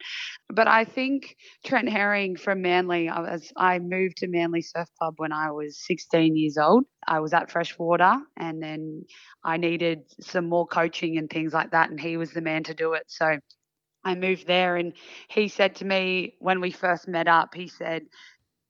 But 0.50 0.68
I 0.68 0.84
think 0.84 1.36
Trent 1.64 1.88
Herring 1.88 2.36
from 2.36 2.60
Manly, 2.60 3.08
I, 3.08 3.20
was, 3.20 3.50
I 3.56 3.78
moved 3.78 4.18
to 4.18 4.28
Manly 4.28 4.60
Surf 4.60 4.88
Club 4.98 5.14
when 5.16 5.32
I 5.32 5.52
was 5.52 5.82
16 5.86 6.36
years 6.36 6.58
old. 6.58 6.84
I 7.08 7.20
was 7.20 7.32
at 7.32 7.50
Freshwater 7.50 8.18
and 8.36 8.62
then 8.62 9.04
I 9.42 9.56
needed 9.56 10.00
some 10.20 10.50
more 10.50 10.66
coaching 10.66 11.16
and 11.16 11.30
things 11.30 11.54
like 11.54 11.70
that. 11.70 11.88
And 11.88 11.98
he 11.98 12.18
was 12.18 12.32
the 12.32 12.42
man 12.42 12.62
to 12.64 12.74
do 12.74 12.92
it. 12.92 13.04
So 13.06 13.38
I 14.04 14.14
moved 14.16 14.46
there 14.46 14.76
and 14.76 14.92
he 15.28 15.48
said 15.48 15.76
to 15.76 15.86
me 15.86 16.34
when 16.40 16.60
we 16.60 16.72
first 16.72 17.08
met 17.08 17.26
up, 17.26 17.54
he 17.54 17.68
said, 17.68 18.02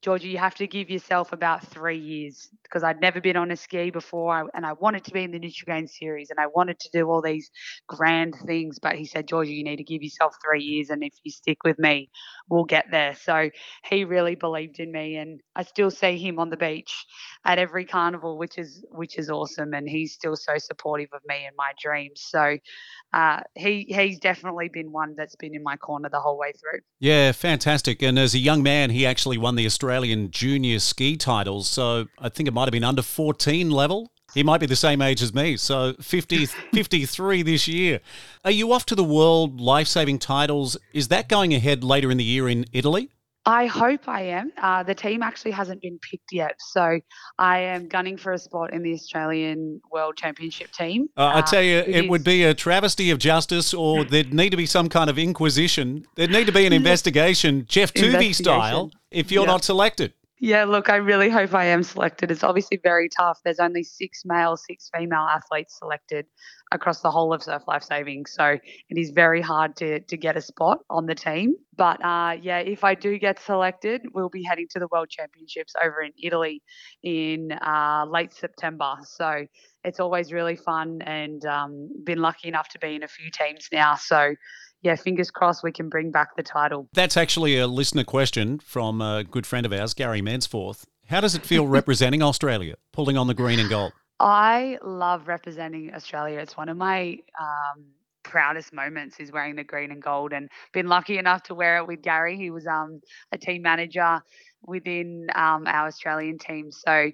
Georgia, 0.03 0.28
you 0.28 0.38
have 0.38 0.55
to 0.55 0.66
give 0.66 0.88
yourself 0.88 1.34
about 1.34 1.66
three 1.66 1.98
years 1.98 2.48
because 2.62 2.82
I'd 2.82 3.03
never 3.03 3.20
been 3.20 3.36
on 3.36 3.51
a 3.51 3.57
ski 3.57 3.90
before 3.90 4.48
and 4.55 4.64
I 4.64 4.72
wanted 4.72 5.05
to 5.05 5.12
be 5.12 5.24
in 5.24 5.30
the 5.30 5.38
Nutrigrain 5.38 5.90
series 5.90 6.30
and 6.30 6.40
I 6.40 6.46
wanted 6.46 6.80
to 6.80 6.90
do 6.90 7.11
all 7.11 7.20
these 7.20 7.51
grand 7.86 8.34
things. 8.46 8.78
But 8.78 8.94
he 8.94 9.05
said, 9.05 9.28
Georgia, 9.28 9.53
you 9.53 9.62
need 9.62 9.76
to 9.76 9.84
give 9.84 10.03
yourself 10.03 10.36
three 10.42 10.62
years 10.62 10.88
and 10.88 11.03
if 11.05 11.12
you 11.22 11.30
stick 11.30 11.59
with 11.64 11.78
me, 11.78 12.09
we'll 12.48 12.64
get 12.64 12.86
there. 12.90 13.14
So 13.14 13.51
he 13.84 14.05
really 14.05 14.36
believed 14.36 14.80
in 14.80 14.90
me 14.90 15.16
and 15.16 15.40
I 15.55 15.64
still 15.64 15.90
see 15.90 16.16
him 16.16 16.38
on 16.38 16.48
the 16.48 16.57
beach 16.57 17.05
at 17.44 17.59
every 17.59 17.84
carnival, 17.84 18.38
which 18.38 18.57
is 18.57 18.82
which 18.90 19.18
is 19.18 19.28
awesome. 19.28 19.74
And 19.74 19.86
he's 19.86 20.14
still 20.14 20.36
so 20.36 20.57
supportive 20.57 21.11
of 21.12 21.20
me 21.28 21.44
and 21.44 21.55
my 21.59 21.72
dreams. 21.78 22.22
So 22.26 22.57
uh, 23.12 23.40
he 23.55 23.84
he's 23.86 24.18
definitely 24.18 24.70
been 24.72 24.92
one 24.92 25.14
that's 25.14 25.36
been 25.36 25.55
in 25.55 25.62
my 25.62 25.76
corner 25.76 26.09
the 26.09 26.20
whole 26.20 26.38
way 26.38 26.53
through. 26.53 26.80
Yeah, 27.01 27.32
fantastic. 27.32 28.03
And 28.03 28.18
as 28.18 28.32
a 28.32 28.38
young 28.38 28.62
man, 28.62 28.88
he 28.88 29.05
actually 29.05 29.36
won 29.36 29.57
the 29.57 29.66
Australian 29.66 29.89
junior 30.30 30.78
ski 30.78 31.16
titles. 31.16 31.68
So 31.68 32.07
I 32.18 32.28
think 32.28 32.49
it 32.49 32.53
might 32.53 32.64
have 32.64 32.72
been 32.72 32.84
under 32.84 33.03
14 33.03 33.70
level. 33.70 34.11
He 34.34 34.43
might 34.43 34.61
be 34.61 34.66
the 34.66 34.76
same 34.76 35.03
age 35.03 35.22
as 35.22 35.34
me. 35.34 35.57
So 35.57 35.95
50, 36.01 36.47
53 36.74 37.43
this 37.43 37.66
year. 37.66 38.01
Are 38.45 38.51
you 38.51 38.72
off 38.72 38.86
to 38.86 38.95
the 38.95 39.05
world 39.05 39.61
life 39.61 39.88
saving 39.88 40.18
titles? 40.18 40.76
Is 40.93 41.09
that 41.09 41.28
going 41.28 41.53
ahead 41.55 41.82
later 41.82 42.11
in 42.11 42.18
the 42.18 42.24
year 42.24 42.49
in 42.49 42.64
Italy? 42.72 43.11
I 43.47 43.66
hope 43.66 44.07
I 44.07 44.22
am. 44.22 44.53
Uh, 44.61 44.82
the 44.82 44.95
team 44.95 45.22
actually 45.22 45.53
hasn't 45.53 45.80
been 45.80 45.99
picked 45.99 46.32
yet, 46.32 46.57
so 46.59 47.01
I 47.38 47.61
am 47.61 47.88
gunning 47.88 48.18
for 48.18 48.32
a 48.32 48.38
spot 48.38 48.72
in 48.72 48.82
the 48.82 48.93
Australian 48.93 49.80
World 49.91 50.16
Championship 50.16 50.72
team. 50.72 51.09
Uh, 51.16 51.32
I 51.34 51.41
tell 51.41 51.62
you, 51.62 51.78
uh, 51.78 51.84
it, 51.86 51.97
it 51.97 52.11
would 52.11 52.22
be 52.22 52.45
a 52.45 52.53
travesty 52.53 53.11
of 53.11 53.18
justice, 53.18 53.72
or 53.72 54.05
there'd 54.05 54.34
need 54.34 54.51
to 54.51 54.59
be 54.59 54.66
some 54.66 54.88
kind 54.88 55.09
of 55.09 55.18
inquisition. 55.18 56.05
There'd 56.16 56.30
need 56.30 56.47
to 56.47 56.53
be 56.53 56.66
an 56.66 56.72
investigation, 56.74 57.64
Geoff 57.66 57.95
Toovey 57.95 58.34
style, 58.34 58.91
if 59.11 59.32
you're 59.32 59.47
not 59.47 59.64
selected. 59.64 60.12
Yeah, 60.43 60.64
look, 60.64 60.88
I 60.88 60.97
really 60.97 61.28
hope 61.28 61.53
I 61.53 61.66
am 61.66 61.82
selected. 61.82 62.30
It's 62.30 62.43
obviously 62.43 62.80
very 62.82 63.11
tough. 63.11 63.41
There's 63.45 63.61
only 63.61 63.82
six 63.82 64.22
male, 64.24 64.57
six 64.57 64.91
female 64.95 65.26
athletes 65.30 65.78
selected 65.78 66.24
across 66.73 67.01
the 67.01 67.11
whole 67.11 67.33
of 67.33 67.43
surf 67.43 67.62
life 67.66 67.83
saving. 67.83 68.27
So 68.27 68.45
it 68.45 68.99
is 68.99 69.11
very 69.11 69.41
hard 69.41 69.77
to 69.77 70.01
to 70.01 70.16
get 70.16 70.37
a 70.37 70.41
spot 70.41 70.79
on 70.89 71.07
the 71.07 71.14
team. 71.14 71.55
But 71.77 72.05
uh, 72.05 72.37
yeah, 72.41 72.59
if 72.59 72.85
I 72.85 72.95
do 72.95 73.18
get 73.18 73.41
selected, 73.41 74.03
we'll 74.12 74.29
be 74.29 74.43
heading 74.43 74.66
to 74.71 74.79
the 74.79 74.89
World 74.91 75.09
Championships 75.09 75.75
over 75.83 76.03
in 76.03 76.12
Italy 76.23 76.62
in 77.03 77.53
uh, 77.53 78.05
late 78.09 78.33
September. 78.33 78.97
So 79.05 79.47
it's 79.85 80.01
always 80.01 80.33
really 80.33 80.57
fun 80.57 81.01
and 81.03 81.45
um, 81.47 81.89
been 82.05 82.18
lucky 82.18 82.49
enough 82.49 82.68
to 82.71 82.79
be 82.79 82.95
in 82.95 83.03
a 83.03 83.09
few 83.09 83.31
teams 83.31 83.68
now. 83.73 83.95
So 83.95 84.35
yeah, 84.83 84.97
fingers 84.97 85.31
crossed 85.31 85.62
we 85.62 85.73
can 85.73 85.89
bring 85.89 86.11
back 86.11 86.37
the 86.37 86.43
title. 86.43 86.89
That's 86.93 87.16
actually 87.16 87.59
a 87.59 87.66
listener 87.66 88.05
question 88.05 88.59
from 88.59 89.01
a 89.01 89.25
good 89.25 89.47
friend 89.47 89.66
of 89.66 89.73
ours, 89.73 89.95
Gary 89.95 90.23
Mansforth. 90.23 90.85
How 91.09 91.21
does 91.21 91.35
it 91.35 91.45
feel 91.45 91.66
representing 91.79 92.23
Australia, 92.23 92.77
pulling 92.93 93.16
on 93.16 93.27
the 93.27 93.35
green 93.35 93.59
and 93.59 93.68
gold? 93.68 93.93
I 94.21 94.79
love 94.85 95.29
representing 95.29 95.95
Australia. 95.95 96.41
It's 96.41 96.57
one 96.57 96.68
of 96.71 96.79
my 96.79 97.18
um, 97.41 97.87
proudest 98.23 98.73
moments 98.73 99.21
is 99.21 99.33
wearing 99.33 99.57
the 99.57 99.64
green 99.64 99.93
and 99.93 100.03
gold 100.03 100.33
and 100.35 100.51
been 100.75 100.89
lucky 100.89 101.18
enough 101.18 101.45
to 101.45 101.57
wear 101.57 101.79
it 101.79 101.89
with 101.89 102.03
Gary. 102.03 102.37
He 102.37 102.51
was 102.51 102.66
um, 102.66 103.01
a 103.33 103.39
team 103.39 103.62
manager 103.62 104.23
within 104.64 105.29
um, 105.35 105.64
our 105.66 105.89
Australian 105.89 106.39
team. 106.39 106.71
So 106.73 107.11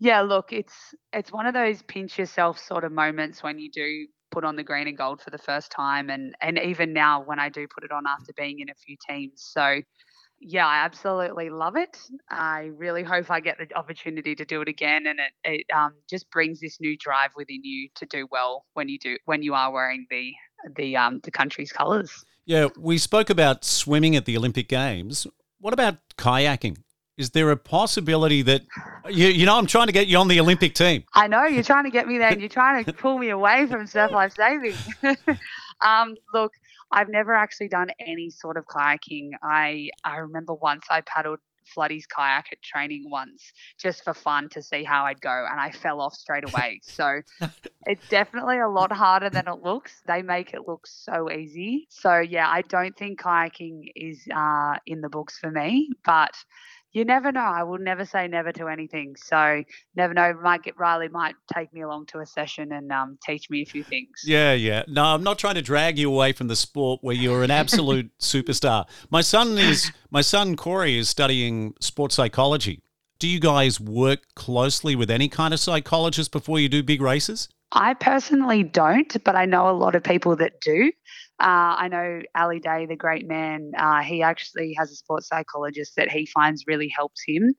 yeah, 0.00 0.22
look, 0.22 0.52
it's 0.52 0.74
it's 1.12 1.32
one 1.32 1.46
of 1.46 1.54
those 1.54 1.82
pinch 1.82 2.18
yourself 2.18 2.58
sort 2.58 2.84
of 2.84 2.92
moments 2.92 3.42
when 3.42 3.58
you 3.58 3.70
do 3.70 4.08
put 4.32 4.44
on 4.44 4.56
the 4.56 4.64
green 4.64 4.88
and 4.88 4.98
gold 4.98 5.22
for 5.22 5.30
the 5.30 5.38
first 5.38 5.70
time 5.70 6.10
and 6.10 6.34
and 6.42 6.58
even 6.58 6.92
now 6.92 7.22
when 7.22 7.38
I 7.38 7.50
do 7.50 7.68
put 7.72 7.84
it 7.84 7.92
on 7.92 8.04
after 8.08 8.32
being 8.36 8.60
in 8.60 8.70
a 8.70 8.74
few 8.74 8.96
teams. 9.08 9.34
So 9.36 9.80
yeah, 10.44 10.66
I 10.66 10.84
absolutely 10.84 11.50
love 11.50 11.76
it. 11.76 11.96
I 12.28 12.70
really 12.76 13.04
hope 13.04 13.30
I 13.30 13.40
get 13.40 13.58
the 13.58 13.72
opportunity 13.76 14.34
to 14.34 14.44
do 14.44 14.60
it 14.60 14.68
again, 14.68 15.06
and 15.06 15.20
it, 15.20 15.32
it 15.44 15.66
um, 15.74 15.94
just 16.10 16.28
brings 16.30 16.60
this 16.60 16.80
new 16.80 16.96
drive 16.98 17.30
within 17.36 17.60
you 17.62 17.88
to 17.94 18.06
do 18.06 18.26
well 18.30 18.64
when 18.74 18.88
you 18.88 18.98
do 18.98 19.16
when 19.24 19.42
you 19.42 19.54
are 19.54 19.70
wearing 19.70 20.06
the 20.10 20.32
the 20.76 20.96
um, 20.96 21.20
the 21.22 21.30
country's 21.30 21.72
colours. 21.72 22.24
Yeah, 22.44 22.68
we 22.76 22.98
spoke 22.98 23.30
about 23.30 23.64
swimming 23.64 24.16
at 24.16 24.24
the 24.24 24.36
Olympic 24.36 24.68
Games. 24.68 25.28
What 25.60 25.72
about 25.72 25.98
kayaking? 26.18 26.78
Is 27.16 27.30
there 27.30 27.50
a 27.52 27.56
possibility 27.56 28.42
that 28.42 28.62
you, 29.08 29.28
you 29.28 29.46
know 29.46 29.56
I'm 29.56 29.66
trying 29.66 29.86
to 29.86 29.92
get 29.92 30.08
you 30.08 30.18
on 30.18 30.26
the 30.26 30.40
Olympic 30.40 30.74
team? 30.74 31.04
I 31.14 31.28
know 31.28 31.44
you're 31.44 31.62
trying 31.62 31.84
to 31.84 31.90
get 31.90 32.08
me 32.08 32.18
there, 32.18 32.30
and 32.30 32.40
you're 32.40 32.48
trying 32.48 32.84
to 32.84 32.92
pull 32.92 33.18
me 33.18 33.30
away 33.30 33.66
from 33.66 33.86
surf 33.86 34.10
life 34.10 34.34
saving. 34.36 34.74
um, 35.84 36.16
look, 36.34 36.52
I've 36.92 37.08
never 37.08 37.34
actually 37.34 37.68
done 37.68 37.88
any 37.98 38.30
sort 38.30 38.56
of 38.56 38.66
kayaking. 38.66 39.30
I 39.42 39.90
I 40.04 40.18
remember 40.18 40.54
once 40.54 40.84
I 40.90 41.00
paddled 41.02 41.40
Floodie's 41.64 42.06
kayak 42.06 42.48
at 42.52 42.62
training 42.62 43.08
once 43.08 43.52
just 43.78 44.04
for 44.04 44.14
fun 44.14 44.48
to 44.50 44.62
see 44.62 44.84
how 44.84 45.04
I'd 45.04 45.20
go, 45.20 45.46
and 45.50 45.60
I 45.60 45.70
fell 45.70 46.00
off 46.00 46.14
straight 46.14 46.44
away. 46.48 46.80
So 46.82 47.22
it's 47.86 48.08
definitely 48.08 48.58
a 48.58 48.68
lot 48.68 48.92
harder 48.92 49.30
than 49.30 49.48
it 49.48 49.62
looks. 49.62 50.02
They 50.06 50.22
make 50.22 50.54
it 50.54 50.66
look 50.66 50.86
so 50.86 51.30
easy. 51.30 51.86
So 51.90 52.18
yeah, 52.18 52.48
I 52.48 52.62
don't 52.62 52.96
think 52.96 53.20
kayaking 53.20 53.90
is 53.94 54.26
uh, 54.34 54.76
in 54.86 55.00
the 55.00 55.08
books 55.08 55.38
for 55.38 55.50
me, 55.50 55.90
but 56.04 56.34
you 56.92 57.04
never 57.04 57.32
know. 57.32 57.40
I 57.40 57.62
will 57.62 57.78
never 57.78 58.04
say 58.04 58.28
never 58.28 58.52
to 58.52 58.68
anything. 58.68 59.16
So 59.16 59.64
never 59.96 60.14
know. 60.14 60.34
Might 60.34 60.62
get 60.62 60.78
Riley 60.78 61.08
might 61.08 61.34
take 61.52 61.72
me 61.72 61.82
along 61.82 62.06
to 62.06 62.18
a 62.20 62.26
session 62.26 62.72
and 62.72 62.92
um, 62.92 63.18
teach 63.24 63.48
me 63.48 63.62
a 63.62 63.64
few 63.64 63.82
things. 63.82 64.22
Yeah, 64.24 64.52
yeah. 64.52 64.82
No, 64.88 65.04
I'm 65.04 65.22
not 65.22 65.38
trying 65.38 65.54
to 65.54 65.62
drag 65.62 65.98
you 65.98 66.08
away 66.12 66.32
from 66.32 66.48
the 66.48 66.56
sport 66.56 67.00
where 67.02 67.14
you're 67.14 67.42
an 67.42 67.50
absolute 67.50 68.10
superstar. 68.20 68.84
My 69.10 69.22
son 69.22 69.58
is 69.58 69.90
my 70.10 70.20
son 70.20 70.56
Corey 70.56 70.98
is 70.98 71.08
studying 71.08 71.74
sports 71.80 72.14
psychology. 72.14 72.82
Do 73.18 73.28
you 73.28 73.40
guys 73.40 73.78
work 73.78 74.20
closely 74.34 74.96
with 74.96 75.10
any 75.10 75.28
kind 75.28 75.54
of 75.54 75.60
psychologist 75.60 76.32
before 76.32 76.58
you 76.58 76.68
do 76.68 76.82
big 76.82 77.00
races? 77.00 77.48
I 77.74 77.94
personally 77.94 78.62
don't, 78.62 79.16
but 79.24 79.34
I 79.34 79.46
know 79.46 79.70
a 79.70 79.72
lot 79.72 79.94
of 79.94 80.02
people 80.04 80.36
that 80.36 80.60
do. 80.60 80.92
Uh, 81.40 81.74
I 81.78 81.88
know 81.88 82.20
Ali 82.36 82.60
Day, 82.60 82.86
the 82.86 82.96
great 82.96 83.26
man, 83.26 83.72
uh, 83.76 84.02
he 84.02 84.22
actually 84.22 84.74
has 84.78 84.92
a 84.92 84.94
sports 84.94 85.28
psychologist 85.28 85.94
that 85.96 86.10
he 86.10 86.26
finds 86.26 86.64
really 86.66 86.88
helps 86.94 87.22
him. 87.26 87.54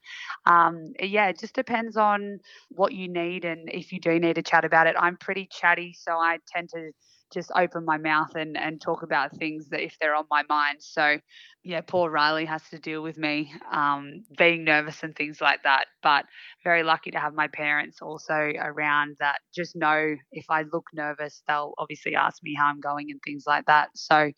Um, 0.46 0.94
yeah, 1.02 1.28
it 1.30 1.40
just 1.40 1.56
depends 1.56 1.98
on 1.98 2.38
what 2.70 2.94
you 2.94 3.10
need 3.12 3.44
and 3.44 3.70
if 3.74 3.92
you 3.92 4.00
do 4.00 4.20
need 4.20 4.36
to 4.36 4.44
chat 4.44 4.64
about 4.66 4.88
it. 4.88 4.96
I'm 5.00 5.18
pretty 5.18 5.50
chatty, 5.52 5.96
so 6.00 6.14
I 6.14 6.38
tend 6.48 6.70
to 6.76 6.92
just 7.34 7.52
open 7.56 7.86
my 7.86 7.98
mouth 7.98 8.36
and, 8.36 8.58
and 8.58 8.80
talk 8.82 9.04
about 9.04 9.36
things 9.36 9.70
that 9.70 9.82
if 9.82 9.98
they're 10.00 10.16
on 10.16 10.26
my 10.30 10.44
mind. 10.50 10.78
So, 10.80 11.18
yeah, 11.64 11.82
poor 11.82 12.10
Riley 12.10 12.46
has 12.46 12.62
to 12.70 12.80
deal 12.80 13.02
with 13.02 13.18
me 13.18 13.54
um, 13.72 14.24
being 14.38 14.64
nervous 14.64 15.04
and 15.04 15.16
things 15.16 15.42
like 15.42 15.64
that. 15.64 15.86
But 16.02 16.26
very 16.64 16.84
lucky 16.84 17.12
to 17.12 17.20
have 17.20 17.34
my 17.34 17.48
parents 17.48 18.02
also 18.02 18.52
around 18.60 19.18
that 19.20 19.40
just 19.56 19.76
know 19.76 20.16
if 20.32 20.46
I 20.50 20.64
look 20.72 20.86
nervous, 20.94 21.42
they'll 21.48 21.74
obviously 21.78 22.16
ask 22.16 22.42
me 22.44 22.56
how 22.58 22.68
I'm 22.68 22.80
going 22.80 23.12
and 23.12 23.20
things 23.26 23.44
like 23.48 23.66
that. 23.66 23.90
So, 23.96 24.32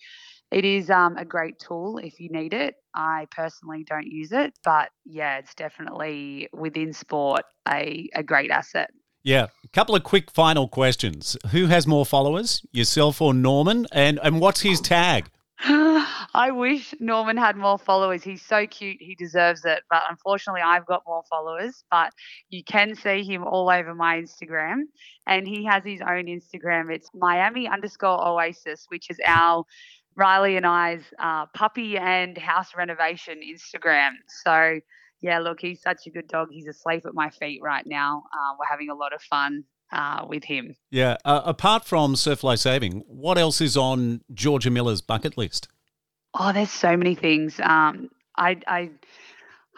it 0.52 0.64
is 0.64 0.90
um, 0.90 1.18
a 1.18 1.26
great 1.26 1.60
tool 1.60 1.98
if 1.98 2.20
you 2.20 2.30
need 2.30 2.54
it. 2.54 2.76
I 2.94 3.28
personally 3.32 3.84
don't 3.84 4.08
use 4.08 4.32
it, 4.32 4.54
but 4.64 4.90
yeah, 5.06 5.38
it's 5.40 5.56
definitely 5.56 6.48
within 6.54 6.94
sport 6.94 7.44
a, 7.68 8.10
a 8.14 8.24
great 8.24 8.52
asset. 8.52 8.90
Yeah. 9.26 9.48
A 9.64 9.68
couple 9.70 9.96
of 9.96 10.04
quick 10.04 10.30
final 10.30 10.68
questions. 10.68 11.36
Who 11.50 11.66
has 11.66 11.88
more 11.88 12.06
followers, 12.06 12.64
yourself 12.72 13.20
or 13.20 13.34
Norman? 13.34 13.88
And, 13.92 14.20
and 14.22 14.40
what's 14.40 14.62
his 14.62 14.80
tag? 14.80 15.32
I 15.64 16.52
wish 16.52 16.94
Norman 17.00 17.36
had 17.36 17.58
more 17.58 17.80
followers. 17.80 18.22
He's 18.22 18.44
so 18.44 18.68
cute. 18.68 18.98
He 19.00 19.16
deserves 19.16 19.66
it. 19.66 19.82
But 19.90 20.04
unfortunately, 20.12 20.62
I've 20.62 20.86
got 20.86 21.02
more 21.08 21.24
followers. 21.28 21.84
But 21.90 22.14
you 22.50 22.64
can 22.64 22.94
see 22.94 23.24
him 23.24 23.44
all 23.44 23.68
over 23.68 23.96
my 23.96 24.18
Instagram. 24.18 24.84
And 25.26 25.48
he 25.48 25.66
has 25.66 25.84
his 25.84 26.02
own 26.02 26.26
Instagram. 26.26 26.94
It's 26.94 27.10
Miami 27.16 27.68
underscore 27.68 28.24
Oasis, 28.28 28.86
which 28.90 29.10
is 29.10 29.18
our 29.26 29.64
Riley 30.16 30.56
and 30.56 30.68
I's 30.68 31.02
uh, 31.18 31.48
puppy 31.48 31.98
and 31.98 32.38
house 32.38 32.76
renovation 32.78 33.40
Instagram. 33.44 34.12
So 34.28 34.82
yeah, 35.26 35.40
look, 35.40 35.60
he's 35.60 35.82
such 35.82 36.06
a 36.06 36.12
good 36.12 36.28
dog. 36.28 36.50
He's 36.52 36.68
asleep 36.68 37.04
at 37.08 37.16
my 37.16 37.32
feet 37.32 37.60
right 37.64 37.84
now. 37.88 38.26
Uh, 38.32 38.56
we're 38.60 38.68
having 38.70 38.92
a 38.92 38.94
lot 38.94 39.12
of 39.12 39.24
fun 39.24 39.64
uh, 39.92 40.24
with 40.30 40.44
him. 40.44 40.76
Yeah. 40.92 41.18
Uh, 41.26 41.42
apart 41.44 41.84
from 41.84 42.16
surf 42.16 42.44
life 42.44 42.60
saving, 42.60 43.04
what 43.08 43.40
else 43.40 43.60
is 43.60 43.76
on 43.76 44.22
Georgia 44.36 44.70
Miller's 44.70 45.02
bucket 45.02 45.36
list? 45.36 45.68
Oh, 46.36 46.54
there's 46.54 46.70
so 46.70 46.96
many 46.96 47.16
things. 47.16 47.60
Um, 47.60 48.10
I, 48.38 48.58
I, 48.68 48.92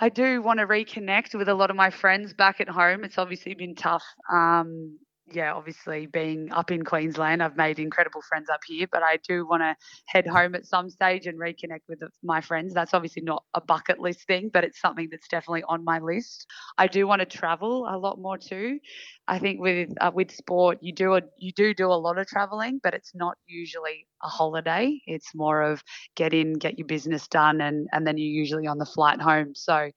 I 0.01 0.09
do 0.09 0.41
want 0.41 0.59
to 0.59 0.67
reconnect 0.67 1.33
with 1.33 1.47
a 1.47 1.53
lot 1.53 1.69
of 1.69 1.77
my 1.77 1.91
friends 1.91 2.33
back 2.33 2.59
at 2.59 2.67
home. 2.67 3.05
It's 3.05 3.17
obviously 3.17 3.53
been 3.53 3.75
tough. 3.75 4.03
Um, 4.29 4.99
yeah, 5.31 5.53
obviously 5.53 6.05
being 6.05 6.51
up 6.51 6.71
in 6.71 6.83
Queensland, 6.83 7.43
I've 7.43 7.57
made 7.57 7.79
incredible 7.79 8.21
friends 8.21 8.49
up 8.49 8.61
here, 8.65 8.87
but 8.91 9.03
I 9.03 9.17
do 9.27 9.45
want 9.45 9.61
to 9.61 9.75
head 10.05 10.25
home 10.25 10.55
at 10.55 10.65
some 10.65 10.89
stage 10.89 11.27
and 11.27 11.37
reconnect 11.37 11.81
with 11.89 12.01
my 12.23 12.39
friends. 12.39 12.73
That's 12.73 12.93
obviously 12.93 13.23
not 13.23 13.43
a 13.53 13.61
bucket 13.61 13.99
list 13.99 14.25
thing, 14.25 14.49
but 14.53 14.63
it's 14.63 14.79
something 14.79 15.09
that's 15.11 15.27
definitely 15.27 15.63
on 15.67 15.83
my 15.83 15.99
list. 15.99 16.47
I 16.77 16.87
do 16.87 17.07
want 17.07 17.19
to 17.19 17.25
travel 17.25 17.87
a 17.89 17.97
lot 17.97 18.19
more 18.19 18.37
too. 18.37 18.79
I 19.27 19.39
think 19.39 19.59
with 19.59 19.89
uh, 19.99 20.11
with 20.13 20.31
sport, 20.31 20.77
you 20.81 20.93
do 20.93 21.15
a, 21.15 21.21
you 21.37 21.51
do 21.51 21.73
do 21.73 21.87
a 21.87 21.99
lot 21.99 22.17
of 22.17 22.27
traveling, 22.27 22.79
but 22.81 22.93
it's 22.93 23.13
not 23.13 23.37
usually 23.47 24.07
a 24.23 24.27
holiday. 24.27 25.01
It's 25.05 25.35
more 25.35 25.61
of 25.61 25.83
get 26.15 26.33
in, 26.33 26.53
get 26.53 26.77
your 26.77 26.87
business 26.87 27.27
done, 27.27 27.59
and 27.59 27.87
and 27.91 28.07
then 28.07 28.17
you're 28.17 28.27
usually 28.27 28.67
on 28.67 28.77
the 28.77 28.85
flight 28.85 29.19
home. 29.19 29.53
So 29.55 29.91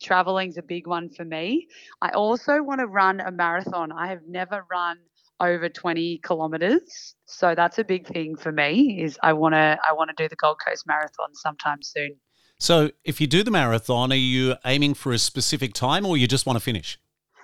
Traveling's 0.00 0.58
a 0.58 0.62
big 0.62 0.86
one 0.86 1.08
for 1.08 1.24
me. 1.24 1.68
I 2.02 2.10
also 2.10 2.62
want 2.62 2.80
to 2.80 2.86
run 2.86 3.20
a 3.20 3.30
marathon. 3.30 3.92
I 3.92 4.08
have 4.08 4.22
never 4.28 4.64
run 4.70 4.98
over 5.40 5.68
20 5.68 6.18
kilometers. 6.18 7.14
So 7.26 7.54
that's 7.54 7.78
a 7.78 7.84
big 7.84 8.06
thing 8.06 8.36
for 8.36 8.52
me 8.52 9.02
is 9.02 9.18
I 9.22 9.32
want 9.32 9.54
to 9.54 9.78
I 9.88 9.92
want 9.92 10.10
to 10.16 10.22
do 10.22 10.28
the 10.28 10.36
Gold 10.36 10.58
Coast 10.66 10.86
Marathon 10.86 11.34
sometime 11.34 11.82
soon. 11.82 12.16
So, 12.58 12.90
if 13.04 13.20
you 13.20 13.26
do 13.26 13.42
the 13.42 13.50
marathon, 13.50 14.10
are 14.12 14.16
you 14.16 14.54
aiming 14.64 14.94
for 14.94 15.12
a 15.12 15.18
specific 15.18 15.74
time 15.74 16.06
or 16.06 16.16
you 16.16 16.26
just 16.26 16.46
want 16.46 16.56
to 16.56 16.60
finish? 16.60 16.98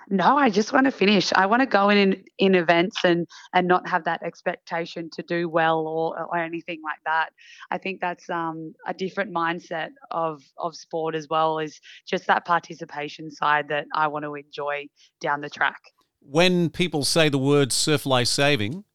No, 0.09 0.37
I 0.37 0.49
just 0.49 0.73
want 0.73 0.85
to 0.85 0.91
finish. 0.91 1.31
I 1.33 1.45
want 1.45 1.61
to 1.61 1.65
go 1.65 1.89
in 1.89 2.23
in 2.37 2.55
events 2.55 2.97
and 3.03 3.27
and 3.53 3.67
not 3.67 3.87
have 3.87 4.03
that 4.05 4.23
expectation 4.23 5.09
to 5.13 5.23
do 5.23 5.49
well 5.49 5.87
or 5.87 6.19
or 6.25 6.37
anything 6.37 6.81
like 6.83 6.99
that. 7.05 7.29
I 7.71 7.77
think 7.77 8.01
that's 8.01 8.29
um, 8.29 8.73
a 8.85 8.93
different 8.93 9.33
mindset 9.33 9.89
of 10.11 10.41
of 10.57 10.75
sport 10.75 11.15
as 11.15 11.27
well. 11.29 11.59
Is 11.59 11.79
just 12.07 12.27
that 12.27 12.45
participation 12.45 13.31
side 13.31 13.69
that 13.69 13.85
I 13.93 14.07
want 14.07 14.25
to 14.25 14.35
enjoy 14.35 14.87
down 15.21 15.41
the 15.41 15.49
track. 15.49 15.79
When 16.19 16.69
people 16.69 17.03
say 17.03 17.29
the 17.29 17.37
word 17.37 17.71
surf 17.71 18.05
life 18.05 18.27
saving, 18.27 18.85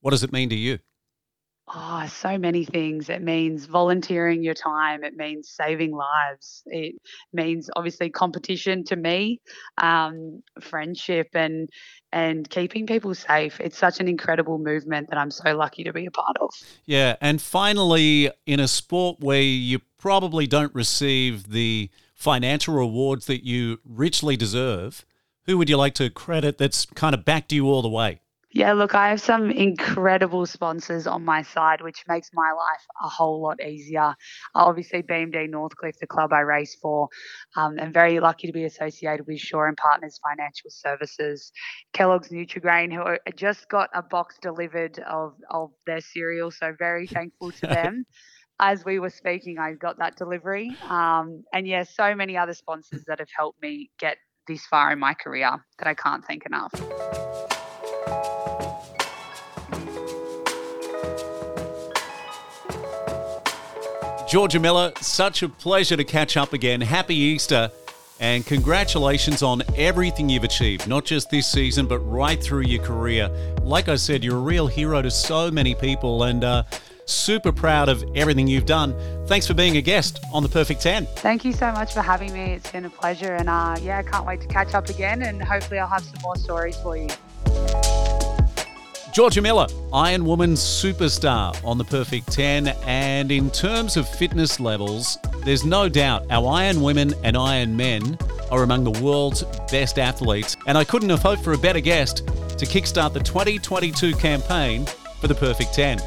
what 0.00 0.10
does 0.10 0.24
it 0.24 0.32
mean 0.32 0.48
to 0.50 0.56
you? 0.56 0.78
Oh, 1.66 2.06
so 2.06 2.36
many 2.36 2.64
things. 2.66 3.08
It 3.08 3.22
means 3.22 3.64
volunteering 3.64 4.42
your 4.42 4.54
time. 4.54 5.02
It 5.02 5.16
means 5.16 5.48
saving 5.48 5.92
lives. 5.92 6.62
It 6.66 6.96
means 7.32 7.70
obviously 7.74 8.10
competition 8.10 8.84
to 8.84 8.96
me, 8.96 9.40
um, 9.78 10.42
friendship, 10.60 11.28
and 11.32 11.70
and 12.12 12.48
keeping 12.50 12.86
people 12.86 13.14
safe. 13.14 13.60
It's 13.60 13.78
such 13.78 13.98
an 13.98 14.08
incredible 14.08 14.58
movement 14.58 15.08
that 15.08 15.18
I'm 15.18 15.30
so 15.30 15.56
lucky 15.56 15.84
to 15.84 15.92
be 15.92 16.04
a 16.04 16.10
part 16.10 16.36
of. 16.38 16.50
Yeah, 16.84 17.16
and 17.22 17.40
finally, 17.40 18.30
in 18.44 18.60
a 18.60 18.68
sport 18.68 19.20
where 19.20 19.40
you 19.40 19.80
probably 19.96 20.46
don't 20.46 20.74
receive 20.74 21.48
the 21.48 21.88
financial 22.14 22.74
rewards 22.74 23.24
that 23.26 23.44
you 23.44 23.80
richly 23.84 24.36
deserve, 24.36 25.06
who 25.46 25.56
would 25.56 25.70
you 25.70 25.78
like 25.78 25.94
to 25.94 26.10
credit 26.10 26.58
that's 26.58 26.84
kind 26.86 27.14
of 27.14 27.24
backed 27.24 27.52
you 27.52 27.66
all 27.66 27.80
the 27.80 27.88
way? 27.88 28.20
Yeah, 28.54 28.72
look, 28.74 28.94
I 28.94 29.08
have 29.08 29.20
some 29.20 29.50
incredible 29.50 30.46
sponsors 30.46 31.08
on 31.08 31.24
my 31.24 31.42
side, 31.42 31.80
which 31.80 32.04
makes 32.06 32.30
my 32.32 32.52
life 32.52 32.86
a 33.02 33.08
whole 33.08 33.42
lot 33.42 33.60
easier. 33.60 34.14
Obviously, 34.54 35.02
BMD 35.02 35.50
Northcliffe, 35.50 35.98
the 35.98 36.06
club 36.06 36.32
I 36.32 36.38
race 36.42 36.76
for, 36.80 37.08
um, 37.56 37.74
I'm 37.80 37.92
very 37.92 38.20
lucky 38.20 38.46
to 38.46 38.52
be 38.52 38.62
associated 38.62 39.26
with 39.26 39.40
Shaw 39.40 39.64
and 39.64 39.76
Partners 39.76 40.20
Financial 40.22 40.70
Services, 40.70 41.50
Kellogg's 41.94 42.28
Nutrigrain, 42.28 42.92
who 42.94 43.16
just 43.34 43.68
got 43.68 43.90
a 43.92 44.02
box 44.02 44.36
delivered 44.40 45.00
of, 45.00 45.34
of 45.50 45.72
their 45.84 46.00
cereal, 46.00 46.52
so 46.52 46.76
very 46.78 47.08
thankful 47.08 47.50
to 47.50 47.60
them. 47.66 48.06
As 48.60 48.84
we 48.84 49.00
were 49.00 49.10
speaking, 49.10 49.58
I 49.58 49.72
got 49.72 49.98
that 49.98 50.14
delivery. 50.14 50.70
Um, 50.88 51.42
and 51.52 51.66
yeah, 51.66 51.82
so 51.82 52.14
many 52.14 52.36
other 52.36 52.54
sponsors 52.54 53.02
that 53.08 53.18
have 53.18 53.30
helped 53.36 53.60
me 53.60 53.90
get 53.98 54.16
this 54.46 54.64
far 54.66 54.92
in 54.92 55.00
my 55.00 55.14
career 55.14 55.50
that 55.78 55.88
I 55.88 55.94
can't 55.94 56.24
thank 56.24 56.46
enough. 56.46 56.70
Georgia 64.34 64.58
Miller, 64.58 64.92
such 65.00 65.44
a 65.44 65.48
pleasure 65.48 65.96
to 65.96 66.02
catch 66.02 66.36
up 66.36 66.54
again. 66.54 66.80
Happy 66.80 67.14
Easter 67.14 67.70
and 68.18 68.44
congratulations 68.44 69.44
on 69.44 69.62
everything 69.76 70.28
you've 70.28 70.42
achieved, 70.42 70.88
not 70.88 71.04
just 71.04 71.30
this 71.30 71.46
season, 71.46 71.86
but 71.86 72.00
right 72.00 72.42
through 72.42 72.62
your 72.62 72.82
career. 72.82 73.28
Like 73.62 73.88
I 73.88 73.94
said, 73.94 74.24
you're 74.24 74.38
a 74.38 74.40
real 74.40 74.66
hero 74.66 75.00
to 75.02 75.08
so 75.08 75.52
many 75.52 75.76
people 75.76 76.24
and 76.24 76.42
uh, 76.42 76.64
super 77.06 77.52
proud 77.52 77.88
of 77.88 78.04
everything 78.16 78.48
you've 78.48 78.66
done. 78.66 78.96
Thanks 79.28 79.46
for 79.46 79.54
being 79.54 79.76
a 79.76 79.80
guest 79.80 80.18
on 80.32 80.42
The 80.42 80.48
Perfect 80.48 80.80
10. 80.80 81.06
Thank 81.14 81.44
you 81.44 81.52
so 81.52 81.70
much 81.70 81.94
for 81.94 82.02
having 82.02 82.32
me. 82.32 82.54
It's 82.54 82.72
been 82.72 82.86
a 82.86 82.90
pleasure. 82.90 83.36
And 83.36 83.48
uh, 83.48 83.76
yeah, 83.80 83.98
I 83.98 84.02
can't 84.02 84.26
wait 84.26 84.40
to 84.40 84.48
catch 84.48 84.74
up 84.74 84.88
again 84.88 85.22
and 85.22 85.40
hopefully 85.44 85.78
I'll 85.78 85.86
have 85.86 86.02
some 86.02 86.20
more 86.24 86.34
stories 86.34 86.76
for 86.78 86.96
you. 86.96 87.06
Georgia 89.14 89.40
Miller, 89.40 89.68
Iron 89.92 90.24
Woman 90.24 90.54
superstar 90.54 91.56
on 91.64 91.78
the 91.78 91.84
Perfect 91.84 92.32
10. 92.32 92.66
And 92.84 93.30
in 93.30 93.48
terms 93.48 93.96
of 93.96 94.08
fitness 94.08 94.58
levels, 94.58 95.18
there's 95.44 95.64
no 95.64 95.88
doubt 95.88 96.26
our 96.30 96.48
Iron 96.48 96.82
Women 96.82 97.14
and 97.22 97.36
Iron 97.36 97.76
Men 97.76 98.18
are 98.50 98.64
among 98.64 98.82
the 98.82 99.00
world's 99.00 99.44
best 99.70 100.00
athletes. 100.00 100.56
And 100.66 100.76
I 100.76 100.82
couldn't 100.82 101.10
have 101.10 101.22
hoped 101.22 101.44
for 101.44 101.52
a 101.52 101.58
better 101.58 101.78
guest 101.78 102.26
to 102.26 102.66
kickstart 102.66 103.12
the 103.12 103.20
2022 103.20 104.16
campaign 104.16 104.84
for 105.20 105.28
the 105.28 105.34
Perfect 105.36 105.72
10. 105.74 106.00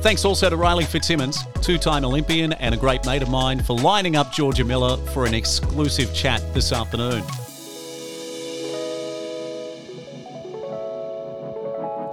Thanks 0.00 0.24
also 0.24 0.48
to 0.48 0.56
Riley 0.56 0.86
Fitzsimmons, 0.86 1.44
two 1.60 1.76
time 1.76 2.06
Olympian 2.06 2.54
and 2.54 2.74
a 2.74 2.78
great 2.78 3.04
mate 3.04 3.20
of 3.20 3.28
mine, 3.28 3.62
for 3.62 3.76
lining 3.76 4.16
up 4.16 4.32
Georgia 4.32 4.64
Miller 4.64 4.96
for 5.08 5.26
an 5.26 5.34
exclusive 5.34 6.14
chat 6.14 6.42
this 6.54 6.72
afternoon. 6.72 7.22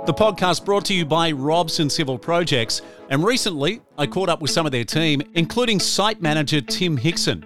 The 0.03 0.15
podcast 0.15 0.65
brought 0.65 0.83
to 0.85 0.95
you 0.95 1.05
by 1.05 1.31
Robson 1.31 1.87
Civil 1.87 2.17
Projects, 2.17 2.81
and 3.11 3.23
recently 3.23 3.81
I 3.99 4.07
caught 4.07 4.29
up 4.29 4.41
with 4.41 4.49
some 4.49 4.65
of 4.65 4.71
their 4.71 4.83
team, 4.83 5.21
including 5.35 5.79
site 5.79 6.19
manager 6.19 6.59
Tim 6.59 6.97
Hickson. 6.97 7.45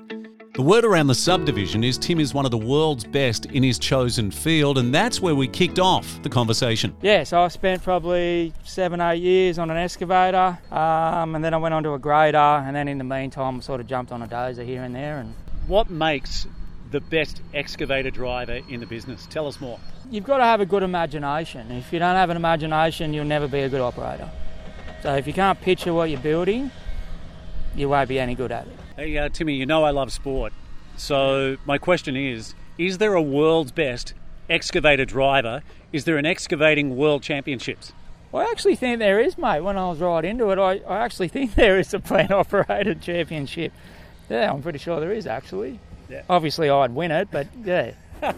The 0.53 0.61
word 0.61 0.85
around 0.85 1.07
the 1.07 1.15
subdivision 1.15 1.83
is 1.83 1.97
Tim 1.97 2.17
is 2.17 2.33
one 2.33 2.45
of 2.45 2.51
the 2.51 2.57
world's 2.57 3.03
best 3.03 3.47
in 3.47 3.61
his 3.61 3.77
chosen 3.77 4.31
field, 4.31 4.77
and 4.77 4.95
that's 4.95 5.19
where 5.19 5.35
we 5.35 5.49
kicked 5.49 5.79
off 5.79 6.23
the 6.23 6.29
conversation. 6.29 6.95
Yeah, 7.01 7.25
so 7.25 7.41
I 7.41 7.49
spent 7.49 7.83
probably 7.83 8.53
seven, 8.63 9.01
eight 9.01 9.21
years 9.21 9.59
on 9.59 9.69
an 9.69 9.75
excavator, 9.75 10.57
um, 10.71 11.35
and 11.35 11.43
then 11.43 11.53
I 11.53 11.57
went 11.57 11.73
on 11.73 11.83
to 11.83 11.91
a 11.91 11.99
grader, 11.99 12.37
and 12.37 12.73
then 12.73 12.87
in 12.87 12.99
the 12.99 13.03
meantime, 13.03 13.57
I 13.57 13.59
sort 13.59 13.81
of 13.81 13.87
jumped 13.87 14.13
on 14.13 14.21
a 14.21 14.27
dozer 14.29 14.65
here 14.65 14.81
and 14.81 14.95
there. 14.95 15.17
And 15.17 15.35
what 15.67 15.89
makes 15.89 16.47
the 16.89 17.01
best 17.01 17.41
excavator 17.53 18.11
driver 18.11 18.61
in 18.69 18.79
the 18.79 18.85
business? 18.85 19.27
Tell 19.29 19.45
us 19.45 19.59
more. 19.59 19.77
You've 20.11 20.25
got 20.25 20.37
to 20.37 20.43
have 20.43 20.61
a 20.61 20.65
good 20.65 20.83
imagination. 20.83 21.71
If 21.71 21.91
you 21.91 21.99
don't 21.99 22.15
have 22.15 22.29
an 22.29 22.37
imagination, 22.37 23.13
you'll 23.13 23.25
never 23.25 23.47
be 23.47 23.61
a 23.61 23.69
good 23.69 23.81
operator. 23.81 24.29
So 25.01 25.15
if 25.15 25.27
you 25.27 25.33
can't 25.33 25.59
picture 25.61 25.93
what 25.93 26.09
you're 26.09 26.19
building, 26.19 26.71
you 27.75 27.89
won't 27.89 28.09
be 28.09 28.19
any 28.19 28.35
good 28.35 28.51
at 28.51 28.67
it. 28.67 28.73
Hey, 28.95 29.17
uh, 29.17 29.29
Timmy, 29.29 29.53
you 29.53 29.65
know 29.65 29.83
I 29.83 29.91
love 29.91 30.11
sport. 30.11 30.53
So 30.97 31.57
my 31.65 31.77
question 31.77 32.15
is 32.15 32.55
Is 32.77 32.97
there 32.97 33.13
a 33.13 33.21
world's 33.21 33.71
best 33.71 34.13
excavator 34.49 35.05
driver. 35.05 35.63
Is 35.91 36.05
there 36.05 36.17
an 36.17 36.25
excavating 36.25 36.95
world 36.95 37.23
championships? 37.23 37.93
I 38.33 38.43
actually 38.43 38.75
think 38.75 38.99
there 38.99 39.19
is, 39.19 39.37
mate. 39.37 39.61
When 39.61 39.77
I 39.77 39.87
was 39.87 39.99
right 39.99 40.25
into 40.25 40.49
it, 40.51 40.59
I, 40.59 40.77
I 40.87 41.03
actually 41.03 41.27
think 41.29 41.55
there 41.55 41.79
is 41.79 41.93
a 41.93 41.99
plant 41.99 42.31
operated 42.31 43.01
championship. 43.01 43.71
Yeah, 44.29 44.51
I'm 44.51 44.61
pretty 44.61 44.79
sure 44.79 44.99
there 44.99 45.13
is 45.13 45.27
actually. 45.27 45.79
Yeah. 46.09 46.23
Obviously, 46.29 46.69
I'd 46.69 46.93
win 46.93 47.11
it, 47.11 47.29
but 47.31 47.47
yeah. 47.63 47.91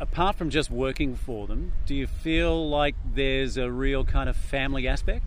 Apart 0.00 0.36
from 0.36 0.48
just 0.48 0.70
working 0.70 1.14
for 1.14 1.46
them, 1.46 1.72
do 1.84 1.94
you 1.94 2.06
feel 2.06 2.68
like 2.68 2.94
there's 3.14 3.58
a 3.58 3.70
real 3.70 4.02
kind 4.02 4.30
of 4.30 4.36
family 4.36 4.88
aspect? 4.88 5.26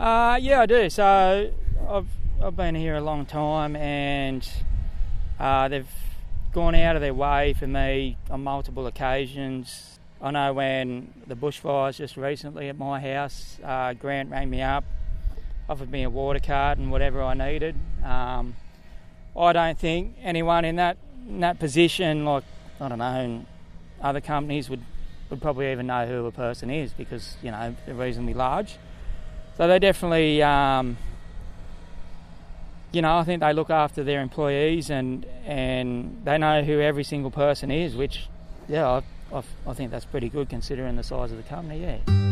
Uh, 0.00 0.38
yeah, 0.40 0.62
I 0.62 0.66
do. 0.66 0.88
So 0.88 1.52
I've 1.86 2.08
I've 2.42 2.56
been 2.56 2.74
here 2.74 2.96
a 2.96 3.02
long 3.02 3.26
time, 3.26 3.76
and 3.76 4.50
uh, 5.38 5.68
they've 5.68 5.86
gone 6.54 6.74
out 6.74 6.96
of 6.96 7.02
their 7.02 7.12
way 7.12 7.52
for 7.52 7.66
me 7.66 8.16
on 8.30 8.42
multiple 8.42 8.86
occasions. 8.86 9.98
I 10.22 10.30
know 10.30 10.54
when 10.54 11.12
the 11.26 11.36
bushfires 11.36 11.96
just 11.96 12.16
recently 12.16 12.68
at 12.70 12.78
my 12.78 12.98
house, 12.98 13.58
uh, 13.62 13.92
Grant 13.92 14.30
rang 14.30 14.48
me 14.48 14.62
up, 14.62 14.84
offered 15.68 15.90
me 15.90 16.02
a 16.02 16.10
water 16.10 16.40
cart 16.40 16.78
and 16.78 16.90
whatever 16.90 17.22
I 17.22 17.34
needed. 17.34 17.76
Um, 18.02 18.56
I 19.36 19.52
don't 19.52 19.78
think 19.78 20.16
anyone 20.22 20.64
in 20.64 20.76
that 20.76 20.96
in 21.28 21.40
that 21.40 21.58
position, 21.58 22.24
like 22.24 22.44
I 22.80 22.88
don't 22.88 22.98
know, 22.98 23.44
other 24.02 24.20
companies 24.20 24.68
would 24.68 24.82
would 25.30 25.40
probably 25.40 25.72
even 25.72 25.86
know 25.86 26.06
who 26.06 26.26
a 26.26 26.32
person 26.32 26.68
is 26.70 26.92
because 26.92 27.36
you 27.42 27.50
know 27.50 27.74
they're 27.86 27.94
reasonably 27.94 28.34
large. 28.34 28.76
So 29.56 29.66
they 29.66 29.78
definitely, 29.78 30.42
um, 30.42 30.96
you 32.90 33.02
know, 33.02 33.18
I 33.18 33.24
think 33.24 33.40
they 33.40 33.52
look 33.52 33.70
after 33.70 34.02
their 34.02 34.20
employees 34.20 34.90
and 34.90 35.26
and 35.44 36.20
they 36.24 36.38
know 36.38 36.62
who 36.62 36.80
every 36.80 37.04
single 37.04 37.30
person 37.30 37.70
is, 37.70 37.94
which, 37.94 38.28
yeah, 38.68 38.88
I, 38.88 39.02
I, 39.36 39.42
I 39.66 39.72
think 39.72 39.90
that's 39.90 40.04
pretty 40.04 40.28
good 40.28 40.48
considering 40.48 40.96
the 40.96 41.02
size 41.02 41.30
of 41.30 41.36
the 41.38 41.44
company. 41.44 41.80
Yeah. 41.80 42.31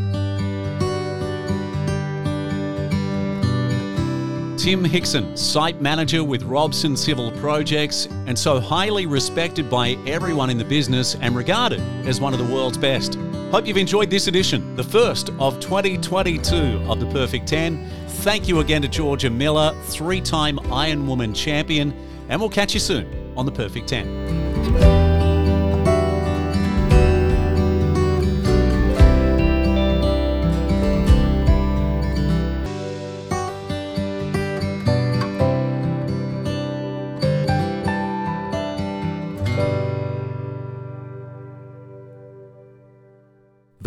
Tim 4.60 4.84
Hickson, 4.84 5.34
site 5.38 5.80
manager 5.80 6.22
with 6.22 6.42
Robson 6.42 6.94
Civil 6.94 7.30
Projects, 7.32 8.04
and 8.26 8.38
so 8.38 8.60
highly 8.60 9.06
respected 9.06 9.70
by 9.70 9.92
everyone 10.06 10.50
in 10.50 10.58
the 10.58 10.64
business 10.66 11.14
and 11.22 11.34
regarded 11.34 11.80
as 12.06 12.20
one 12.20 12.34
of 12.34 12.38
the 12.38 12.54
world's 12.54 12.76
best. 12.76 13.14
Hope 13.52 13.66
you've 13.66 13.78
enjoyed 13.78 14.10
this 14.10 14.26
edition, 14.26 14.76
the 14.76 14.84
first 14.84 15.30
of 15.38 15.58
2022 15.60 16.56
of 16.90 17.00
The 17.00 17.06
Perfect 17.06 17.46
10. 17.48 17.88
Thank 18.06 18.48
you 18.48 18.60
again 18.60 18.82
to 18.82 18.88
Georgia 18.88 19.30
Miller, 19.30 19.74
three 19.84 20.20
time 20.20 20.58
Ironwoman 20.58 21.34
champion, 21.34 21.94
and 22.28 22.38
we'll 22.38 22.50
catch 22.50 22.74
you 22.74 22.80
soon 22.80 23.32
on 23.38 23.46
The 23.46 23.52
Perfect 23.52 23.88
10. 23.88 24.99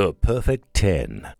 The 0.04 0.12
Perfect 0.12 0.74
10. 0.74 1.34